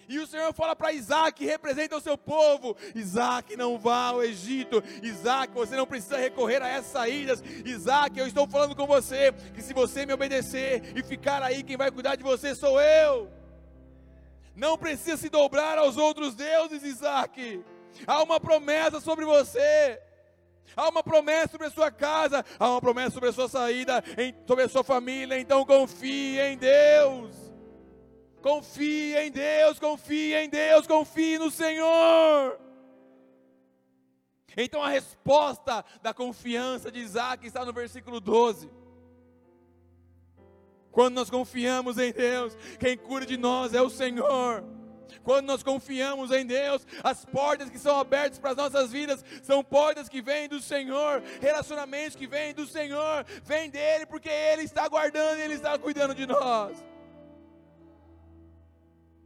E 0.09 0.19
o 0.19 0.27
Senhor 0.27 0.53
fala 0.53 0.77
para 0.77 0.93
Isaac, 0.93 1.39
que 1.39 1.47
representa 1.47 1.97
o 1.97 2.01
seu 2.01 2.17
povo: 2.17 2.77
Isaac, 2.95 3.57
não 3.57 3.79
vá 3.79 4.09
ao 4.09 4.23
Egito. 4.23 4.83
Isaac, 5.03 5.53
você 5.55 5.77
não 5.77 5.87
precisa 5.87 6.19
recorrer 6.19 6.63
a 6.63 6.69
essas 6.69 6.93
saídas. 6.93 7.43
Isaac, 7.65 8.19
eu 8.19 8.27
estou 8.27 8.47
falando 8.47 8.77
com 8.77 8.87
você, 8.87 9.33
que 9.55 9.63
se 9.63 9.73
você 9.73 10.05
me 10.05 10.13
obedecer 10.13 10.93
e 10.97 11.03
ficar 11.03 11.43
aí, 11.43 11.63
quem 11.63 11.77
vai 11.77 11.91
cuidar 11.91 12.17
de 12.17 12.23
você 12.23 12.55
sou 12.55 12.81
eu. 12.81 13.31
Não 14.55 14.79
precisa 14.79 15.17
se 15.17 15.29
dobrar 15.29 15.79
aos 15.79 15.97
outros 15.97 16.35
deuses, 16.35 16.83
Isaac. 16.83 17.65
Há 18.07 18.23
uma 18.23 18.41
promessa 18.41 19.01
sobre 19.01 19.25
você. 19.25 20.01
Há 20.77 20.89
uma 20.89 21.03
promessa 21.03 21.53
sobre 21.53 21.67
a 21.67 21.71
sua 21.71 21.91
casa, 21.91 22.45
há 22.59 22.71
uma 22.71 22.81
promessa 22.81 23.11
sobre 23.11 23.29
a 23.29 23.33
sua 23.33 23.49
saída, 23.49 24.03
sobre 24.47 24.65
a 24.65 24.69
sua 24.69 24.83
família, 24.83 25.39
então 25.39 25.65
confie 25.65 26.39
em 26.41 26.57
Deus. 26.57 27.37
Confie 28.43 29.15
em 29.17 29.31
Deus, 29.31 29.79
confie 29.79 30.35
em 30.35 30.49
Deus, 30.49 30.87
confie 30.87 31.39
no 31.39 31.51
Senhor. 31.51 32.59
Então 34.57 34.83
a 34.83 34.89
resposta 34.89 35.85
da 36.03 36.13
confiança 36.13 36.91
de 36.91 37.01
Isaac 37.01 37.47
está 37.47 37.65
no 37.65 37.73
versículo 37.73 38.21
12. 38.21 38.71
Quando 40.91 41.15
nós 41.15 41.31
confiamos 41.31 41.99
em 41.99 42.13
Deus, 42.13 42.57
quem 42.79 42.97
cura 42.97 43.27
de 43.27 43.37
nós 43.37 43.75
é 43.75 43.83
o 43.83 43.91
Senhor. 43.91 44.63
Quando 45.23 45.47
nós 45.47 45.63
confiamos 45.63 46.31
em 46.31 46.45
Deus, 46.45 46.87
as 47.03 47.25
portas 47.25 47.71
que 47.71 47.79
são 47.79 47.99
abertas 47.99 48.39
para 48.39 48.51
as 48.51 48.57
nossas 48.57 48.91
vidas 48.91 49.25
são 49.43 49.63
portas 49.63 50.09
que 50.09 50.21
vêm 50.21 50.49
do 50.49 50.61
Senhor, 50.61 51.23
relacionamentos 51.41 52.17
que 52.17 52.27
vêm 52.27 52.55
do 52.55 52.67
Senhor, 52.67 53.25
vêm 53.45 53.71
dele, 53.71 54.07
porque 54.07 54.29
Ele 54.29 54.63
está 54.63 54.89
guardando, 54.89 55.41
Ele 55.41 55.55
está 55.55 55.79
cuidando 55.79 56.15
de 56.15 56.27
nós. 56.27 56.83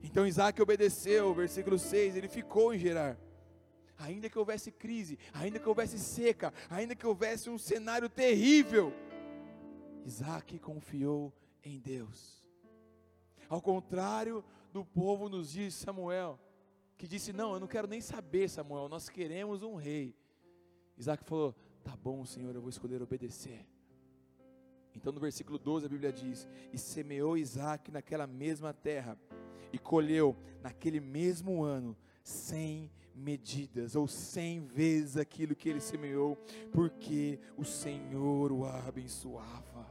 Então 0.02 0.26
Isaac 0.26 0.60
obedeceu, 0.60 1.34
versículo 1.34 1.78
6, 1.78 2.16
ele 2.16 2.28
ficou 2.28 2.72
em 2.72 2.78
Gerar. 2.78 3.16
Ainda 3.98 4.30
que 4.30 4.38
houvesse 4.38 4.70
crise, 4.70 5.18
ainda 5.32 5.58
que 5.58 5.68
houvesse 5.68 5.98
seca, 5.98 6.52
ainda 6.70 6.94
que 6.94 7.06
houvesse 7.06 7.50
um 7.50 7.58
cenário 7.58 8.08
terrível, 8.08 8.92
Isaac 10.04 10.58
confiou 10.60 11.32
em 11.64 11.80
Deus. 11.80 12.46
Ao 13.48 13.60
contrário 13.60 14.44
do 14.78 14.84
povo 14.84 15.28
nos 15.28 15.50
de 15.50 15.72
Samuel, 15.72 16.38
que 16.96 17.08
disse: 17.08 17.32
Não, 17.32 17.54
eu 17.54 17.60
não 17.60 17.66
quero 17.66 17.88
nem 17.88 18.00
saber, 18.00 18.48
Samuel, 18.48 18.88
nós 18.88 19.08
queremos 19.08 19.64
um 19.64 19.74
rei. 19.74 20.14
Isaac 20.96 21.24
falou: 21.24 21.52
Tá 21.82 21.96
bom, 21.96 22.24
Senhor, 22.24 22.54
eu 22.54 22.60
vou 22.60 22.70
escolher 22.70 23.02
obedecer. 23.02 23.66
Então 24.94 25.12
no 25.12 25.18
versículo 25.18 25.58
12 25.58 25.86
a 25.86 25.88
Bíblia 25.88 26.12
diz: 26.12 26.46
E 26.72 26.78
semeou 26.78 27.36
Isaac 27.36 27.90
naquela 27.90 28.24
mesma 28.24 28.72
terra 28.72 29.18
e 29.72 29.78
colheu 29.78 30.36
naquele 30.62 31.00
mesmo 31.00 31.64
ano 31.64 31.96
cem 32.22 32.88
medidas 33.12 33.96
ou 33.96 34.06
cem 34.06 34.60
vezes 34.60 35.16
aquilo 35.16 35.56
que 35.56 35.68
ele 35.68 35.80
semeou, 35.80 36.38
porque 36.70 37.40
o 37.56 37.64
Senhor 37.64 38.52
o 38.52 38.64
abençoava. 38.64 39.88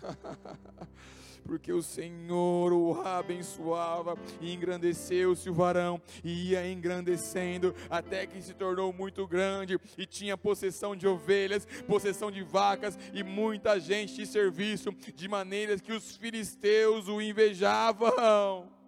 porque 1.40 1.72
o 1.72 1.82
Senhor 1.82 2.72
o 2.72 3.00
abençoava 3.00 4.16
e 4.40 4.52
engrandeceu-se 4.52 5.48
o 5.48 5.54
varão 5.54 6.00
e 6.22 6.50
ia 6.50 6.70
engrandecendo 6.70 7.74
até 7.88 8.26
que 8.26 8.40
se 8.42 8.54
tornou 8.54 8.92
muito 8.92 9.26
grande 9.26 9.78
e 9.96 10.06
tinha 10.06 10.36
possessão 10.36 10.94
de 10.94 11.06
ovelhas, 11.06 11.66
possessão 11.86 12.30
de 12.30 12.42
vacas 12.42 12.98
e 13.12 13.22
muita 13.22 13.78
gente 13.80 14.14
de 14.14 14.26
serviço, 14.26 14.92
de 15.14 15.28
maneiras 15.28 15.80
que 15.80 15.92
os 15.92 16.16
filisteus 16.16 17.08
o 17.08 17.20
invejavam. 17.20 18.79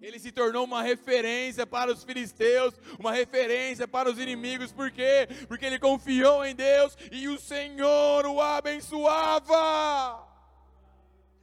Ele 0.00 0.18
se 0.18 0.32
tornou 0.32 0.64
uma 0.64 0.82
referência 0.82 1.66
para 1.66 1.92
os 1.92 2.02
filisteus, 2.02 2.74
uma 2.98 3.12
referência 3.12 3.86
para 3.86 4.10
os 4.10 4.18
inimigos, 4.18 4.72
por 4.72 4.90
quê? 4.90 5.28
Porque 5.46 5.66
ele 5.66 5.78
confiou 5.78 6.44
em 6.44 6.54
Deus 6.54 6.96
e 7.12 7.28
o 7.28 7.38
Senhor 7.38 8.24
o 8.24 8.40
abençoava. 8.40 10.26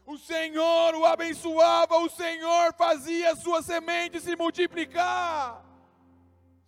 O 0.06 0.18
Senhor 0.18 0.96
o 0.96 1.06
abençoava, 1.06 1.98
o 1.98 2.10
Senhor 2.10 2.74
fazia 2.74 3.34
a 3.34 3.36
sua 3.36 3.62
semente 3.62 4.20
se 4.20 4.36
multiplicar. 4.36 5.67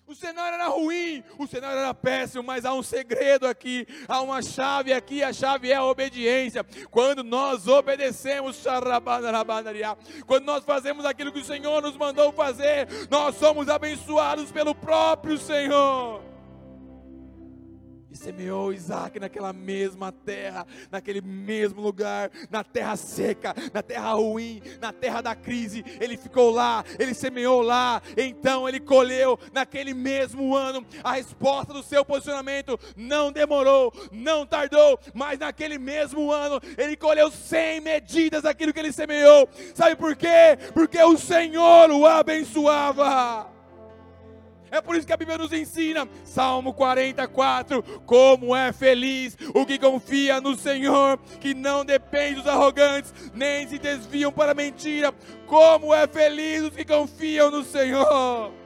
O 0.09 0.15
cenário 0.15 0.55
era 0.55 0.67
ruim, 0.69 1.23
o 1.37 1.45
cenário 1.45 1.77
era 1.77 1.93
péssimo, 1.93 2.41
mas 2.41 2.65
há 2.65 2.73
um 2.73 2.81
segredo 2.81 3.45
aqui, 3.45 3.85
há 4.07 4.19
uma 4.21 4.41
chave 4.41 4.91
aqui, 4.91 5.21
a 5.21 5.31
chave 5.31 5.69
é 5.71 5.75
a 5.75 5.85
obediência. 5.85 6.65
Quando 6.89 7.23
nós 7.23 7.67
obedecemos, 7.67 8.63
quando 10.25 10.45
nós 10.45 10.63
fazemos 10.63 11.05
aquilo 11.05 11.31
que 11.31 11.41
o 11.41 11.45
Senhor 11.45 11.79
nos 11.83 11.95
mandou 11.95 12.31
fazer, 12.31 12.87
nós 13.07 13.35
somos 13.35 13.69
abençoados 13.69 14.51
pelo 14.51 14.73
próprio 14.73 15.37
Senhor 15.37 16.28
e 18.11 18.17
semeou 18.17 18.73
Isaac 18.73 19.19
naquela 19.19 19.53
mesma 19.53 20.11
terra, 20.11 20.65
naquele 20.91 21.21
mesmo 21.21 21.81
lugar, 21.81 22.31
na 22.49 22.63
terra 22.63 22.95
seca, 22.95 23.55
na 23.73 23.83
terra 23.83 24.13
ruim, 24.13 24.61
na 24.81 24.91
terra 24.91 25.21
da 25.21 25.35
crise. 25.35 25.83
Ele 25.99 26.17
ficou 26.17 26.49
lá, 26.49 26.83
ele 26.97 27.13
semeou 27.13 27.61
lá, 27.61 28.01
então 28.17 28.67
ele 28.67 28.79
colheu 28.79 29.39
naquele 29.53 29.93
mesmo 29.93 30.55
ano. 30.55 30.85
A 31.03 31.13
resposta 31.13 31.73
do 31.73 31.83
seu 31.83 32.03
posicionamento 32.03 32.79
não 32.95 33.31
demorou, 33.31 33.93
não 34.11 34.45
tardou, 34.45 34.99
mas 35.13 35.39
naquele 35.39 35.77
mesmo 35.77 36.31
ano 36.31 36.59
ele 36.77 36.95
colheu 36.95 37.29
sem 37.31 37.79
medidas 37.79 38.45
aquilo 38.45 38.73
que 38.73 38.79
ele 38.79 38.91
semeou. 38.91 39.47
Sabe 39.75 39.95
por 39.95 40.15
quê? 40.15 40.57
Porque 40.73 41.01
o 41.01 41.17
Senhor 41.17 41.91
o 41.91 42.05
abençoava. 42.05 43.58
É 44.71 44.81
por 44.81 44.95
isso 44.95 45.07
que 45.07 45.13
a 45.13 45.17
Bíblia 45.17 45.37
nos 45.37 45.51
ensina, 45.51 46.07
Salmo 46.23 46.73
44, 46.73 47.81
como 48.05 48.55
é 48.55 48.71
feliz 48.71 49.37
o 49.53 49.65
que 49.65 49.79
confia 49.79 50.39
no 50.39 50.57
Senhor, 50.57 51.17
que 51.39 51.53
não 51.53 51.83
depende 51.83 52.35
dos 52.35 52.47
arrogantes, 52.47 53.13
nem 53.33 53.67
se 53.67 53.79
desviam 53.79 54.31
para 54.31 54.51
a 54.51 54.55
mentira. 54.55 55.13
Como 55.45 55.93
é 55.93 56.07
feliz 56.07 56.63
os 56.63 56.75
que 56.75 56.85
confiam 56.85 57.49
no 57.49 57.63
Senhor. 57.63 58.58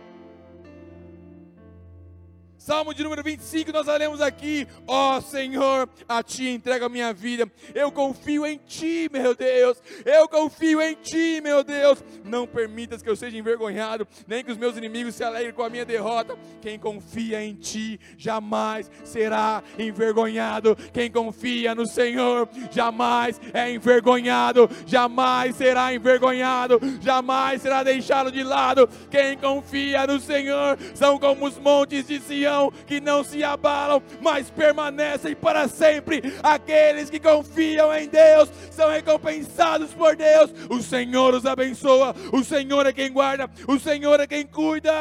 Salmo 2.64 2.94
de 2.94 3.04
número 3.04 3.22
25, 3.22 3.74
nós 3.74 3.88
lemos 3.88 4.22
aqui: 4.22 4.66
Ó 4.88 5.18
oh, 5.18 5.22
Senhor, 5.22 5.90
a 6.08 6.24
Ti 6.24 6.48
entrego 6.48 6.86
a 6.86 6.90
minha 6.90 7.12
vida. 7.12 7.46
Eu 7.76 7.92
confio 7.92 8.46
em 8.46 8.58
Ti, 8.58 9.10
meu 9.12 9.36
Deus. 9.36 9.84
Eu 10.06 10.30
confio 10.30 10.82
em 10.82 10.96
Ti, 10.96 11.42
meu 11.44 11.62
Deus. 11.62 12.02
Não 12.24 12.48
permitas 12.48 13.02
que 13.02 13.10
eu 13.10 13.18
seja 13.18 13.38
envergonhado, 13.38 14.08
nem 14.26 14.46
que 14.46 14.52
os 14.54 14.58
meus 14.58 14.78
inimigos 14.78 15.14
se 15.14 15.26
alegrem 15.26 15.52
com 15.54 15.62
a 15.62 15.70
minha 15.70 15.84
derrota. 15.84 16.38
Quem 16.62 16.80
confia 16.80 17.44
em 17.44 17.54
Ti 17.54 18.00
jamais 18.18 18.90
será 19.04 19.62
envergonhado. 19.78 20.78
Quem 20.94 21.12
confia 21.12 21.76
no 21.76 21.86
Senhor 21.86 22.48
jamais 22.72 23.42
é 23.54 23.74
envergonhado, 23.74 24.70
jamais 24.88 25.54
será 25.58 25.94
envergonhado, 25.94 26.80
jamais 27.02 27.62
será 27.62 27.84
deixado 27.84 28.32
de 28.32 28.42
lado. 28.42 28.88
Quem 29.12 29.38
confia 29.38 30.08
no 30.08 30.18
Senhor 30.18 30.78
são 30.96 31.20
como 31.20 31.46
os 31.46 31.60
montes 31.60 32.08
de 32.08 32.22
Sião 32.22 32.53
que 32.86 33.00
não 33.00 33.24
se 33.24 33.44
abalam, 33.44 34.02
mas 34.22 34.50
permanecem 34.50 35.36
para 35.36 35.68
sempre. 35.68 36.22
Aqueles 36.42 37.10
que 37.10 37.20
confiam 37.20 37.94
em 37.94 38.08
Deus 38.08 38.50
são 38.72 38.90
recompensados 38.90 39.94
por 39.94 40.16
Deus. 40.16 40.52
O 40.70 40.82
Senhor 40.82 41.34
os 41.34 41.46
abençoa, 41.46 42.16
o 42.32 42.44
Senhor 42.44 42.86
é 42.86 42.94
quem 42.94 43.12
guarda, 43.12 43.50
o 43.68 43.80
Senhor 43.80 44.20
é 44.20 44.28
quem 44.28 44.46
cuida. 44.46 44.94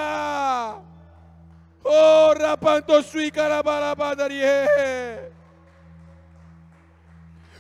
Oh, 1.85 2.33
rapantosui 2.39 3.31
carabarabadarie. 3.31 4.43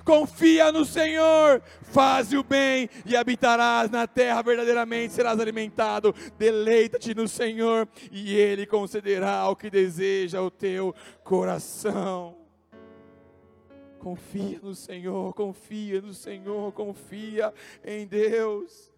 Confia 0.05 0.73
no 0.73 0.85
Senhor, 0.85 1.63
faze 1.83 2.37
o 2.37 2.43
bem 2.43 2.89
e 3.07 3.17
habitarás 3.17 3.91
na 3.91 4.07
terra, 4.07 4.43
verdadeiramente 4.43 5.13
serás 5.13 5.39
alimentado. 5.39 6.15
Deleita-te 6.37 7.15
no 7.15 7.29
Senhor 7.29 7.89
e 8.11 8.35
Ele 8.35 8.67
concederá 8.67 9.49
o 9.49 9.57
que 9.57 9.71
deseja 9.71 10.43
o 10.43 10.51
teu 10.51 10.95
coração. 11.23 12.37
Confia 13.99 14.59
no 14.61 14.75
Senhor, 14.75 15.33
confia 15.35 16.01
no 16.01 16.13
Senhor, 16.13 16.73
confia 16.73 17.55
em 17.85 18.05
Deus. 18.05 18.91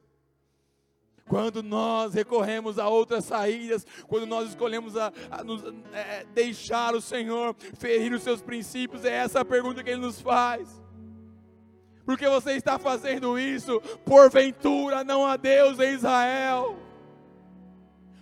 Quando 1.27 1.63
nós 1.63 2.15
recorremos 2.15 2.79
a 2.79 2.89
outras 2.89 3.25
saídas, 3.25 3.87
quando 4.07 4.27
nós 4.27 4.51
escolhemos 4.51 4.97
a, 4.97 5.13
a 5.31 5.43
nos, 5.43 5.63
é, 5.93 6.25
deixar 6.35 6.95
o 6.95 7.01
Senhor 7.01 7.55
ferir 7.79 8.13
os 8.13 8.23
seus 8.23 8.43
princípios, 8.43 9.05
é 9.05 9.13
essa 9.13 9.41
a 9.41 9.45
pergunta 9.45 9.83
que 9.83 9.91
Ele 9.91 10.01
nos 10.01 10.21
faz 10.21 10.84
porque 12.05 12.29
você 12.29 12.53
está 12.53 12.79
fazendo 12.79 13.39
isso, 13.39 13.81
porventura 14.05 15.03
não 15.05 15.27
há 15.27 15.37
Deus 15.37 15.79
em 15.79 15.95
Israel, 15.95 16.77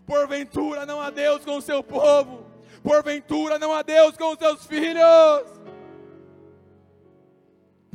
porventura 0.07 0.87
não 0.87 1.01
há 1.01 1.11
Deus 1.11 1.45
com 1.45 1.57
o 1.57 1.63
seu 1.63 1.83
povo, 1.83 2.47
porventura 2.83 3.59
não 3.59 3.73
há 3.73 3.83
Deus 3.83 4.17
com 4.17 4.33
os 4.33 4.39
seus 4.39 4.67
filhos. 4.67 5.62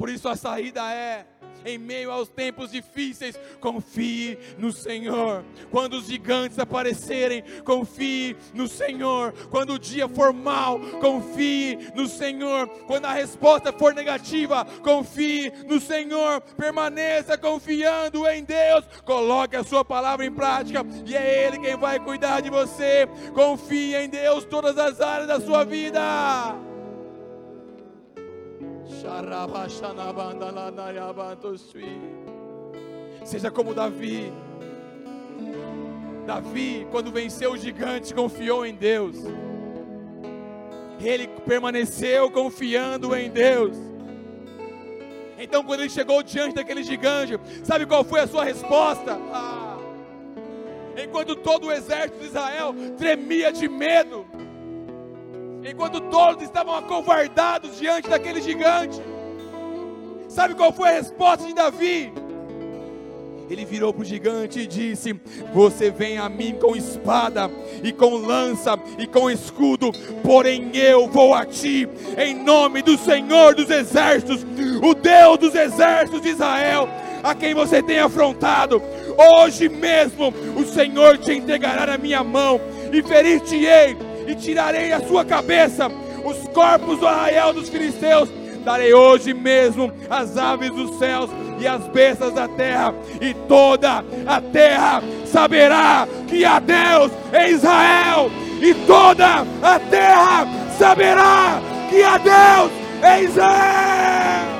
Por 0.08 0.14
isso 0.14 0.30
a 0.30 0.38
saída 0.38 0.90
é 0.90 1.26
em 1.66 1.78
meio 1.78 2.10
aos 2.12 2.30
tempos 2.30 2.72
difíceis, 2.72 3.38
confie 3.60 4.40
no 4.58 4.72
Senhor. 4.72 5.44
Quando 5.70 5.96
os 5.98 6.06
gigantes 6.06 6.58
aparecerem, 6.58 7.44
confie 7.66 8.38
no 8.54 8.70
Senhor. 8.70 9.34
Quando 9.50 9.74
o 9.74 9.80
dia 9.80 10.08
for 10.08 10.32
mal, 10.32 10.80
confie 11.02 11.78
no 11.94 12.08
Senhor. 12.08 12.70
Quando 12.88 13.04
a 13.04 13.12
resposta 13.12 13.74
for 13.74 13.94
negativa, 13.94 14.64
confie 14.82 15.52
no 15.68 15.78
Senhor. 15.82 16.40
Permaneça 16.56 17.38
confiando 17.38 18.26
em 18.30 18.46
Deus. 18.46 18.86
Coloque 19.04 19.58
a 19.58 19.64
sua 19.66 19.84
palavra 19.84 20.26
em 20.26 20.32
prática 20.32 20.86
e 21.06 21.18
é 21.18 21.48
Ele 21.48 21.60
quem 21.60 21.76
vai 21.76 22.00
cuidar 22.00 22.40
de 22.40 22.50
você. 22.50 23.10
Confie 23.34 23.94
em 23.94 24.08
Deus 24.08 24.46
todas 24.46 24.78
as 24.78 25.02
áreas 25.02 25.28
da 25.28 25.42
sua 25.42 25.66
vida. 25.66 26.77
Seja 33.24 33.50
como 33.50 33.74
Davi. 33.74 34.32
Davi, 36.26 36.88
quando 36.92 37.12
venceu 37.12 37.54
o 37.54 37.58
gigante, 37.58 38.14
confiou 38.14 38.66
em 38.66 38.76
Deus. 38.76 39.16
Ele 41.00 41.28
permaneceu 41.46 42.30
confiando 42.30 43.16
em 43.16 43.30
Deus. 43.30 43.78
Então, 45.40 45.64
quando 45.64 45.82
ele 45.82 45.90
chegou 45.90 46.24
diante 46.24 46.56
daquele 46.56 46.84
gigante, 46.84 47.40
sabe 47.64 47.86
qual 47.86 48.04
foi 48.04 48.22
a 48.22 48.28
sua 48.28 48.44
resposta? 48.44 49.18
Ah, 49.32 49.78
enquanto 51.02 51.36
todo 51.36 51.68
o 51.68 51.72
exército 51.72 52.20
de 52.20 52.26
Israel 52.26 52.74
tremia 52.98 53.52
de 53.54 53.70
medo, 53.70 54.26
enquanto 55.68 56.00
todos 56.00 56.44
estavam 56.44 56.76
acovardados 56.76 57.78
diante 57.78 58.10
daquele 58.10 58.42
gigante. 58.42 59.02
Sabe 60.30 60.56
qual 60.56 60.72
foi 60.72 60.90
a 60.90 60.94
resposta 60.94 61.46
de 61.46 61.54
Davi? 61.54 62.14
Ele 63.50 63.64
virou 63.64 63.94
para 63.94 64.02
o 64.02 64.06
gigante 64.06 64.60
e 64.60 64.68
disse: 64.68 65.14
Você 65.54 65.90
vem 65.90 66.18
a 66.18 66.28
mim 66.28 66.56
com 66.60 66.76
espada 66.76 67.50
e 67.84 67.92
com 67.92 68.16
lança 68.16 68.78
e 68.98 69.08
com 69.08 69.30
escudo, 69.30 69.92
porém 70.24 70.76
eu 70.76 71.08
vou 71.08 71.34
a 71.34 71.46
ti, 71.46 71.88
em 72.18 72.36
nome 72.36 72.82
do 72.82 72.98
Senhor 72.98 73.56
dos 73.56 73.70
Exércitos, 73.70 74.46
o 74.82 74.94
Deus 74.94 75.38
dos 75.38 75.56
Exércitos 75.56 76.22
de 76.22 76.30
Israel, 76.30 76.90
a 77.24 77.34
quem 77.34 77.54
você 77.54 77.82
tem 77.82 78.00
afrontado. 78.00 78.82
Hoje 79.18 79.70
mesmo 79.70 80.34
o 80.56 80.66
Senhor 80.66 81.18
te 81.18 81.32
entregará 81.32 81.88
na 81.88 81.98
minha 81.98 82.24
mão 82.24 82.60
e 82.92 83.02
ferir-te-ei 83.02 84.07
e 84.28 84.36
tirarei 84.36 84.92
a 84.92 85.00
sua 85.00 85.24
cabeça, 85.26 85.90
os 86.24 86.48
corpos 86.50 87.00
do 87.00 87.08
arraial 87.08 87.54
dos 87.54 87.70
filisteus. 87.70 88.30
Darei 88.64 88.94
hoje 88.94 89.34
mesmo 89.34 89.94
as 90.10 90.36
aves 90.36 90.70
dos 90.72 91.00
céus 91.00 91.30
e 91.58 91.66
as 91.66 91.88
bestas 91.88 92.34
da 92.34 92.50
terra, 92.50 92.94
e 93.22 93.34
toda 93.48 94.04
a 94.26 94.42
terra 94.42 95.02
saberá 95.26 96.06
que 96.28 96.44
há 96.44 96.60
Deus 96.60 97.12
em 97.34 97.52
Israel, 97.54 98.30
e 98.62 98.74
toda 98.86 99.46
a 99.64 99.80
terra 99.80 100.46
saberá 100.78 101.62
que 101.90 102.04
há 102.04 102.18
Deus 102.18 102.72
em 103.04 103.24
Israel. 103.24 104.57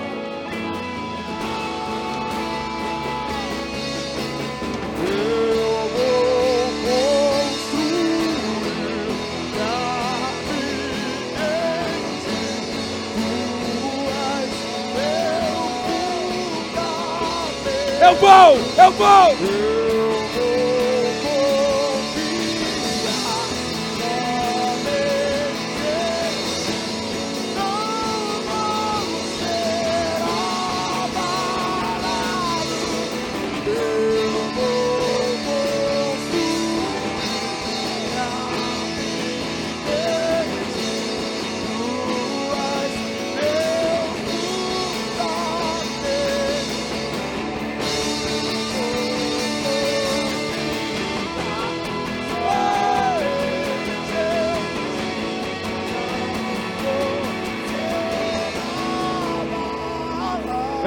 Eu 18.08 18.16
vou, 18.16 18.58
eu 18.86 18.92
vou. 18.94 19.77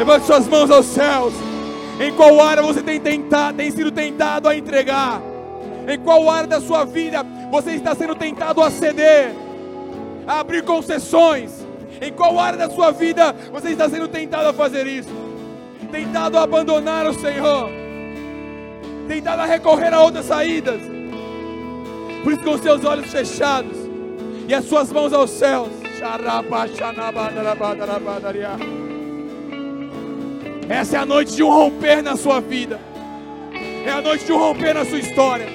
Levante 0.01 0.25
suas 0.25 0.49
mãos 0.49 0.71
aos 0.71 0.87
céus. 0.87 1.35
Em 2.01 2.11
qual 2.15 2.41
área 2.41 2.63
você 2.63 2.83
tem 2.83 2.99
tentado, 2.99 3.59
tem 3.59 3.71
sido 3.71 3.91
tentado 3.91 4.49
a 4.49 4.57
entregar? 4.57 5.21
Em 5.87 5.99
qual 5.99 6.31
área 6.31 6.47
da 6.47 6.59
sua 6.59 6.87
vida 6.87 7.23
você 7.51 7.73
está 7.73 7.95
sendo 7.95 8.15
tentado 8.15 8.63
a 8.63 8.71
ceder, 8.71 9.35
a 10.27 10.41
abrir 10.41 10.63
concessões? 10.63 11.53
Em 12.01 12.11
qual 12.11 12.41
área 12.41 12.59
da 12.59 12.71
sua 12.71 12.91
vida 12.93 13.37
você 13.53 13.73
está 13.73 13.91
sendo 13.91 14.09
tentado 14.09 14.49
a 14.49 14.55
fazer 14.55 14.87
isso? 14.87 15.11
Tentado 15.93 16.39
a 16.39 16.45
abandonar 16.45 17.05
o 17.07 17.13
Senhor? 17.13 17.69
Tentado 19.07 19.43
a 19.43 19.45
recorrer 19.45 19.93
a 19.93 20.01
outras 20.01 20.25
saídas? 20.25 20.81
Por 22.25 22.33
isso, 22.33 22.43
com 22.43 22.57
seus 22.57 22.83
olhos 22.87 23.13
fechados 23.13 23.77
e 24.49 24.55
as 24.55 24.65
suas 24.65 24.91
mãos 24.91 25.13
aos 25.13 25.29
céus. 25.29 25.69
Essa 30.71 30.99
é 30.99 31.01
a 31.01 31.05
noite 31.05 31.35
de 31.35 31.43
um 31.43 31.51
romper 31.51 32.01
na 32.01 32.17
sua 32.17 32.41
vida. 32.41 32.79
É 33.85 33.91
a 33.91 34.01
noite 34.01 34.25
de 34.25 34.33
um 34.33 34.39
romper 34.39 34.73
na 34.73 34.85
sua 34.85 35.01
história. 35.01 35.47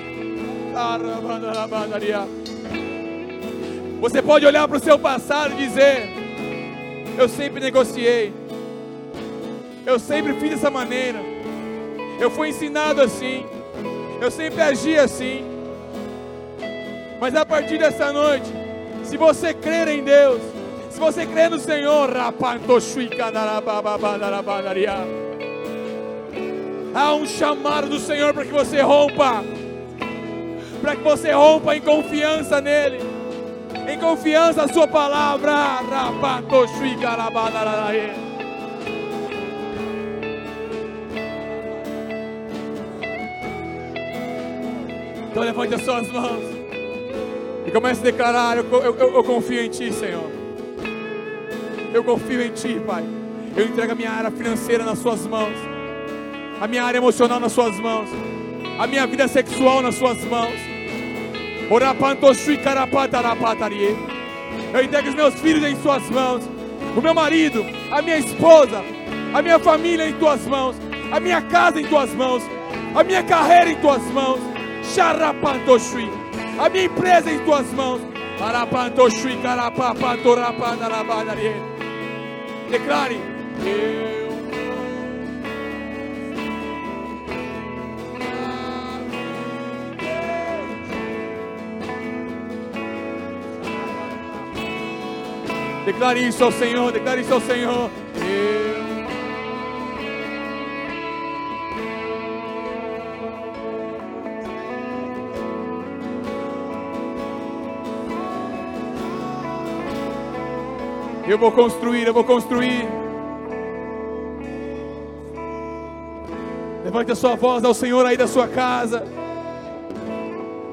Você 4.02 4.22
pode 4.22 4.46
olhar 4.46 4.68
para 4.68 4.76
o 4.76 4.80
seu 4.82 5.00
passado 5.00 5.54
e 5.54 5.56
dizer: 5.56 6.10
Eu 7.18 7.30
sempre 7.30 7.62
negociei. 7.62 8.34
Eu 9.86 9.98
sempre 10.00 10.34
fiz 10.34 10.50
dessa 10.50 10.70
maneira. 10.70 11.20
Eu 12.20 12.30
fui 12.30 12.50
ensinado 12.50 13.02
assim. 13.02 13.46
Eu 14.20 14.30
sempre 14.30 14.62
agi 14.62 14.98
assim. 14.98 15.46
Mas 17.22 17.34
a 17.36 17.46
partir 17.46 17.78
dessa 17.78 18.12
noite, 18.12 18.52
se 19.06 19.16
você 19.16 19.54
crer 19.54 19.88
em 19.88 20.04
Deus, 20.04 20.42
se 20.96 21.02
você 21.02 21.26
crê 21.26 21.50
no 21.50 21.60
Senhor, 21.60 22.10
há 26.96 27.14
um 27.14 27.26
chamado 27.26 27.90
do 27.90 28.00
Senhor 28.00 28.34
para 28.34 28.46
que 28.46 28.52
você 28.54 28.82
rompa, 28.82 29.44
para 30.82 30.96
que 30.96 31.04
você 31.04 31.34
rompa 31.34 31.76
em 31.76 31.82
confiança 31.82 32.62
nele, 32.62 33.00
em 33.92 34.00
confiança 34.00 34.66
na 34.66 34.74
Sua 34.74 34.88
palavra. 34.88 35.54
Então 45.30 45.44
levante 45.44 45.76
as 45.76 45.82
suas 45.82 46.10
mãos 46.10 46.46
e 47.68 47.72
comece 47.72 48.00
a 48.00 48.04
declarar: 48.06 48.58
eu, 48.58 48.64
eu, 48.72 48.96
eu 48.98 49.24
confio 49.26 49.60
em 49.60 49.68
Ti, 49.70 49.92
Senhor. 49.92 50.45
Eu 51.96 52.04
confio 52.04 52.42
em 52.42 52.52
Ti, 52.52 52.82
Pai. 52.86 53.06
Eu 53.56 53.68
entrego 53.68 53.94
a 53.94 53.96
minha 53.96 54.12
área 54.12 54.30
financeira 54.30 54.84
nas 54.84 55.00
Suas 55.00 55.26
mãos, 55.26 55.56
a 56.60 56.68
minha 56.68 56.84
área 56.84 56.98
emocional 56.98 57.40
nas 57.40 57.54
Suas 57.54 57.80
mãos, 57.80 58.10
a 58.78 58.86
minha 58.86 59.08
vida 59.08 59.30
sexual 59.30 59.82
nas 59.82 59.96
Suas 59.96 60.22
mãos. 60.26 60.60
Eu 64.74 64.84
entrego 64.84 65.08
os 65.08 65.16
meus 65.16 65.36
filhos 65.36 65.64
em 65.64 65.82
Suas 65.82 66.10
mãos, 66.10 66.44
o 66.98 67.02
meu 67.02 67.14
marido, 67.14 67.66
a 67.90 68.02
minha 68.02 68.18
esposa, 68.18 68.84
a 69.34 69.42
minha 69.42 69.58
família 69.58 70.10
em 70.10 70.14
Tuas 70.16 70.46
mãos, 70.46 70.76
a 71.14 71.20
minha 71.22 71.42
casa 71.44 71.80
em 71.80 71.88
Tuas 71.88 72.14
mãos, 72.14 72.44
a 72.94 73.06
minha 73.06 73.24
carreira 73.24 73.70
em 73.70 73.78
Tuas 73.78 74.04
mãos, 74.12 74.42
a 76.60 76.68
minha 76.68 76.84
empresa 76.84 77.32
em 77.32 77.40
Tuas 77.46 77.72
mãos. 77.72 78.02
Arapantoshi, 78.42 79.38
carapapa, 79.42 80.18
torapa, 80.18 80.76
darabadarie. 80.76 81.75
Declare: 82.70 83.20
Eu 83.66 84.26
Declare 95.86 96.28
isso 96.28 96.44
ao 96.44 96.52
Senhor, 96.52 96.92
declare 96.92 97.22
isso 97.22 97.34
ao 97.34 97.40
Senhor. 97.40 97.92
Eu 98.16 98.75
Eu 111.28 111.40
vou 111.40 111.52
construir, 111.52 112.06
eu 112.06 112.14
vou 112.14 112.24
construir. 112.24 112.88
Levante 116.84 117.12
a 117.12 117.16
sua 117.16 117.36
voz 117.36 117.64
ao 117.64 117.74
Senhor 117.74 118.06
aí 118.06 118.16
da 118.16 118.28
sua 118.28 118.48
casa. 118.48 119.04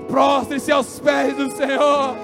Prostre-se 0.08 0.70
aos 0.70 1.00
pés 1.00 1.34
do 1.34 1.50
Senhor. 1.56 2.14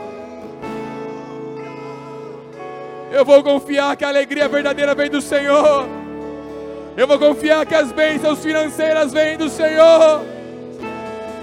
Eu 3.10 3.24
vou 3.24 3.42
confiar 3.42 3.96
que 3.96 4.04
a 4.04 4.08
alegria 4.08 4.46
verdadeira 4.46 4.94
vem 4.94 5.08
do 5.08 5.22
Senhor. 5.22 5.88
Eu 6.98 7.06
vou 7.06 7.18
confiar 7.18 7.64
que 7.64 7.74
as 7.74 7.90
bênçãos 7.92 8.40
financeiras 8.40 9.10
vêm 9.10 9.38
do 9.38 9.48
Senhor. 9.48 10.20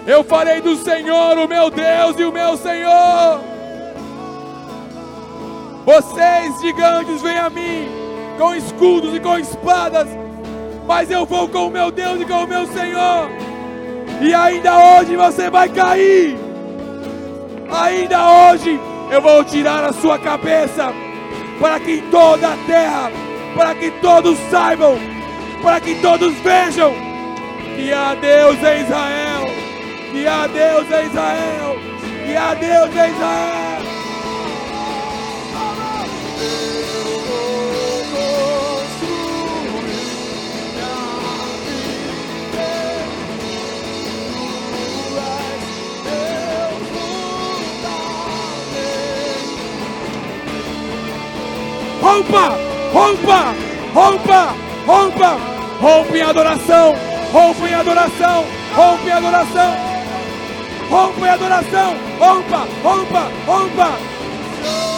Eu 0.05 0.23
farei 0.23 0.61
do 0.61 0.75
Senhor 0.75 1.35
o 1.39 1.47
meu 1.47 1.71
Deus 1.71 2.19
e 2.19 2.23
o 2.25 2.31
meu 2.31 2.55
Senhor. 2.57 3.54
Vocês, 5.85 6.59
gigantes, 6.61 7.21
vêm 7.21 7.37
a 7.37 7.47
mim 7.47 7.87
com 8.39 8.55
escudos 8.55 9.15
e 9.15 9.19
com 9.19 9.37
espadas, 9.37 10.07
mas 10.87 11.11
eu 11.11 11.27
vou 11.27 11.47
com 11.47 11.67
o 11.67 11.69
meu 11.69 11.91
Deus 11.91 12.19
e 12.19 12.25
com 12.25 12.43
o 12.43 12.47
meu 12.47 12.65
Senhor. 12.65 13.29
E 14.19 14.33
ainda 14.33 14.77
hoje 14.79 15.15
você 15.15 15.47
vai 15.47 15.69
cair. 15.69 16.35
Ainda 17.69 18.49
hoje 18.49 18.79
eu 19.11 19.21
vou 19.21 19.43
tirar 19.43 19.83
a 19.83 19.93
sua 19.93 20.17
cabeça, 20.17 20.91
para 21.59 21.79
que 21.79 21.91
em 21.91 22.09
toda 22.09 22.53
a 22.53 22.57
terra, 22.65 23.11
para 23.55 23.75
que 23.75 23.91
todos 24.01 24.39
saibam, 24.49 24.97
para 25.61 25.79
que 25.79 25.93
todos 26.01 26.33
vejam 26.39 26.95
que 27.75 27.93
há 27.93 28.15
Deus 28.15 28.55
em 28.57 28.81
Israel, 28.81 29.45
que 30.11 30.27
há 30.27 30.47
Deus 30.47 30.87
em 30.89 31.05
Israel, 31.05 31.77
que 32.25 32.35
há 32.35 32.53
Deus 32.55 32.89
em 32.95 33.11
Israel. 33.11 33.94
Rompa, 52.05 52.57
rompa, 52.93 53.55
rompa, 53.93 54.55
rompa, 54.85 55.37
rompa 55.81 56.17
em 56.17 56.21
adoração, 56.21 56.95
rompa 57.31 57.67
em 57.67 57.73
adoração, 57.73 58.45
rompa 58.75 59.07
em 59.07 59.11
adoração, 59.11 59.75
rompa 60.89 61.25
em 61.25 61.29
adoração, 61.29 61.95
rompa, 62.19 62.67
rompa, 62.83 63.31
rompa. 63.45 64.94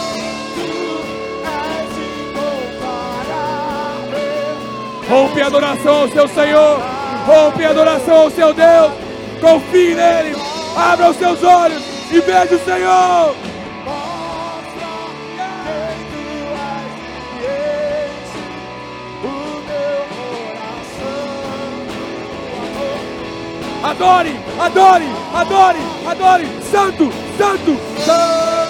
Rompe 5.08 5.40
adoração 5.40 6.02
ao 6.02 6.08
seu 6.08 6.28
Senhor, 6.28 6.80
rompe 7.26 7.64
adoração 7.64 8.22
ao 8.22 8.30
seu 8.30 8.52
Deus, 8.52 8.92
confie 9.40 9.94
nele, 9.94 10.36
abra 10.76 11.10
os 11.10 11.16
seus 11.16 11.42
olhos 11.42 11.82
e 12.10 12.20
veja 12.20 12.54
o 12.54 12.64
Senhor. 12.64 13.48
adore, 23.98 24.36
adore, 24.60 25.06
adore, 25.34 25.78
adore, 26.06 26.46
santo, 26.70 27.10
santo, 27.36 27.76
santo, 28.04 28.67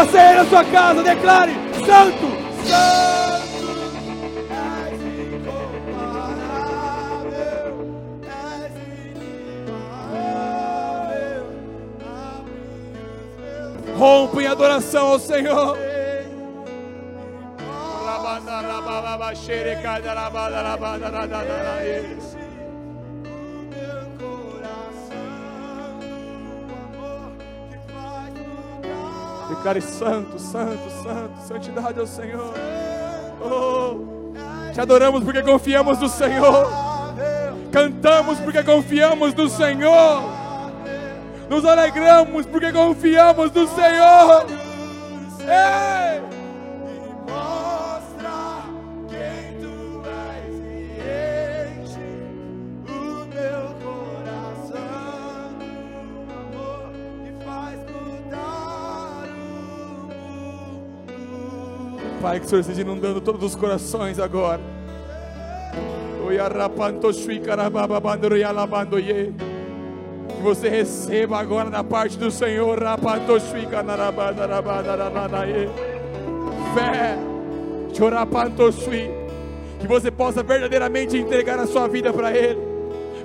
Você 0.00 0.16
aí 0.16 0.34
na 0.34 0.46
sua 0.46 0.64
casa, 0.64 1.02
declare: 1.02 1.52
Santo, 1.84 2.26
Santo, 2.64 3.44
és 4.88 5.00
incomparável, 5.34 6.16
és 8.24 8.72
inigualável. 9.12 9.98
Rompa 13.98 14.42
em 14.42 14.46
adoração 14.46 15.08
ao 15.08 15.18
Senhor. 15.18 15.76
Declare 29.60 29.82
santo, 29.82 30.38
santo, 30.38 30.88
santo, 31.02 31.46
santidade 31.46 32.00
ao 32.00 32.06
Senhor. 32.06 32.54
Oh, 33.42 34.32
te 34.72 34.80
adoramos 34.80 35.22
porque 35.22 35.42
confiamos 35.42 36.00
no 36.00 36.08
Senhor. 36.08 36.66
Cantamos 37.70 38.38
porque 38.38 38.64
confiamos 38.64 39.34
no 39.34 39.50
Senhor. 39.50 40.22
Nos 41.50 41.62
alegramos 41.66 42.46
porque 42.46 42.72
confiamos 42.72 43.52
no 43.52 43.66
Senhor. 43.68 44.46
Ei! 45.40 46.29
Pai, 62.30 62.38
que 62.38 62.46
o 62.46 62.48
Senhor 62.48 62.60
esteja 62.60 62.82
inundando 62.82 63.20
todos 63.20 63.42
os 63.42 63.56
corações 63.56 64.20
agora. 64.20 64.60
Que 70.28 70.40
você 70.40 70.68
receba 70.68 71.40
agora 71.40 71.68
da 71.68 71.82
parte 71.82 72.16
do 72.16 72.30
Senhor. 72.30 72.78
Fé. 76.72 77.18
Que 79.80 79.88
você 79.88 80.12
possa 80.12 80.40
verdadeiramente 80.40 81.16
entregar 81.16 81.58
a 81.58 81.66
sua 81.66 81.88
vida 81.88 82.12
para 82.12 82.30
Ele. 82.30 82.60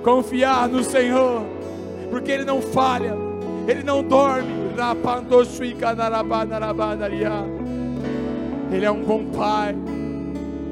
Confiar 0.02 0.68
no 0.68 0.82
Senhor. 0.82 1.46
Porque 2.10 2.32
Ele 2.32 2.44
não 2.44 2.60
falha. 2.60 3.14
Ele 3.68 3.84
não 3.84 4.02
dorme. 4.02 4.66
Rapantosui 4.76 5.76
ele 8.72 8.84
é 8.84 8.90
um 8.90 9.02
bom 9.02 9.24
pai. 9.26 9.74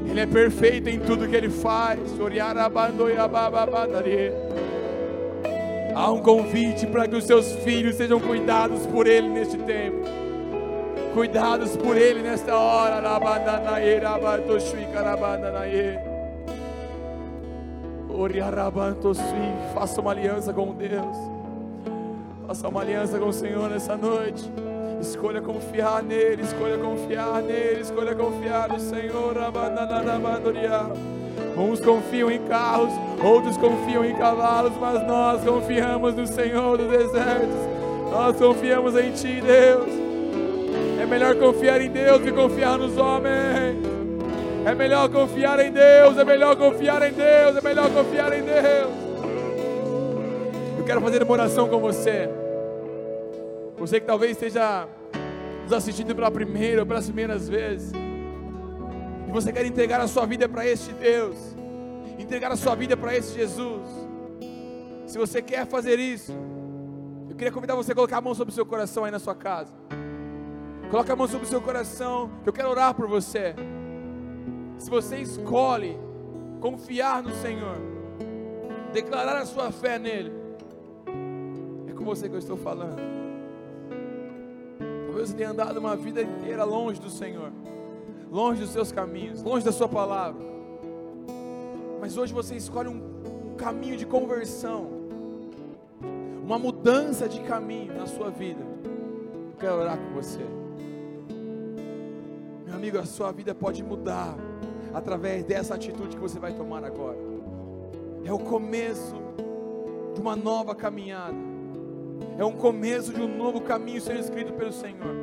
Ele 0.09 0.20
é 0.20 0.26
perfeito 0.26 0.88
em 0.88 0.99
tudo 1.01 1.28
que 1.28 1.34
ele 1.34 1.51
faz. 1.51 1.99
Há 5.95 6.11
um 6.11 6.20
convite 6.20 6.86
para 6.86 7.07
que 7.07 7.14
os 7.14 7.24
seus 7.24 7.53
filhos 7.64 7.97
sejam 7.97 8.20
cuidados 8.20 8.84
por 8.86 9.07
ele 9.07 9.28
neste 9.28 9.57
tempo. 9.59 10.05
Cuidados 11.14 11.76
por 11.76 11.97
ele 11.97 12.20
nesta 12.22 12.57
hora. 12.57 13.01
Faça 19.72 20.01
uma 20.01 20.11
aliança 20.11 20.53
com 20.53 20.74
Deus. 20.74 21.16
Faça 22.47 22.68
uma 22.68 22.80
aliança 22.80 23.18
com 23.18 23.28
o 23.28 23.32
Senhor 23.32 23.70
nessa 23.70 23.97
noite. 23.97 24.51
Escolha 25.05 25.43
confiar 25.43 26.03
nele, 26.03 26.43
escolha 26.43 26.79
confiar 26.79 27.43
nele, 27.43 27.83
escolha 27.83 28.15
confiar 28.15 28.71
no 28.71 28.81
Senhor. 28.81 29.35
Uns 31.59 31.79
confiam 31.79 32.31
em 32.31 32.41
carros, 32.47 32.91
outros 33.23 33.55
confiam 33.59 34.03
em 34.03 34.15
cavalos, 34.15 34.73
mas 34.81 35.07
nós 35.07 35.45
confiamos 35.45 36.15
no 36.15 36.27
Senhor 36.27 36.79
dos 36.79 36.91
exércitos. 36.91 37.69
Nós 38.11 38.37
confiamos 38.37 38.97
em 38.97 39.13
Ti, 39.13 39.43
Deus. 39.43 39.89
É 41.03 41.05
melhor 41.05 41.35
confiar 41.37 41.83
em 41.83 41.91
Deus 41.91 42.23
que 42.23 42.33
confiar 42.33 42.79
nos 42.79 42.97
homens. 42.97 43.77
É 44.65 44.75
melhor 44.75 45.11
confiar 45.11 45.61
em 45.61 45.71
Deus, 45.71 46.17
é 46.17 46.25
melhor 46.25 46.57
confiar 46.57 47.03
em 47.03 47.13
Deus, 47.13 47.57
é 47.59 47.61
melhor 47.61 47.91
confiar 47.91 48.33
em 48.33 48.43
Deus. 48.43 48.91
Eu 50.79 50.85
quero 50.85 51.03
fazer 51.03 51.23
uma 51.23 51.33
oração 51.33 51.69
com 51.69 51.79
você. 51.79 52.43
Você 53.79 54.01
que 54.01 54.07
talvez 54.07 54.33
esteja 54.33 54.89
nos 55.64 55.72
assistindo 55.72 56.14
pela 56.14 56.31
primeira 56.31 56.83
ou 56.83 56.87
pelas 56.87 57.07
primeiras 57.07 57.49
vezes. 57.49 57.93
E 59.27 59.33
você 59.33 59.53
quer 59.53 59.64
entregar 59.66 60.01
a 60.01 60.07
sua 60.07 60.27
vida 60.27 60.49
para 60.49 60.66
este 60.66 60.93
Deus, 60.93 61.37
entregar 62.18 62.53
a 62.53 62.57
sua 62.57 62.75
vida 62.75 62.97
para 62.97 63.16
esse 63.16 63.35
Jesus. 63.35 63.89
Se 65.07 65.18
você 65.18 65.43
quer 65.43 65.66
fazer 65.66 65.99
isso, 65.99 66.33
eu 67.29 67.35
queria 67.35 67.53
convidar 67.53 67.75
você 67.75 67.93
a 67.93 67.95
colocar 67.95 68.18
a 68.18 68.20
mão 68.20 68.35
sobre 68.35 68.53
o 68.53 68.55
seu 68.55 68.64
coração 68.64 69.05
aí 69.05 69.11
na 69.11 69.18
sua 69.18 69.35
casa. 69.35 69.75
Coloca 70.91 71.12
a 71.12 71.16
mão 71.16 71.27
sobre 71.27 71.47
o 71.47 71.49
seu 71.49 71.61
coração, 71.61 72.31
eu 72.47 72.53
quero 72.53 72.68
orar 72.68 72.95
por 72.95 73.09
você. 73.09 73.55
Se 74.79 74.89
você 74.89 75.18
escolhe 75.18 75.99
confiar 76.61 77.22
no 77.22 77.35
Senhor, 77.37 77.79
declarar 78.93 79.39
a 79.39 79.47
sua 79.47 79.72
fé 79.72 79.99
nele, 79.99 80.33
é 81.89 81.93
com 81.93 82.05
você 82.05 82.29
que 82.29 82.35
eu 82.35 82.39
estou 82.39 82.57
falando. 82.57 83.14
Talvez 85.15 85.31
você 85.31 85.37
tenha 85.37 85.51
andado 85.51 85.77
uma 85.77 85.95
vida 85.95 86.21
inteira 86.21 86.65
longe 86.65 87.01
do 87.01 87.09
Senhor, 87.09 87.53
longe 88.33 88.62
dos 88.62 88.71
seus 88.71 88.91
caminhos, 88.91 89.45
longe 89.45 89.65
da 89.65 89.71
Sua 89.71 89.89
palavra. 89.89 90.43
Mas 92.01 92.17
hoje 92.17 92.35
você 92.35 92.57
escolhe 92.57 92.89
um, 92.89 93.53
um 93.53 93.55
caminho 93.55 93.97
de 93.97 94.05
conversão, 94.07 94.91
uma 96.43 96.59
mudança 96.59 97.29
de 97.29 97.39
caminho 97.43 97.95
na 97.95 98.09
sua 98.09 98.29
vida. 98.29 98.61
Eu 99.53 99.57
quero 99.57 99.77
orar 99.77 99.97
com 99.97 100.15
você. 100.15 100.45
Meu 102.67 102.75
amigo, 102.75 102.99
a 102.99 103.07
sua 103.07 103.31
vida 103.31 103.55
pode 103.55 103.85
mudar 103.85 104.35
através 104.93 105.45
dessa 105.45 105.77
atitude 105.77 106.17
que 106.17 106.21
você 106.21 106.41
vai 106.41 106.55
tomar 106.55 106.83
agora. 106.83 107.19
É 108.25 108.33
o 108.33 108.39
começo 108.41 109.15
de 110.12 110.21
uma 110.21 110.35
nova 110.35 110.75
caminhada. 110.75 111.54
É 112.39 112.45
um 112.45 112.53
começo 112.53 113.12
de 113.12 113.21
um 113.21 113.37
novo 113.37 113.61
caminho 113.61 114.01
sendo 114.01 114.21
escrito 114.21 114.53
pelo 114.53 114.73
Senhor. 114.73 115.15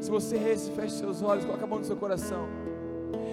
Se 0.00 0.10
você 0.10 0.36
é 0.36 0.52
esse, 0.52 0.70
feche 0.70 0.96
seus 0.96 1.22
olhos, 1.22 1.44
coloque 1.44 1.64
a 1.64 1.66
mão 1.66 1.78
no 1.78 1.84
seu 1.84 1.96
coração. 1.96 2.48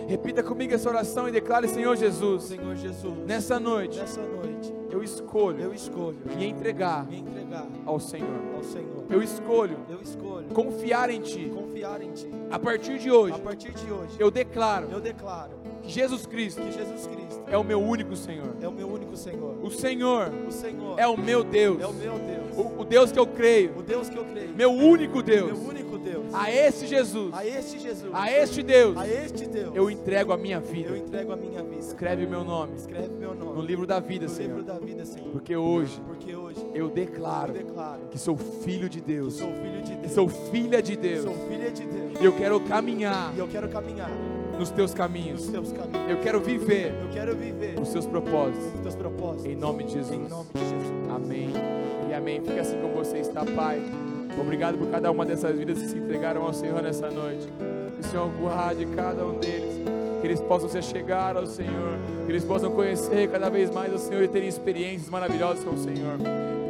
Repita 0.07 0.41
comigo 0.41 0.73
essa 0.73 0.89
oração 0.89 1.27
e 1.27 1.31
declare, 1.31 1.67
Senhor 1.67 1.95
Jesus. 1.95 2.43
Senhor 2.43 2.75
Jesus. 2.75 3.25
Nessa 3.25 3.59
noite. 3.59 3.99
Nessa 3.99 4.21
noite. 4.21 4.73
Eu 4.89 5.03
escolho. 5.03 5.61
Eu 5.61 5.73
escolho. 5.73 6.17
Me 6.37 6.45
entregar. 6.45 7.05
Me 7.05 7.19
entregar 7.19 7.67
ao 7.85 7.99
Senhor. 7.99 8.41
Ao 8.55 8.63
Senhor. 8.63 8.96
Eu 9.09 9.21
escolho. 9.21 9.77
Eu 9.89 10.01
escolho. 10.01 10.47
Confiar 10.47 11.09
em 11.09 11.21
Ti. 11.21 11.49
Confiar 11.53 12.01
em 12.01 12.11
Ti. 12.11 12.29
A 12.51 12.59
partir 12.59 12.99
de 12.99 13.09
hoje. 13.09 13.35
A 13.35 13.39
partir 13.39 13.71
de 13.71 13.91
hoje. 13.91 14.15
Eu 14.19 14.29
declaro. 14.29 14.89
Eu 14.91 14.99
declaro. 14.99 15.51
Que 15.81 15.89
Jesus 15.89 16.25
Cristo. 16.25 16.61
Que 16.61 16.71
Jesus 16.71 17.07
Cristo. 17.07 17.43
É 17.47 17.57
o 17.57 17.63
meu 17.63 17.81
único 17.81 18.15
Senhor. 18.15 18.55
É 18.61 18.67
o 18.67 18.71
meu 18.71 18.87
único 18.87 19.15
Senhor. 19.15 19.57
O 19.63 19.69
Senhor. 19.71 20.31
O 20.47 20.51
Senhor. 20.51 20.99
É 20.99 21.07
o 21.07 21.17
meu 21.17 21.43
Deus. 21.43 21.81
É 21.81 21.87
o 21.87 21.93
meu 21.93 22.13
Deus. 22.19 22.57
O, 22.57 22.81
o 22.81 22.85
Deus 22.85 23.11
que 23.11 23.19
eu 23.19 23.27
creio. 23.27 23.77
O 23.77 23.81
Deus 23.81 24.09
que 24.09 24.17
eu 24.17 24.25
creio. 24.25 24.49
Meu 24.55 24.71
único 24.71 25.21
Deus. 25.23 25.57
Meu 25.57 25.69
único 25.69 25.96
Deus. 26.07 26.33
A 26.33 26.51
esse 26.51 26.87
Jesus. 26.87 27.33
A 27.33 27.45
este 27.45 27.79
Jesus. 27.79 28.09
A 28.13 28.31
este 28.31 28.63
Deus. 28.63 28.97
A 28.97 29.07
este 29.07 29.45
Deus. 29.47 29.75
Eu 29.75 29.89
entrego 29.89 30.31
a 30.31 30.37
minha 30.37 30.59
vida. 30.59 30.89
Eu 30.89 30.97
entrego 30.97 31.31
a 31.31 31.35
minha 31.35 31.63
vida. 31.63 31.79
Escreve 31.79 32.25
meu 32.25 32.43
nome. 32.43 32.75
Escreve 32.75 33.13
meu 33.15 33.35
nome. 33.35 33.53
No 33.53 33.61
livro 33.61 33.85
da 33.85 33.99
vida, 33.99 34.25
no 34.25 34.31
Senhor. 34.31 34.57
livro 34.57 34.63
da 34.63 34.79
vida, 34.79 35.05
Senhor. 35.05 35.29
Porque 35.31 35.55
hoje. 35.55 36.01
Porque 36.07 36.35
hoje. 36.35 36.65
Eu 36.73 36.89
declaro. 36.89 37.53
Eu 37.55 37.65
declaro. 37.65 38.01
Que 38.09 38.17
sou 38.17 38.37
filho 38.37 38.89
de 38.89 39.01
Deus. 39.01 39.35
Que 39.35 39.39
sou 39.41 39.51
filho 39.53 39.81
de 39.81 39.91
Deus. 39.91 40.01
Que 40.01 40.09
sou 40.09 40.29
filha 40.29 40.81
de 40.81 40.95
Deus. 40.95 41.23
Sou 41.23 41.47
filha 41.47 41.71
de 41.71 41.85
Deus. 41.85 42.21
E 42.21 42.25
eu 42.25 42.33
quero 42.33 42.59
caminhar. 42.61 43.33
E 43.35 43.39
eu 43.39 43.47
quero 43.47 43.67
caminhar. 43.69 44.11
Nos 44.57 44.69
teus 44.69 44.93
caminhos. 44.93 45.41
Nos 45.41 45.51
teus 45.51 45.71
caminhos. 45.71 46.09
Eu 46.09 46.19
quero 46.19 46.39
viver. 46.39 46.93
Eu 47.03 47.09
quero 47.09 47.35
viver. 47.35 47.79
Os 47.79 47.89
seus 47.89 48.05
propósitos. 48.05 48.65
Os 48.73 48.79
teus 48.79 48.95
propósitos. 48.95 49.45
Em 49.45 49.55
nome 49.55 49.83
de 49.83 49.93
Jesus. 49.93 50.15
Em 50.15 50.27
nome 50.27 50.49
de 50.53 50.59
Jesus. 50.61 51.09
Amém. 51.13 51.49
E 52.09 52.13
amém. 52.13 52.41
Fica 52.41 52.61
assim 52.61 52.79
como 52.79 52.95
você 52.95 53.19
está, 53.19 53.45
Pai. 53.45 53.81
Obrigado 54.39 54.77
por 54.77 54.87
cada 54.87 55.11
uma 55.11 55.25
dessas 55.25 55.57
vidas 55.57 55.79
que 55.79 55.87
se 55.87 55.97
entregaram 55.97 56.43
ao 56.43 56.53
Senhor 56.53 56.81
nessa 56.81 57.09
noite. 57.09 57.47
Que 57.95 58.07
o 58.07 58.09
Senhor 58.09 58.29
guarde 58.39 58.85
cada 58.87 59.25
um 59.25 59.39
deles. 59.39 59.81
Que 60.21 60.27
eles 60.27 60.41
possam 60.41 60.69
se 60.69 60.81
chegar 60.81 61.37
ao 61.37 61.45
Senhor. 61.45 61.97
Que 62.25 62.31
eles 62.31 62.43
possam 62.43 62.71
conhecer 62.71 63.29
cada 63.29 63.49
vez 63.49 63.69
mais 63.69 63.93
o 63.93 63.97
Senhor 63.97 64.23
e 64.23 64.27
terem 64.27 64.47
experiências 64.49 65.09
maravilhosas 65.09 65.63
com 65.63 65.71
o 65.71 65.77
Senhor. 65.77 66.17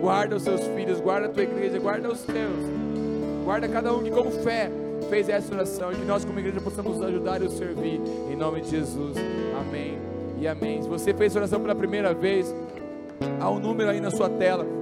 Guarda 0.02 0.36
os 0.36 0.44
seus 0.44 0.62
filhos, 0.68 1.00
guarda 1.00 1.28
a 1.28 1.30
tua 1.30 1.44
igreja, 1.44 1.80
guarda 1.80 2.10
os 2.12 2.22
teus. 2.22 2.88
Guarda 3.44 3.68
cada 3.68 3.94
um 3.94 4.04
que 4.04 4.12
com 4.12 4.30
fé 4.30 4.70
fez 5.10 5.30
essa 5.30 5.54
oração 5.54 5.92
e 5.92 5.96
que 5.96 6.06
nós 6.06 6.26
como 6.26 6.40
igreja 6.40 6.60
possamos 6.62 7.02
ajudar 7.02 7.42
e 7.42 7.46
o 7.46 7.50
servir 7.50 8.02
em 8.32 8.36
nome 8.36 8.62
de 8.62 8.72
Jesus. 8.72 9.18
Amém. 9.60 9.98
E 10.40 10.48
amém. 10.48 10.82
Se 10.82 10.90
você 10.90 11.14
fez 11.14 11.32
essa 11.32 11.40
oração 11.40 11.60
pela 11.60 11.74
primeira 11.74 12.14
vez, 12.14 12.54
há 13.40 13.50
um 13.50 13.60
número 13.60 13.90
aí 13.90 14.00
na 14.00 14.12
sua 14.12 14.30
tela. 14.30 14.77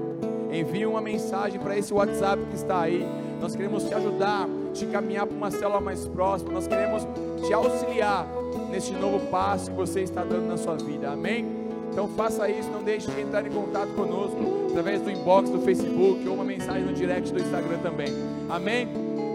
Envie 0.56 0.86
uma 0.86 1.02
mensagem 1.02 1.60
para 1.60 1.78
esse 1.78 1.94
WhatsApp 1.94 2.42
que 2.46 2.56
está 2.56 2.82
aí. 2.82 3.06
Nós 3.42 3.54
queremos 3.56 3.84
te 3.84 3.94
ajudar, 3.94 4.48
te 4.74 4.86
caminhar 4.86 5.28
para 5.28 5.36
uma 5.36 5.52
célula 5.52 5.82
mais 5.82 6.08
próxima. 6.08 6.54
Nós 6.54 6.66
queremos 6.66 7.06
te 7.46 7.54
auxiliar 7.54 8.26
neste 8.72 8.94
novo 8.94 9.20
passo 9.28 9.70
que 9.70 9.76
você 9.76 10.02
está 10.02 10.24
dando 10.24 10.48
na 10.48 10.56
sua 10.56 10.78
vida. 10.78 11.12
Amém? 11.12 11.46
Então 11.92 12.08
faça 12.08 12.50
isso, 12.50 12.70
não 12.70 12.84
deixe 12.84 13.10
de 13.12 13.22
entrar 13.22 13.46
em 13.46 13.50
contato 13.50 13.90
conosco 13.96 14.68
através 14.70 15.02
do 15.02 15.10
inbox 15.10 15.50
do 15.50 15.60
Facebook 15.60 16.28
ou 16.28 16.36
uma 16.36 16.44
mensagem 16.44 16.84
no 16.84 16.94
direct 16.94 17.32
do 17.34 17.40
Instagram 17.40 17.80
também. 17.80 18.08
Amém? 18.50 18.88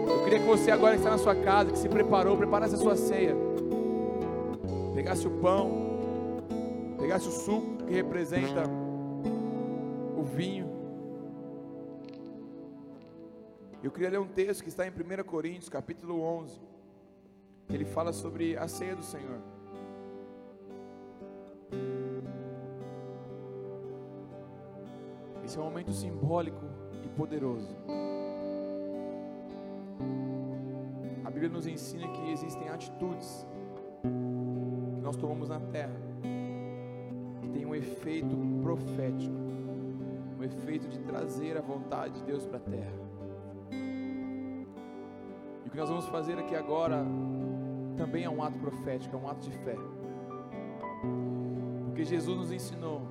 Eu 0.07 0.23
queria 0.23 0.39
que 0.39 0.45
você 0.45 0.71
agora 0.71 0.93
que 0.93 0.99
está 0.99 1.11
na 1.11 1.17
sua 1.17 1.35
casa, 1.35 1.71
que 1.71 1.77
se 1.77 1.87
preparou, 1.87 2.35
preparasse 2.35 2.75
a 2.75 2.77
sua 2.77 2.95
ceia. 2.95 3.35
Pegasse 4.93 5.27
o 5.27 5.31
pão, 5.31 5.71
pegasse 6.99 7.27
o 7.27 7.31
suco 7.31 7.83
que 7.87 7.93
representa 7.93 8.63
o 10.15 10.23
vinho. 10.23 10.70
Eu 13.83 13.89
queria 13.89 14.11
ler 14.11 14.19
um 14.19 14.27
texto 14.27 14.61
que 14.61 14.69
está 14.69 14.85
em 14.85 14.91
1 14.91 15.23
Coríntios, 15.23 15.67
capítulo 15.67 16.21
11, 16.21 16.61
que 17.67 17.75
ele 17.75 17.85
fala 17.85 18.13
sobre 18.13 18.55
a 18.55 18.67
ceia 18.67 18.95
do 18.95 19.01
Senhor. 19.01 19.39
Esse 25.43 25.57
é 25.57 25.61
um 25.61 25.63
momento 25.63 25.91
simbólico 25.91 26.63
e 27.03 27.09
poderoso. 27.09 27.75
A 31.25 31.31
Bíblia 31.31 31.49
nos 31.49 31.65
ensina 31.65 32.07
que 32.07 32.29
existem 32.29 32.69
atitudes 32.69 33.47
que 34.03 35.01
nós 35.01 35.15
tomamos 35.15 35.49
na 35.49 35.59
terra 35.59 35.99
que 37.41 37.49
tem 37.49 37.65
um 37.65 37.73
efeito 37.73 38.37
profético, 38.61 39.33
um 40.37 40.43
efeito 40.43 40.87
de 40.87 40.99
trazer 40.99 41.57
a 41.57 41.61
vontade 41.61 42.19
de 42.19 42.23
Deus 42.25 42.45
para 42.45 42.57
a 42.57 42.61
terra. 42.61 43.00
O 45.71 45.73
que 45.73 45.77
nós 45.77 45.87
vamos 45.87 46.05
fazer 46.07 46.37
aqui 46.37 46.53
agora 46.53 47.01
também 47.95 48.25
é 48.25 48.29
um 48.29 48.43
ato 48.43 48.59
profético, 48.59 49.15
é 49.15 49.17
um 49.17 49.29
ato 49.29 49.49
de 49.49 49.57
fé. 49.59 49.77
Porque 51.85 52.03
Jesus 52.03 52.37
nos 52.37 52.51
ensinou 52.51 53.07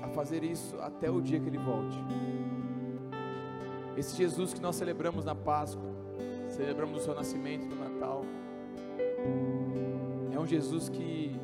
a 0.00 0.06
fazer 0.10 0.44
isso 0.44 0.78
até 0.80 1.10
o 1.10 1.20
dia 1.20 1.40
que 1.40 1.48
Ele 1.48 1.58
volte. 1.58 1.98
Esse 3.96 4.16
Jesus 4.16 4.54
que 4.54 4.60
nós 4.60 4.76
celebramos 4.76 5.24
na 5.24 5.34
Páscoa, 5.34 5.90
celebramos 6.46 7.00
o 7.00 7.04
seu 7.04 7.16
nascimento 7.16 7.66
no 7.66 7.74
Natal, 7.74 8.24
é 10.32 10.38
um 10.38 10.46
Jesus 10.46 10.88
que 10.88 11.36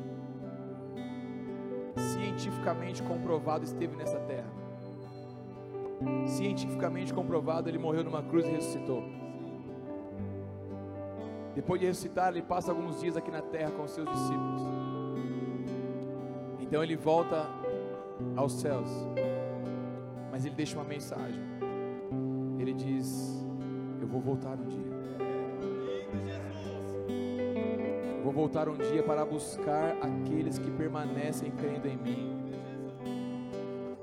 cientificamente 1.97 3.03
comprovado 3.03 3.65
esteve 3.65 3.97
nessa 3.97 4.19
terra. 4.19 4.53
Cientificamente 6.27 7.13
comprovado, 7.13 7.67
ele 7.67 7.77
morreu 7.77 8.05
numa 8.05 8.23
cruz 8.23 8.47
e 8.47 8.51
ressuscitou. 8.51 9.26
Depois 11.57 11.81
de 11.81 11.87
ressuscitar, 11.87 12.29
ele 12.29 12.43
passa 12.43 12.69
alguns 12.69 13.01
dias 13.01 13.17
aqui 13.17 13.31
na 13.31 13.41
terra 13.41 13.71
com 13.71 13.81
os 13.81 13.89
seus 13.89 14.07
discípulos. 14.07 14.61
Então 16.59 16.83
ele 16.83 16.95
volta 16.95 17.49
aos 18.35 18.53
céus. 18.53 18.87
Mas 20.31 20.45
ele 20.45 20.53
deixa 20.53 20.75
uma 20.77 20.83
mensagem. 20.83 21.41
Ele 22.59 22.73
diz: 22.73 23.43
Eu 23.99 24.07
vou 24.07 24.21
voltar 24.21 24.51
um 24.51 24.65
dia. 24.67 24.97
Eu 28.17 28.23
vou 28.23 28.31
voltar 28.31 28.69
um 28.69 28.77
dia 28.77 29.01
para 29.01 29.25
buscar 29.25 29.97
aqueles 29.99 30.59
que 30.59 30.69
permanecem 30.69 31.49
crendo 31.49 31.87
em 31.87 31.97
mim. 31.97 32.51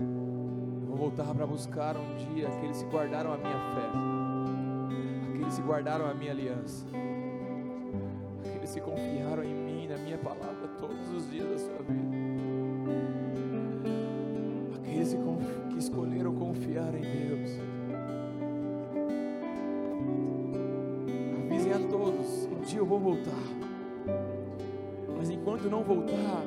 Eu 0.01 0.89
vou 0.89 0.97
voltar 0.97 1.33
para 1.33 1.47
buscar 1.47 1.97
um 1.97 2.17
dia 2.17 2.49
aqueles 2.49 2.83
que 2.83 2.91
guardaram 2.91 3.33
a 3.33 3.37
minha 3.37 3.59
fé, 3.77 5.35
aqueles 5.35 5.57
que 5.57 5.63
guardaram 5.63 6.11
a 6.11 6.15
minha 6.15 6.33
aliança, 6.33 6.85
que 8.75 8.81
confiaram 8.81 9.45
em 9.45 9.55
mim, 9.55 9.87
na 9.87 9.97
minha 9.97 10.19
palavra, 10.19 10.67
todos 10.81 11.09
os 11.13 11.31
dias 11.31 11.49
da 11.49 11.59
sua 11.59 11.79
vida. 11.79 12.17
Aqueles 14.75 15.15
que, 15.15 15.71
que 15.71 15.79
escolheram 15.79 16.35
confiar 16.35 16.93
em 16.95 17.03
Deus. 17.03 17.51
Avisem 21.45 21.73
a 21.73 21.89
todos: 21.89 22.47
um 22.47 22.61
dia 22.63 22.81
eu 22.81 22.87
vou 22.87 22.99
voltar. 22.99 23.45
Mas 25.17 25.31
enquanto 25.31 25.71
não 25.71 25.85
voltar, 25.85 26.43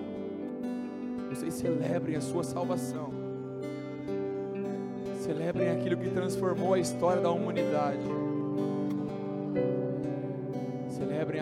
vocês 1.30 1.54
celebrem 1.54 2.18
a 2.18 2.22
sua 2.22 2.44
salvação. 2.44 3.10
Celebrem 5.22 5.70
aquilo 5.70 5.96
que 5.96 6.10
transformou 6.10 6.74
a 6.74 6.80
história 6.80 7.22
da 7.22 7.32
humanidade. 7.32 8.27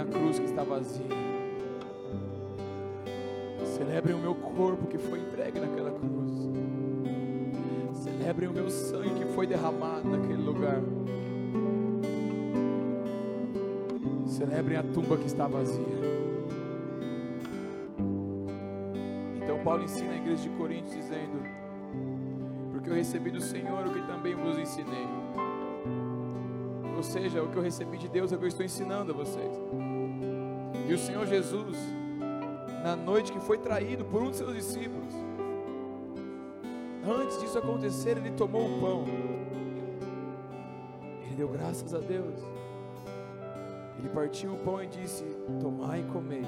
Cruz 0.06 0.39
que 0.39 0.45
está 0.45 0.64
vazia. 0.64 1.06
Celebrem 3.64 4.16
o 4.16 4.20
meu 4.20 4.36
corpo 4.36 4.88
que 4.88 4.97
foi 4.97 5.20
entregue 5.20 5.60
naquela 5.60 5.91
cruz. 5.91 6.32
Celebrem 7.93 8.49
o 8.49 8.53
meu 8.53 8.70
sangue 8.70 9.16
que 9.16 9.26
foi 9.34 9.45
derramado 9.47 10.08
naquele 10.10 10.41
lugar. 10.41 10.82
Celebrem 14.26 14.78
a 14.78 14.84
tumba 14.84 15.18
que 15.18 15.26
está 15.28 15.47
vazia. 15.47 15.86
Então 19.36 19.60
Paulo 19.64 19.84
ensina 19.84 20.12
a 20.12 20.18
igreja 20.18 20.43
de 20.43 20.49
Coríntios 20.49 20.95
dizendo: 20.95 21.41
Porque 22.72 22.89
eu 22.89 22.93
recebi 22.93 23.32
do 23.32 23.41
Senhor 23.41 23.88
o 23.88 23.93
que 23.93 24.01
também 24.08 24.36
vos 24.36 24.58
ensinei. 24.58 25.08
Ou 26.95 27.03
seja, 27.03 27.43
o 27.43 27.49
que 27.49 27.58
eu 27.58 27.62
recebi 27.62 27.97
de 27.97 28.08
Deus 28.08 28.32
é 28.32 28.36
o 28.36 28.39
que 28.39 28.45
eu 28.45 28.49
estou 28.49 28.66
ensinando 28.66 29.12
a 29.12 29.16
vocês. 29.16 29.51
E 30.88 30.94
o 30.94 30.98
Senhor 30.98 31.26
Jesus, 31.26 31.78
na 32.84 32.96
noite 32.96 33.32
que 33.32 33.40
foi 33.40 33.58
traído 33.58 34.06
por 34.06 34.22
um 34.22 34.30
de 34.30 34.38
seus 34.38 34.54
discípulos, 34.54 35.14
antes 37.04 37.40
disso 37.40 37.58
acontecer, 37.58 38.18
ele 38.18 38.30
tomou 38.32 38.66
o 38.66 38.80
pão. 38.80 39.06
Ele 41.24 41.36
deu 41.36 41.48
graças 41.50 41.92
a 41.94 42.00
Deus. 42.00 42.40
Ele 43.98 44.10
partiu 44.10 44.54
o 44.54 44.58
pão 44.58 44.84
e 44.84 44.88
disse: 44.88 45.24
Tomai 45.60 46.02
e 46.02 46.04
comei. 46.12 46.46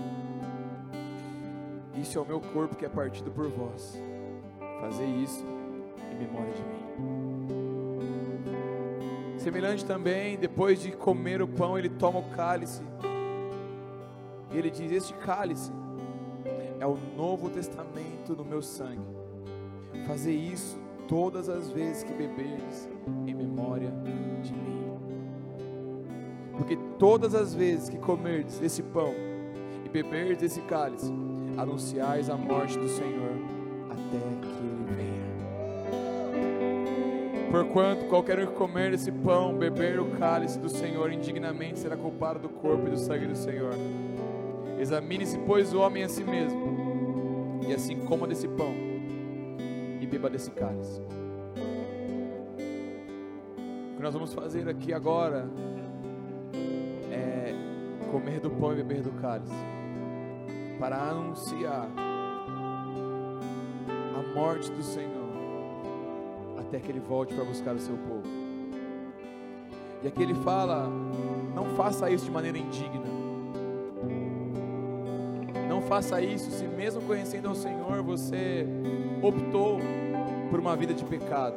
Isso 1.99 2.19
é 2.19 2.21
o 2.21 2.25
meu 2.25 2.39
corpo 2.39 2.75
que 2.75 2.85
é 2.85 2.89
partido 2.89 3.31
por 3.31 3.47
vós. 3.49 3.99
Fazei 4.79 5.07
isso 5.07 5.43
em 6.11 6.15
memória 6.15 6.53
de 6.53 6.61
mim. 6.61 6.77
Semelhante 9.39 9.83
também, 9.83 10.37
depois 10.37 10.79
de 10.81 10.91
comer 10.91 11.41
o 11.41 11.47
pão, 11.47 11.75
ele 11.77 11.89
toma 11.89 12.19
o 12.19 12.29
cálice. 12.35 12.83
E 14.57 14.59
ele 14.59 14.71
diz: 14.71 14.91
Este 14.91 15.13
cálice 15.13 15.71
é 16.79 16.87
o 16.87 16.97
novo 17.15 17.47
testamento 17.47 18.35
no 18.35 18.43
meu 18.43 18.63
sangue. 18.63 19.05
Fazei 20.07 20.33
isso 20.35 20.79
todas 21.07 21.47
as 21.47 21.69
vezes 21.69 22.01
que 22.01 22.11
beberdes 22.11 22.89
em 23.27 23.35
memória 23.35 23.93
de 24.41 24.51
mim. 24.51 24.97
Porque 26.57 26.75
todas 26.97 27.35
as 27.35 27.53
vezes 27.53 27.87
que 27.87 27.99
comerdes 27.99 28.59
esse 28.59 28.81
pão 28.81 29.13
e 29.85 29.89
beberdes 29.89 30.41
esse 30.41 30.61
cálice, 30.61 31.13
anunciais 31.55 32.27
a 32.27 32.35
morte 32.35 32.79
do 32.79 32.89
Senhor 32.89 33.33
até 33.91 34.17
que 34.41 34.47
ele 34.47 34.85
venha. 34.95 35.27
Porquanto 37.51 38.05
qualquer 38.05 38.39
um 38.39 38.47
que 38.47 38.53
comer 38.53 38.91
esse 38.91 39.11
pão, 39.11 39.55
beber 39.55 39.99
o 39.99 40.17
cálice 40.17 40.57
do 40.57 40.67
Senhor 40.67 41.11
indignamente 41.11 41.77
será 41.77 41.95
culpado 41.95 42.39
do 42.39 42.49
corpo 42.49 42.87
e 42.87 42.89
do 42.89 42.97
sangue 42.97 43.27
do 43.27 43.35
Senhor. 43.35 43.75
Examine-se, 44.79 45.39
pois, 45.39 45.73
o 45.73 45.79
homem 45.79 46.03
a 46.03 46.09
si 46.09 46.23
mesmo, 46.23 47.59
e 47.67 47.73
assim 47.73 47.99
coma 48.05 48.27
desse 48.27 48.47
pão 48.47 48.73
e 49.99 50.05
beba 50.05 50.29
desse 50.29 50.51
cálice. 50.51 51.01
O 53.91 53.95
que 53.97 54.03
nós 54.03 54.13
vamos 54.13 54.33
fazer 54.33 54.69
aqui 54.69 54.93
agora 54.93 55.49
é 57.11 57.55
comer 58.11 58.39
do 58.39 58.51
pão 58.51 58.71
e 58.71 58.75
beber 58.75 59.01
do 59.01 59.11
cálice, 59.13 59.55
para 60.79 60.95
anunciar 60.95 61.89
a 64.15 64.35
morte 64.35 64.71
do 64.71 64.83
Senhor, 64.83 65.27
até 66.59 66.79
que 66.79 66.91
Ele 66.91 66.99
volte 66.99 67.33
para 67.33 67.43
buscar 67.43 67.73
o 67.73 67.79
seu 67.79 67.97
povo. 67.97 68.27
E 70.03 70.07
aqui 70.07 70.21
Ele 70.21 70.35
fala: 70.35 70.87
não 71.55 71.65
faça 71.75 72.11
isso 72.11 72.25
de 72.25 72.31
maneira 72.31 72.59
indigna. 72.59 73.06
Faça 75.87 76.19
isso 76.21 76.51
se, 76.51 76.65
mesmo 76.65 77.01
conhecendo 77.03 77.47
ao 77.47 77.55
Senhor, 77.55 78.03
você 78.03 78.67
optou 79.21 79.79
por 80.49 80.59
uma 80.59 80.75
vida 80.75 80.93
de 80.93 81.05
pecado. 81.05 81.55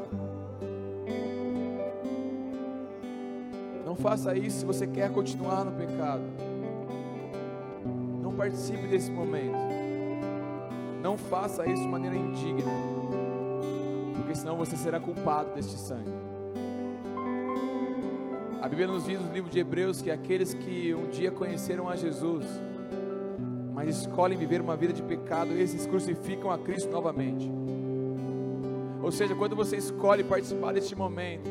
Não 3.85 3.97
faça 3.97 4.37
isso 4.37 4.61
se 4.61 4.64
você 4.64 4.87
quer 4.87 5.11
continuar 5.11 5.64
no 5.64 5.72
pecado. 5.72 6.22
Não 8.22 8.33
participe 8.33 8.87
desse 8.87 9.11
momento. 9.11 9.59
Não 11.03 11.18
faça 11.18 11.66
isso 11.66 11.83
de 11.83 11.89
maneira 11.89 12.14
indigna, 12.14 12.70
porque 14.14 14.35
senão 14.37 14.57
você 14.57 14.76
será 14.76 15.01
culpado 15.01 15.55
deste 15.55 15.76
sangue. 15.76 16.12
A 18.62 18.68
Bíblia 18.68 18.87
nos 18.87 19.07
diz 19.07 19.20
no 19.20 19.33
livro 19.33 19.51
de 19.51 19.59
Hebreus 19.59 20.01
que 20.01 20.11
aqueles 20.11 20.55
que 20.55 20.95
um 20.95 21.09
dia 21.09 21.33
conheceram 21.33 21.89
a 21.89 21.97
Jesus, 21.97 22.45
mas 23.83 23.97
escolhem 23.97 24.37
viver 24.37 24.61
uma 24.61 24.76
vida 24.76 24.93
de 24.93 25.03
pecado, 25.03 25.55
esses 25.55 25.87
crucificam 25.87 26.51
a 26.51 26.59
Cristo 26.59 26.91
novamente. 26.91 27.51
Ou 29.03 29.11
seja, 29.11 29.35
quando 29.35 29.57
você 29.57 29.78
escolhe 29.78 30.22
participar 30.22 30.74
deste 30.74 30.95
momento, 30.95 31.49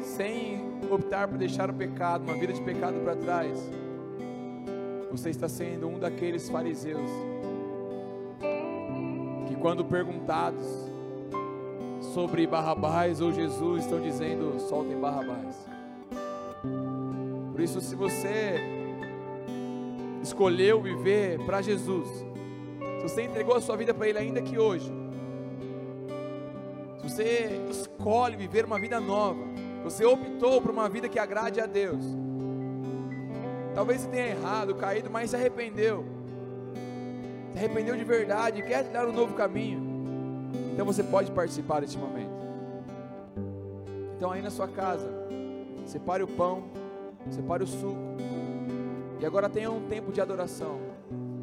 sem 0.00 0.64
optar 0.90 1.28
por 1.28 1.36
deixar 1.36 1.68
o 1.68 1.74
pecado, 1.74 2.22
uma 2.24 2.32
vida 2.38 2.54
de 2.54 2.62
pecado 2.62 3.00
para 3.00 3.14
trás, 3.14 3.70
você 5.10 5.28
está 5.28 5.46
sendo 5.46 5.88
um 5.88 5.98
daqueles 5.98 6.48
fariseus 6.48 7.10
que, 9.46 9.54
quando 9.56 9.84
perguntados 9.84 10.64
sobre 12.14 12.46
Barrabás 12.46 13.20
ou 13.20 13.30
Jesus, 13.30 13.84
estão 13.84 14.00
dizendo: 14.00 14.58
soltem 14.58 14.98
Barrabás. 14.98 15.54
Por 17.52 17.60
isso, 17.60 17.78
se 17.82 17.94
você 17.94 18.73
escolheu 20.24 20.80
viver 20.80 21.38
para 21.44 21.60
Jesus, 21.60 22.08
se 22.08 23.02
você 23.02 23.22
entregou 23.22 23.54
a 23.54 23.60
sua 23.60 23.76
vida 23.76 23.92
para 23.92 24.08
Ele 24.08 24.18
ainda 24.18 24.40
que 24.40 24.58
hoje, 24.58 24.90
se 26.98 27.10
você 27.10 27.60
escolhe 27.70 28.34
viver 28.34 28.64
uma 28.64 28.78
vida 28.78 28.98
nova, 28.98 29.42
você 29.82 30.02
optou 30.04 30.62
por 30.62 30.70
uma 30.70 30.88
vida 30.88 31.10
que 31.10 31.18
agrade 31.18 31.60
a 31.60 31.66
Deus, 31.66 32.02
talvez 33.74 34.00
você 34.00 34.08
tenha 34.08 34.28
errado, 34.28 34.74
caído, 34.74 35.10
mas 35.10 35.28
se 35.28 35.36
arrependeu, 35.36 36.06
se 37.52 37.58
arrependeu 37.58 37.94
de 37.94 38.04
verdade, 38.04 38.62
quer 38.62 38.84
dar 38.84 39.06
um 39.06 39.12
novo 39.12 39.34
caminho, 39.34 39.82
então 40.72 40.86
você 40.86 41.02
pode 41.02 41.30
participar 41.32 41.82
desse 41.82 41.98
momento. 41.98 42.32
Então 44.16 44.32
aí 44.32 44.40
na 44.40 44.50
sua 44.50 44.68
casa, 44.68 45.06
separe 45.84 46.22
o 46.22 46.28
pão, 46.28 46.64
separe 47.30 47.62
o 47.62 47.66
suco. 47.66 48.14
E 49.24 49.26
agora 49.26 49.48
tenha 49.48 49.70
um 49.70 49.80
tempo 49.88 50.12
de 50.12 50.20
adoração. 50.20 50.78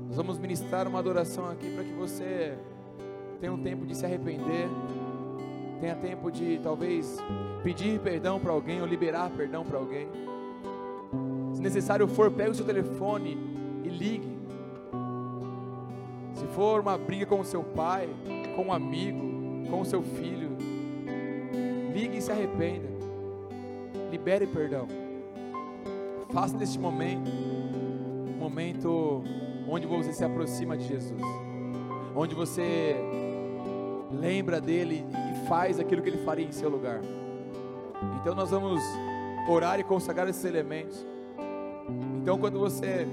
Nós 0.05 0.15
vamos 0.15 0.37
ministrar 0.37 0.87
uma 0.87 0.99
adoração 0.99 1.49
aqui 1.49 1.67
para 1.73 1.83
que 1.83 1.91
você 1.93 2.55
tenha 3.39 3.51
um 3.51 3.57
tempo 3.57 3.87
de 3.87 3.97
se 3.97 4.05
arrepender, 4.05 4.69
tenha 5.79 5.95
tempo 5.95 6.29
de 6.31 6.59
talvez 6.61 7.17
pedir 7.63 7.99
perdão 7.99 8.39
para 8.39 8.51
alguém 8.51 8.81
ou 8.81 8.85
liberar 8.85 9.31
perdão 9.31 9.65
para 9.65 9.79
alguém. 9.79 10.07
Se 11.55 11.59
necessário 11.59 12.07
for, 12.07 12.29
pegue 12.29 12.51
o 12.51 12.53
seu 12.53 12.67
telefone 12.67 13.35
e 13.83 13.89
ligue. 13.89 14.37
Se 16.35 16.45
for 16.49 16.81
uma 16.81 16.99
briga 16.99 17.25
com 17.25 17.39
o 17.39 17.43
seu 17.43 17.63
pai, 17.63 18.07
com 18.55 18.65
um 18.65 18.73
amigo, 18.73 19.67
com 19.71 19.81
o 19.81 19.85
seu 19.85 20.03
filho, 20.03 20.51
ligue 21.91 22.17
e 22.17 22.21
se 22.21 22.31
arrependa. 22.31 22.89
Libere 24.11 24.45
perdão. 24.45 24.87
Faça 26.31 26.55
deste 26.55 26.77
momento 26.77 27.60
momento 28.51 29.23
onde 29.65 29.87
você 29.87 30.11
se 30.11 30.25
aproxima 30.25 30.75
de 30.75 30.85
Jesus, 30.85 31.21
onde 32.13 32.35
você 32.35 32.97
lembra 34.11 34.59
dele 34.59 35.05
e 35.07 35.47
faz 35.47 35.79
aquilo 35.79 36.01
que 36.01 36.09
ele 36.09 36.17
faria 36.25 36.45
em 36.45 36.51
seu 36.51 36.69
lugar. 36.69 36.99
Então 38.19 38.35
nós 38.35 38.49
vamos 38.49 38.81
orar 39.47 39.79
e 39.79 39.85
consagrar 39.85 40.27
esses 40.27 40.43
elementos. 40.43 41.07
Então 42.21 42.37
quando 42.37 42.59
você 42.59 43.07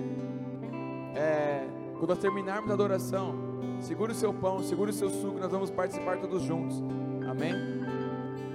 é, 1.14 1.64
quando 1.93 2.09
nós 2.09 2.18
terminarmos 2.18 2.68
a 2.72 2.74
adoração, 2.74 3.36
segure 3.80 4.11
o 4.11 4.16
seu 4.16 4.34
pão, 4.34 4.61
segure 4.64 4.91
o 4.91 4.95
seu 4.95 5.09
suco, 5.09 5.39
nós 5.39 5.53
vamos 5.53 5.70
participar 5.70 6.18
todos 6.18 6.43
juntos. 6.43 6.82
Amém? 7.30 7.55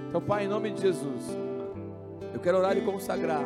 Então, 0.08 0.20
Pai, 0.20 0.44
em 0.44 0.48
nome 0.48 0.70
de 0.70 0.82
Jesus, 0.82 1.24
eu 2.32 2.40
quero 2.40 2.58
orar 2.58 2.76
e 2.76 2.82
consagrar 2.82 3.42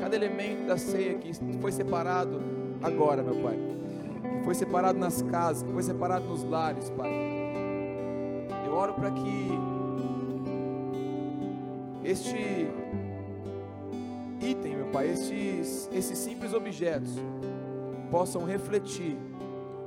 cada 0.00 0.16
elemento 0.16 0.66
da 0.66 0.76
ceia 0.76 1.14
que 1.14 1.32
foi 1.58 1.72
separado 1.72 2.55
agora, 2.82 3.22
meu 3.22 3.36
Pai. 3.36 3.58
Que 4.38 4.44
foi 4.44 4.54
separado 4.54 4.98
nas 4.98 5.22
casas, 5.22 5.62
que 5.62 5.72
foi 5.72 5.82
separado 5.82 6.26
nos 6.26 6.44
lares, 6.44 6.90
Pai. 6.90 7.10
Eu 8.66 8.72
oro 8.72 8.94
para 8.94 9.10
que 9.10 9.50
este 12.04 12.68
item, 14.40 14.76
meu 14.76 14.86
Pai, 14.86 15.08
estes, 15.10 15.88
esses 15.92 16.18
simples 16.18 16.52
objetos 16.52 17.10
possam 18.10 18.44
refletir 18.44 19.16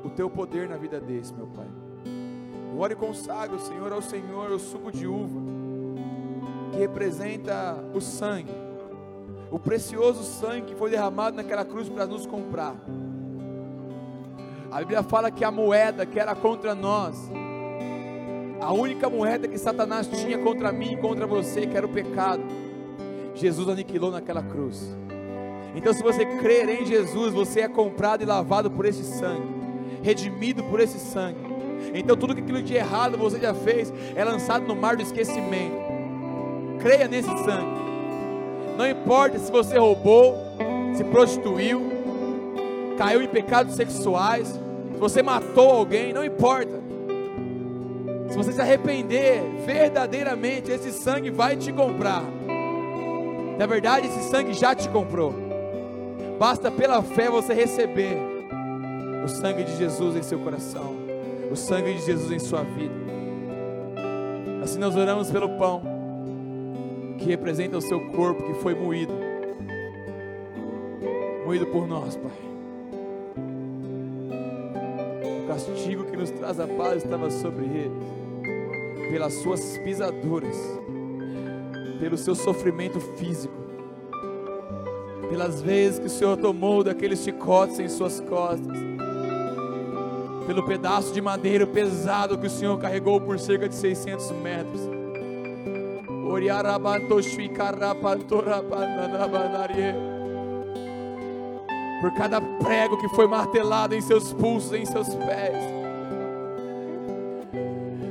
o 0.04 0.10
Teu 0.10 0.30
poder 0.30 0.68
na 0.68 0.78
vida 0.78 1.00
desse, 1.00 1.34
meu 1.34 1.48
Pai. 1.48 1.68
Eu 2.72 2.80
oro 2.80 2.94
e 2.94 2.96
consagro, 2.96 3.60
Senhor, 3.60 3.92
ao 3.92 4.02
Senhor 4.02 4.52
o 4.52 4.60
suco 4.60 4.92
de 4.92 5.08
uva, 5.08 5.40
que 6.72 6.78
representa 6.78 7.78
o 7.94 8.00
sangue, 8.00 8.52
o 9.52 9.58
precioso 9.60 10.24
sangue 10.24 10.68
que 10.68 10.76
foi 10.76 10.90
derramado 10.90 11.36
naquela 11.36 11.66
cruz 11.66 11.90
para 11.90 12.06
nos 12.06 12.26
comprar. 12.26 12.76
A 14.72 14.80
Bíblia 14.80 15.02
fala 15.02 15.32
que 15.32 15.44
a 15.44 15.52
moeda 15.52 16.06
que 16.06 16.20
era 16.20 16.36
contra 16.36 16.76
nós 16.76 17.30
A 18.62 18.74
única 18.74 19.10
moeda 19.10 19.48
que 19.48 19.58
Satanás 19.58 20.08
tinha 20.08 20.38
contra 20.38 20.72
mim 20.72 20.94
e 20.94 20.98
contra 20.98 21.26
você, 21.26 21.66
que 21.66 21.78
era 21.78 21.86
o 21.86 21.90
pecado, 21.90 22.44
Jesus 23.34 23.70
aniquilou 23.70 24.12
naquela 24.12 24.44
cruz. 24.44 24.96
Então, 25.74 25.94
se 25.94 26.04
você 26.04 26.26
crer 26.26 26.68
em 26.68 26.86
Jesus, 26.86 27.34
você 27.34 27.62
é 27.62 27.68
comprado 27.70 28.22
e 28.22 28.26
lavado 28.26 28.70
por 28.70 28.86
esse 28.86 29.04
sangue, 29.04 29.48
redimido 30.04 30.62
por 30.66 30.82
esse 30.82 31.00
sangue. 31.00 31.40
Então, 31.94 32.18
tudo 32.18 32.34
aquilo 32.34 32.62
de 32.62 32.74
errado 32.74 33.18
você 33.18 33.40
já 33.40 33.54
fez 33.54 33.94
é 34.14 34.24
lançado 34.26 34.68
no 34.68 34.76
mar 34.76 34.98
do 34.98 35.04
esquecimento. 35.04 35.78
Creia 36.80 37.08
nesse 37.08 37.30
sangue. 37.30 37.89
Não 38.80 38.90
importa 38.90 39.38
se 39.38 39.52
você 39.52 39.78
roubou, 39.78 40.38
se 40.96 41.04
prostituiu, 41.04 41.82
caiu 42.98 43.22
em 43.22 43.28
pecados 43.28 43.76
sexuais, 43.76 44.48
se 44.94 44.98
você 44.98 45.22
matou 45.22 45.70
alguém, 45.70 46.14
não 46.14 46.24
importa. 46.24 46.80
Se 48.30 48.38
você 48.38 48.54
se 48.54 48.62
arrepender 48.62 49.42
verdadeiramente, 49.66 50.72
esse 50.72 50.94
sangue 50.94 51.30
vai 51.30 51.58
te 51.58 51.74
comprar. 51.74 52.24
Na 53.58 53.66
verdade, 53.66 54.08
esse 54.08 54.30
sangue 54.30 54.54
já 54.54 54.74
te 54.74 54.88
comprou. 54.88 55.36
Basta 56.40 56.72
pela 56.72 57.04
fé 57.04 57.30
você 57.30 57.54
receber 57.54 58.18
o 59.26 59.28
sangue 59.28 59.66
de 59.66 59.76
Jesus 59.76 60.16
em 60.16 60.24
seu 60.24 60.40
coração, 60.40 60.96
o 61.52 61.56
sangue 61.58 61.96
de 61.96 62.06
Jesus 62.06 62.32
em 62.32 62.40
sua 62.40 62.64
vida. 62.64 62.96
Assim 64.64 64.80
nós 64.80 64.96
oramos 64.96 65.30
pelo 65.30 65.50
pão, 65.58 65.99
que 67.20 67.26
representa 67.26 67.78
o 67.78 67.82
seu 67.82 68.00
corpo 68.12 68.44
que 68.44 68.54
foi 68.56 68.74
moído 68.74 69.14
moído 71.46 71.66
por 71.66 71.88
nós, 71.88 72.16
Pai. 72.16 72.32
O 75.44 75.48
castigo 75.48 76.04
que 76.06 76.16
nos 76.16 76.30
traz 76.30 76.60
a 76.60 76.68
paz 76.68 77.04
estava 77.04 77.32
sobre 77.32 77.66
ele, 77.66 79.10
pelas 79.10 79.34
suas 79.34 79.80
pisaduras, 79.80 80.56
pelo 82.00 82.16
seu 82.20 82.36
sofrimento 82.36 83.00
físico, 83.00 83.56
pelas 85.28 85.60
vezes 85.60 85.98
que 85.98 86.06
o 86.06 86.10
Senhor 86.10 86.38
tomou 86.38 86.84
daqueles 86.84 87.24
chicotes 87.24 87.80
em 87.80 87.90
suas 87.90 88.20
costas, 88.20 88.78
pelo 90.46 90.64
pedaço 90.68 91.12
de 91.12 91.20
madeira 91.20 91.66
pesado 91.66 92.38
que 92.38 92.46
o 92.46 92.50
Senhor 92.50 92.78
carregou 92.78 93.20
por 93.20 93.40
cerca 93.40 93.68
de 93.68 93.74
600 93.74 94.32
metros. 94.34 94.99
Por 102.02 102.14
cada 102.14 102.40
prego 102.40 102.98
que 102.98 103.10
foi 103.10 103.28
martelado 103.28 103.96
em 103.96 104.02
seus 104.02 104.32
pulsos, 104.32 104.72
em 104.74 104.86
seus 104.86 105.08
pés, 105.16 105.58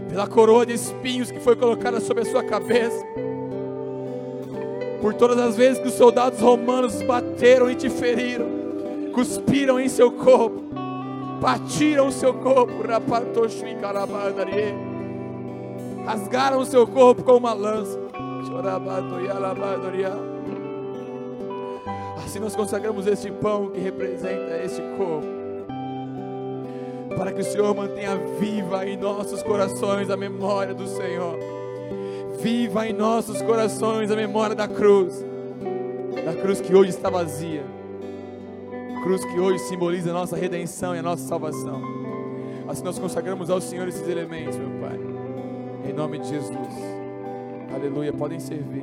pela 0.08 0.26
coroa 0.26 0.66
de 0.66 0.74
espinhos 0.74 1.30
que 1.30 1.38
foi 1.38 1.54
colocada 1.54 2.00
sobre 2.00 2.24
a 2.24 2.26
sua 2.26 2.42
cabeça, 2.42 3.06
por 5.00 5.14
todas 5.14 5.38
as 5.38 5.56
vezes 5.56 5.78
que 5.78 5.86
os 5.86 5.94
soldados 5.94 6.40
romanos 6.40 7.00
bateram 7.02 7.70
e 7.70 7.76
te 7.76 7.88
feriram, 7.88 8.46
cuspiram 9.14 9.78
em 9.78 9.88
seu 9.88 10.10
corpo, 10.10 10.60
batiram 11.40 12.08
o 12.08 12.12
seu 12.12 12.34
corpo, 12.34 12.72
rasgaram 16.04 16.58
o 16.58 16.66
seu 16.66 16.84
corpo 16.84 17.22
com 17.22 17.36
uma 17.36 17.52
lança. 17.52 18.07
Assim 22.24 22.40
nós 22.40 22.54
consagramos 22.54 23.06
este 23.06 23.30
pão 23.30 23.70
que 23.70 23.80
representa 23.80 24.59
este 24.62 24.82
corpo, 24.96 25.26
para 27.16 27.32
que 27.32 27.40
o 27.40 27.44
Senhor 27.44 27.74
mantenha 27.74 28.16
viva 28.38 28.84
em 28.86 28.96
nossos 28.96 29.42
corações 29.42 30.11
a 30.11 30.16
memória 30.16 30.74
do 30.74 30.86
Senhor, 30.86 31.38
viva 32.40 32.86
em 32.86 32.92
nossos 32.92 33.40
corações 33.42 34.11
a 34.11 34.16
memória 34.16 34.54
da 34.54 34.68
cruz, 34.68 35.24
da 36.24 36.34
cruz 36.34 36.61
que 36.61 36.74
hoje 36.74 36.90
está 36.90 37.09
vazia, 37.09 37.64
cruz 39.02 39.24
que 39.24 39.40
hoje 39.40 39.61
simboliza 39.61 40.11
a 40.11 40.12
nossa 40.12 40.36
redenção 40.36 40.94
e 40.94 40.98
a 40.98 41.02
nossa 41.02 41.26
salvação. 41.26 41.80
Assim 42.68 42.84
nós 42.84 42.98
consagramos 42.98 43.48
ao 43.48 43.61
Senhor 43.61 43.88
esses 43.88 44.06
elementos, 44.06 44.56
meu 44.56 44.80
Pai, 44.80 45.00
em 45.88 45.92
nome 45.94 46.18
de 46.18 46.28
Jesus. 46.28 46.97
Aleluia, 47.78 48.12
podem 48.12 48.40
servir. 48.40 48.82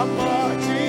a 0.00 0.06
morte 0.06 0.79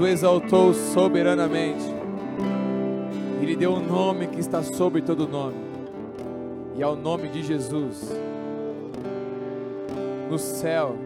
o 0.00 0.06
exaltou 0.06 0.72
soberanamente. 0.72 1.84
E 3.40 3.44
lhe 3.44 3.54
deu 3.54 3.72
um 3.72 3.86
nome 3.86 4.26
que 4.28 4.40
está 4.40 4.62
sobre 4.62 5.02
todo 5.02 5.28
nome. 5.28 5.56
E 6.76 6.82
é 6.82 6.86
o 6.86 6.96
nome 6.96 7.28
de 7.28 7.42
Jesus. 7.42 8.10
No 10.30 10.38
céu, 10.38 10.96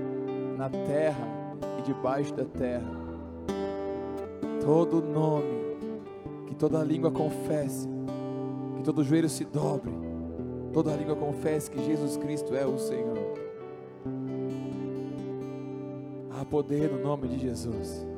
na 0.57 0.69
terra 0.69 1.27
e 1.79 1.83
debaixo 1.83 2.33
da 2.35 2.45
terra. 2.45 3.05
Todo 4.65 5.03
nome 5.03 5.65
que 6.47 6.55
toda 6.55 6.83
língua 6.85 7.11
confesse, 7.11 7.89
que 8.77 8.83
todo 8.83 9.03
joelho 9.03 9.29
se 9.29 9.45
dobre, 9.45 9.93
toda 10.73 10.95
língua 10.95 11.17
confesse 11.17 11.71
que 11.71 11.85
Jesus 11.85 12.17
Cristo 12.17 12.55
é 12.55 12.65
o 12.65 12.79
Senhor. 12.79 13.35
Há 16.39 16.45
poder 16.45 16.91
no 16.91 17.03
nome 17.03 17.29
de 17.29 17.39
Jesus. 17.39 18.14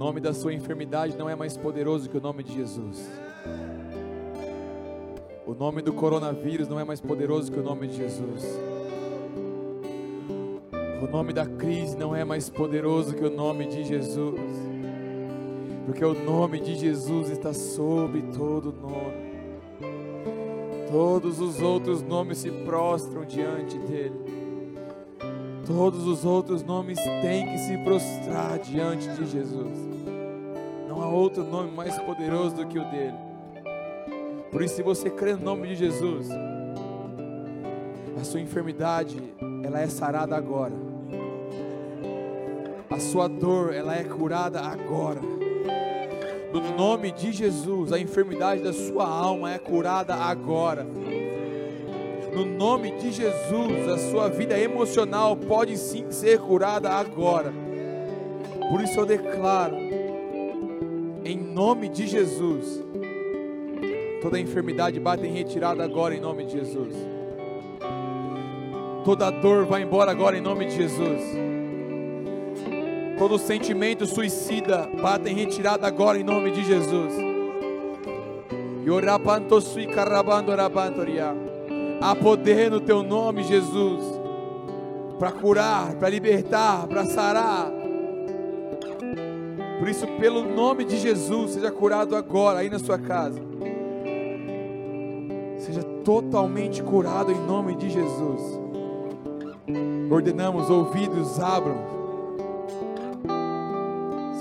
Nome 0.00 0.18
da 0.18 0.32
sua 0.32 0.54
enfermidade 0.54 1.14
não 1.14 1.28
é 1.28 1.36
mais 1.36 1.58
poderoso 1.58 2.08
que 2.08 2.16
o 2.16 2.20
nome 2.22 2.42
de 2.42 2.54
Jesus. 2.54 3.06
O 5.46 5.52
nome 5.52 5.82
do 5.82 5.92
coronavírus 5.92 6.66
não 6.66 6.80
é 6.80 6.84
mais 6.84 7.02
poderoso 7.02 7.52
que 7.52 7.60
o 7.60 7.62
nome 7.62 7.86
de 7.86 7.98
Jesus. 7.98 8.42
O 11.02 11.06
nome 11.06 11.34
da 11.34 11.44
crise 11.44 11.98
não 11.98 12.16
é 12.16 12.24
mais 12.24 12.48
poderoso 12.48 13.14
que 13.14 13.22
o 13.22 13.28
nome 13.28 13.66
de 13.66 13.84
Jesus. 13.84 14.40
Porque 15.84 16.02
o 16.02 16.14
nome 16.14 16.60
de 16.60 16.76
Jesus 16.76 17.28
está 17.28 17.52
sobre 17.52 18.22
todo 18.22 18.72
nome. 18.72 19.28
Todos 20.90 21.40
os 21.40 21.60
outros 21.60 22.02
nomes 22.02 22.38
se 22.38 22.50
prostram 22.50 23.26
diante 23.26 23.76
dele. 23.78 24.39
Todos 25.70 26.04
os 26.04 26.24
outros 26.24 26.64
nomes 26.64 26.98
têm 27.22 27.46
que 27.46 27.58
se 27.58 27.78
prostrar 27.78 28.58
diante 28.58 29.08
de 29.08 29.24
Jesus. 29.24 29.78
Não 30.88 31.00
há 31.00 31.06
outro 31.06 31.44
nome 31.44 31.70
mais 31.70 31.96
poderoso 32.00 32.56
do 32.56 32.66
que 32.66 32.76
o 32.76 32.84
dele. 32.90 33.16
Por 34.50 34.62
isso, 34.62 34.74
se 34.74 34.82
você 34.82 35.08
crê 35.08 35.34
no 35.34 35.44
nome 35.44 35.68
de 35.68 35.76
Jesus, 35.76 36.28
a 38.20 38.24
sua 38.24 38.40
enfermidade, 38.40 39.22
ela 39.62 39.80
é 39.80 39.86
sarada 39.86 40.36
agora. 40.36 40.74
A 42.90 42.98
sua 42.98 43.28
dor, 43.28 43.72
ela 43.72 43.94
é 43.94 44.02
curada 44.02 44.60
agora. 44.60 45.20
No 46.52 46.76
nome 46.76 47.12
de 47.12 47.30
Jesus, 47.30 47.92
a 47.92 47.98
enfermidade 48.00 48.60
da 48.60 48.72
sua 48.72 49.06
alma 49.06 49.52
é 49.52 49.58
curada 49.58 50.16
agora. 50.16 50.84
No 52.32 52.44
nome 52.44 52.92
de 52.92 53.10
Jesus, 53.10 53.88
a 53.88 53.98
sua 53.98 54.28
vida 54.28 54.58
emocional 54.58 55.36
pode 55.36 55.76
sim 55.76 56.10
ser 56.10 56.38
curada 56.38 56.90
agora. 56.90 57.52
Por 58.70 58.80
isso 58.80 59.00
eu 59.00 59.06
declaro, 59.06 59.76
em 61.24 61.36
nome 61.36 61.88
de 61.88 62.06
Jesus, 62.06 62.82
toda 64.22 64.38
enfermidade 64.38 65.00
bate 65.00 65.26
em 65.26 65.32
retirada 65.32 65.82
agora 65.82 66.14
em 66.14 66.20
nome 66.20 66.44
de 66.44 66.52
Jesus. 66.52 66.94
Toda 69.04 69.30
dor 69.30 69.64
vai 69.64 69.82
embora 69.82 70.12
agora 70.12 70.38
em 70.38 70.40
nome 70.40 70.66
de 70.66 70.76
Jesus. 70.76 71.22
Todo 73.18 73.38
sentimento 73.38 74.06
suicida 74.06 74.88
bata 75.02 75.28
em 75.28 75.34
retirada 75.34 75.86
agora 75.86 76.18
em 76.18 76.24
nome 76.24 76.52
de 76.52 76.64
Jesus. 76.64 77.12
Há 82.00 82.14
poder 82.14 82.70
no 82.70 82.80
teu 82.80 83.02
nome, 83.02 83.42
Jesus, 83.42 84.02
para 85.18 85.32
curar, 85.32 85.94
para 85.96 86.08
libertar, 86.08 86.86
para 86.86 87.04
sarar. 87.04 87.70
Por 89.78 89.88
isso, 89.88 90.06
pelo 90.18 90.42
nome 90.42 90.84
de 90.84 90.98
Jesus, 90.98 91.52
seja 91.52 91.70
curado 91.70 92.16
agora 92.16 92.60
aí 92.60 92.70
na 92.70 92.78
sua 92.78 92.98
casa. 92.98 93.40
Seja 95.58 95.82
totalmente 96.04 96.82
curado 96.82 97.30
em 97.30 97.46
nome 97.46 97.76
de 97.76 97.90
Jesus. 97.90 98.58
Ordenamos, 100.10 100.68
ouvidos 100.70 101.38
abram 101.38 102.00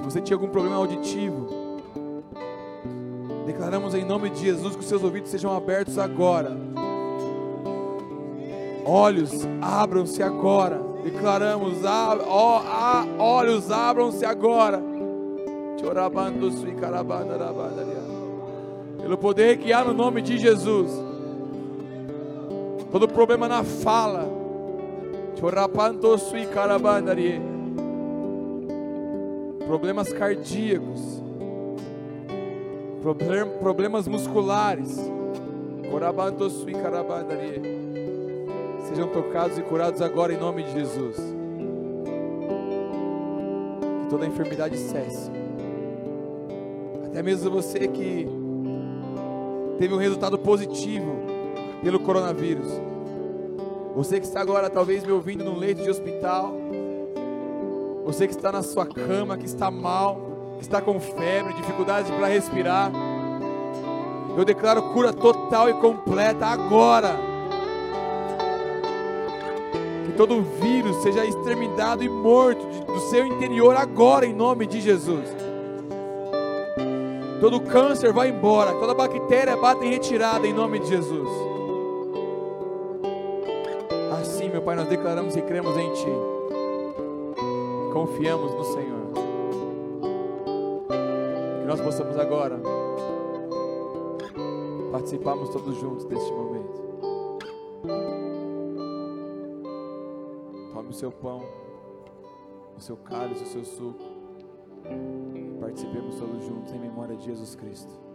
você 0.09 0.21
tinha 0.21 0.35
algum 0.35 0.47
problema 0.47 0.75
auditivo, 0.77 1.47
declaramos 3.45 3.93
em 3.93 4.03
nome 4.03 4.31
de 4.31 4.39
Jesus 4.39 4.73
que 4.75 4.81
os 4.81 4.87
seus 4.87 5.03
ouvidos 5.03 5.29
sejam 5.29 5.55
abertos 5.55 5.99
agora. 5.99 6.57
Olhos, 8.89 9.47
abram-se 9.61 10.23
agora. 10.23 10.81
Declaramos, 11.03 11.85
ab 11.85 12.23
ó, 12.27 12.57
a, 12.57 13.05
olhos, 13.19 13.69
abram-se 13.71 14.25
agora. 14.25 14.81
Pelo 18.99 19.17
poder 19.17 19.57
que 19.57 19.71
há 19.71 19.83
no 19.83 19.93
nome 19.93 20.23
de 20.23 20.39
Jesus. 20.39 20.91
Todo 22.91 23.07
problema 23.07 23.47
na 23.47 23.63
fala. 23.63 24.27
Sui 26.17 26.47
problemas 29.67 30.11
cardíacos, 30.11 31.23
problemas 33.61 34.07
musculares, 34.07 34.97
sejam 38.89 39.07
tocados 39.07 39.57
e 39.57 39.61
curados 39.61 40.01
agora 40.01 40.33
em 40.33 40.37
nome 40.37 40.63
de 40.63 40.71
Jesus. 40.73 41.15
Que 44.01 44.09
toda 44.09 44.25
enfermidade 44.25 44.77
cesse. 44.77 45.31
Até 47.05 47.23
mesmo 47.23 47.49
você 47.49 47.87
que 47.87 48.27
teve 49.77 49.93
um 49.93 49.97
resultado 49.97 50.37
positivo 50.37 51.15
pelo 51.81 51.99
coronavírus. 51.99 52.67
Você 53.95 54.19
que 54.19 54.25
está 54.25 54.41
agora 54.41 54.69
talvez 54.69 55.03
me 55.03 55.11
ouvindo 55.11 55.43
num 55.43 55.57
leito 55.57 55.81
de 55.81 55.89
hospital 55.89 56.53
você 58.09 58.25
que 58.25 58.33
está 58.33 58.51
na 58.51 58.63
sua 58.63 58.87
cama, 58.87 59.37
que 59.37 59.45
está 59.45 59.69
mal, 59.69 60.55
que 60.57 60.63
está 60.63 60.81
com 60.81 60.99
febre, 60.99 61.53
dificuldades 61.53 62.09
para 62.09 62.25
respirar. 62.25 62.91
Eu 64.35 64.43
declaro 64.43 64.81
cura 64.93 65.13
total 65.13 65.69
e 65.69 65.75
completa 65.75 66.47
agora. 66.47 67.28
Todo 70.19 70.41
vírus 70.41 70.97
seja 70.97 71.25
exterminado 71.25 72.03
e 72.03 72.09
morto 72.09 72.65
do 72.85 72.99
seu 72.99 73.25
interior 73.25 73.73
agora, 73.73 74.25
em 74.25 74.33
nome 74.33 74.67
de 74.67 74.81
Jesus. 74.81 75.25
Todo 77.39 77.61
câncer 77.61 78.11
vai 78.11 78.27
embora, 78.27 78.73
toda 78.73 78.93
bactéria 78.93 79.55
bate 79.55 79.85
em 79.85 79.91
retirada 79.91 80.45
em 80.45 80.51
nome 80.51 80.79
de 80.79 80.89
Jesus. 80.89 81.29
Assim, 84.19 84.49
meu 84.49 84.61
Pai, 84.61 84.75
nós 84.75 84.89
declaramos 84.89 85.37
e 85.37 85.41
cremos 85.41 85.77
em 85.77 85.93
Ti 85.93 86.09
confiamos 87.93 88.53
no 88.53 88.63
Senhor. 88.65 88.99
Que 91.61 91.65
nós 91.65 91.79
possamos 91.79 92.17
agora 92.17 92.59
participarmos 94.91 95.47
todos 95.47 95.77
juntos 95.77 96.03
deste 96.03 96.29
momento. 96.33 96.88
Seu 100.99 101.11
pão, 101.13 101.41
o 102.75 102.81
seu 102.81 102.97
cálice, 102.97 103.43
o 103.43 103.47
seu 103.47 103.63
suco. 103.63 104.03
Participemos 105.61 106.15
todos 106.15 106.43
juntos 106.43 106.73
em 106.73 106.79
memória 106.79 107.15
de 107.15 107.23
Jesus 107.23 107.55
Cristo. 107.55 108.08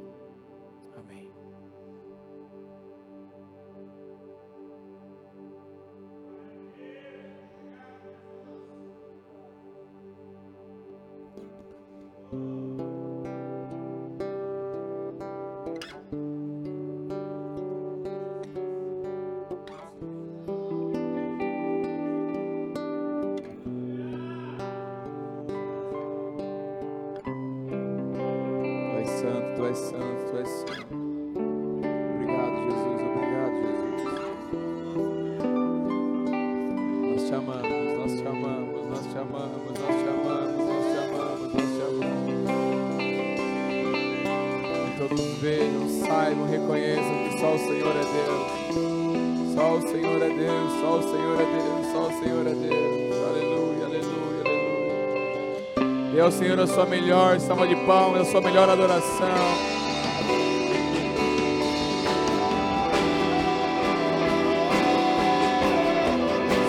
Dê 56.65 56.71
ao 56.71 56.71
Senhor 56.71 56.71
a 56.71 56.75
sua 56.75 56.87
melhor 56.87 57.41
salva 57.41 57.67
de 57.67 57.77
palmas, 57.85 58.29
a 58.29 58.31
sua 58.31 58.41
melhor 58.41 58.69
adoração. 58.69 59.29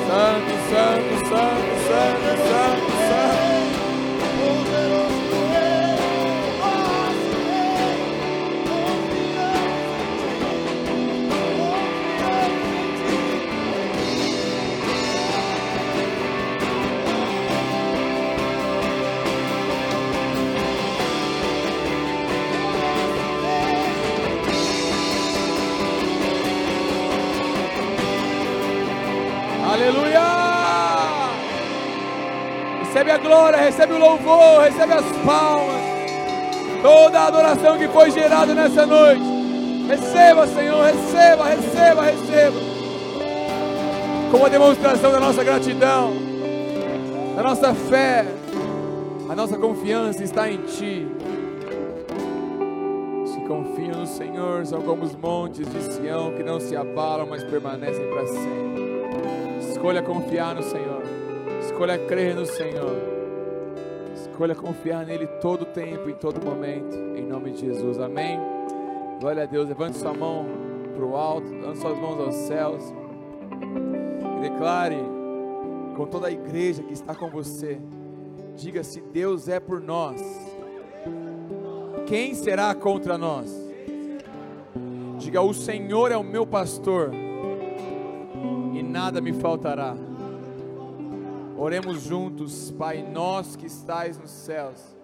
Santo, 0.07 0.51
santo, 0.69 1.29
santo, 1.29 1.74
Aleluia! 29.75 30.21
Recebe 32.79 33.11
a 33.11 33.17
glória, 33.17 33.59
recebe 33.59 33.91
o 33.91 33.97
louvor, 33.97 34.61
recebe 34.61 34.93
as 34.93 35.05
palmas. 35.25 35.81
Toda 36.81 37.19
a 37.19 37.27
adoração 37.27 37.77
que 37.77 37.89
foi 37.89 38.09
gerada 38.09 38.53
nessa 38.53 38.85
noite. 38.85 39.25
Receba, 39.89 40.47
Senhor, 40.47 40.81
receba, 40.81 41.43
receba, 41.43 42.03
receba. 42.03 42.57
Como 44.31 44.45
a 44.45 44.49
demonstração 44.49 45.11
da 45.11 45.19
nossa 45.19 45.43
gratidão, 45.43 46.13
da 47.35 47.43
nossa 47.43 47.73
fé, 47.73 48.25
a 49.27 49.35
nossa 49.35 49.57
confiança 49.57 50.23
está 50.23 50.49
em 50.49 50.59
Ti. 50.59 51.05
Se 53.25 53.41
confiam 53.41 53.99
no 53.99 54.07
Senhor, 54.07 54.65
são 54.65 54.81
como 54.81 55.03
os 55.03 55.13
montes 55.13 55.67
de 55.67 55.81
Sião 55.81 56.31
que 56.31 56.43
não 56.43 56.61
se 56.61 56.77
abalam, 56.77 57.27
mas 57.29 57.43
permanecem 57.43 58.07
para 58.07 58.25
sempre. 58.25 58.84
Escolha 59.85 60.01
confiar 60.01 60.55
no 60.55 60.63
Senhor. 60.63 61.03
Escolha 61.61 61.99
crer 62.07 62.33
no 62.33 62.43
Senhor. 62.43 62.97
Escolha 64.15 64.55
confiar 64.55 65.05
nele 65.05 65.27
todo 65.39 65.61
o 65.61 65.65
tempo, 65.65 66.09
em 66.09 66.15
todo 66.15 66.43
momento. 66.43 66.95
Em 67.15 67.23
nome 67.23 67.51
de 67.51 67.67
Jesus. 67.67 67.99
Amém. 67.99 68.39
Glória 69.19 69.43
a 69.43 69.45
Deus. 69.45 69.69
Levante 69.69 69.99
sua 69.99 70.11
mão 70.11 70.43
para 70.95 71.05
o 71.05 71.15
alto. 71.15 71.47
Levante 71.51 71.77
suas 71.77 71.99
mãos 71.99 72.19
aos 72.19 72.33
céus. 72.33 72.83
E 74.39 74.49
declare 74.49 74.97
com 75.95 76.07
toda 76.07 76.29
a 76.29 76.31
igreja 76.31 76.81
que 76.81 76.93
está 76.93 77.13
com 77.13 77.29
você. 77.29 77.79
Diga 78.55 78.83
se 78.83 78.99
Deus 79.01 79.47
é 79.47 79.59
por 79.59 79.79
nós. 79.79 80.19
Quem 82.07 82.33
será 82.33 82.73
contra 82.73 83.19
nós? 83.19 83.55
Diga: 85.19 85.43
O 85.43 85.53
Senhor 85.53 86.11
é 86.11 86.17
o 86.17 86.23
meu 86.23 86.47
pastor 86.47 87.11
nada 88.95 89.19
me 89.19 89.33
faltará. 89.33 89.93
Oremos 91.57 92.03
juntos, 92.03 92.71
Pai, 92.71 93.03
nós 93.03 93.57
que 93.57 93.65
estais 93.65 94.17
nos 94.17 94.31
céus. 94.31 94.94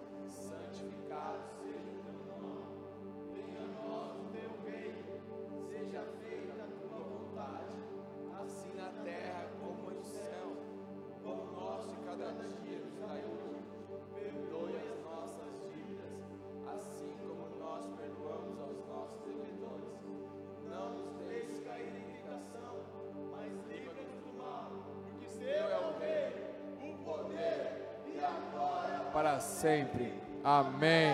Para 29.13 29.39
sempre. 29.39 30.13
Amém. 30.43 31.13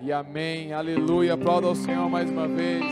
E 0.00 0.12
amém. 0.12 0.72
Aleluia. 0.72 1.34
Aplauda 1.34 1.66
ao 1.66 1.74
Senhor 1.74 2.08
mais 2.08 2.30
uma 2.30 2.46
vez. 2.46 2.84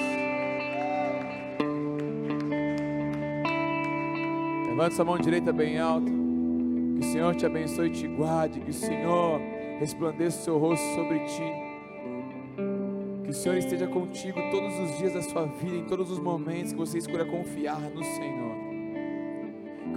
Levante 4.68 4.94
sua 4.94 5.04
mão 5.04 5.18
direita 5.18 5.52
bem 5.52 5.78
alto. 5.78 6.06
Que 6.06 7.06
o 7.06 7.12
Senhor 7.12 7.34
te 7.34 7.46
abençoe 7.46 7.88
e 7.88 7.92
te 7.92 8.08
guarde. 8.08 8.60
Que 8.60 8.70
o 8.70 8.74
Senhor 8.74 9.40
resplandeça 9.78 10.40
o 10.40 10.44
seu 10.44 10.58
rosto 10.58 10.84
sobre 10.94 11.18
ti. 11.20 11.52
Que 13.24 13.30
o 13.30 13.34
Senhor 13.34 13.58
esteja 13.58 13.86
contigo 13.86 14.40
todos 14.50 14.78
os 14.78 14.98
dias 14.98 15.12
da 15.12 15.22
sua 15.22 15.44
vida, 15.44 15.76
em 15.76 15.84
todos 15.84 16.10
os 16.10 16.18
momentos 16.18 16.72
que 16.72 16.78
você 16.78 16.98
escolha 16.98 17.26
confiar 17.26 17.80
no 17.80 18.02
Senhor. 18.02 18.67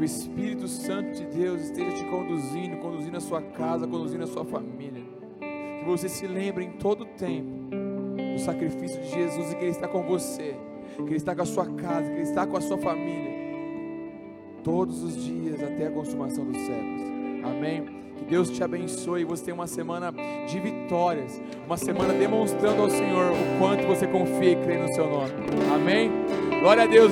Que 0.02 0.06
o 0.06 0.06
Espírito 0.06 0.68
Santo 0.68 1.12
de 1.12 1.26
Deus 1.26 1.62
esteja 1.62 1.92
te 1.92 2.04
conduzindo, 2.06 2.76
conduzindo 2.78 3.18
a 3.18 3.20
sua 3.20 3.40
casa, 3.40 3.86
conduzindo 3.86 4.24
a 4.24 4.28
sua 4.28 4.44
família. 4.44 5.04
Que 5.40 5.86
você 5.86 6.10
se 6.10 6.26
lembre 6.26 6.66
em 6.66 6.72
todo 6.72 7.02
o 7.02 7.06
tempo 7.06 7.70
do 7.70 8.40
sacrifício 8.40 9.00
de 9.00 9.10
Jesus 9.10 9.52
e 9.52 9.56
que 9.56 9.62
Ele 9.62 9.70
está 9.70 9.88
com 9.88 10.02
você, 10.02 10.56
que 10.96 11.04
Ele 11.04 11.18
está 11.18 11.36
com 11.36 11.44
a 11.44 11.46
sua 11.46 11.68
casa, 11.68 12.10
que 12.10 12.16
Ele 12.16 12.22
está 12.24 12.48
com 12.48 12.58
a 12.58 12.62
sua 12.62 12.80
família, 12.80 13.32
todos 14.64 15.04
os 15.04 15.24
dias 15.24 15.62
até 15.62 15.86
a 15.86 15.92
consumação 15.92 16.46
dos 16.46 16.58
séculos. 16.58 17.02
Amém. 17.44 17.86
Que 18.18 18.26
Deus 18.26 18.50
te 18.50 18.64
abençoe 18.64 19.22
e 19.22 19.24
você 19.24 19.46
tenha 19.46 19.54
uma 19.56 19.68
semana 19.68 20.12
de 20.48 20.60
vitórias, 20.60 21.40
uma 21.68 21.78
semana 21.78 22.12
demonstrando 22.12 22.82
ao 22.82 22.90
Senhor 22.90 23.34
o 23.34 23.60
quanto 23.60 23.86
você 23.86 24.08
confia 24.08 24.54
e 24.54 24.56
crê 24.64 24.78
no 24.78 24.92
seu 24.96 25.08
nome. 25.08 25.32
Amém. 25.72 26.10
Glória 26.60 26.86
a 26.86 26.88
Deus. 26.88 27.12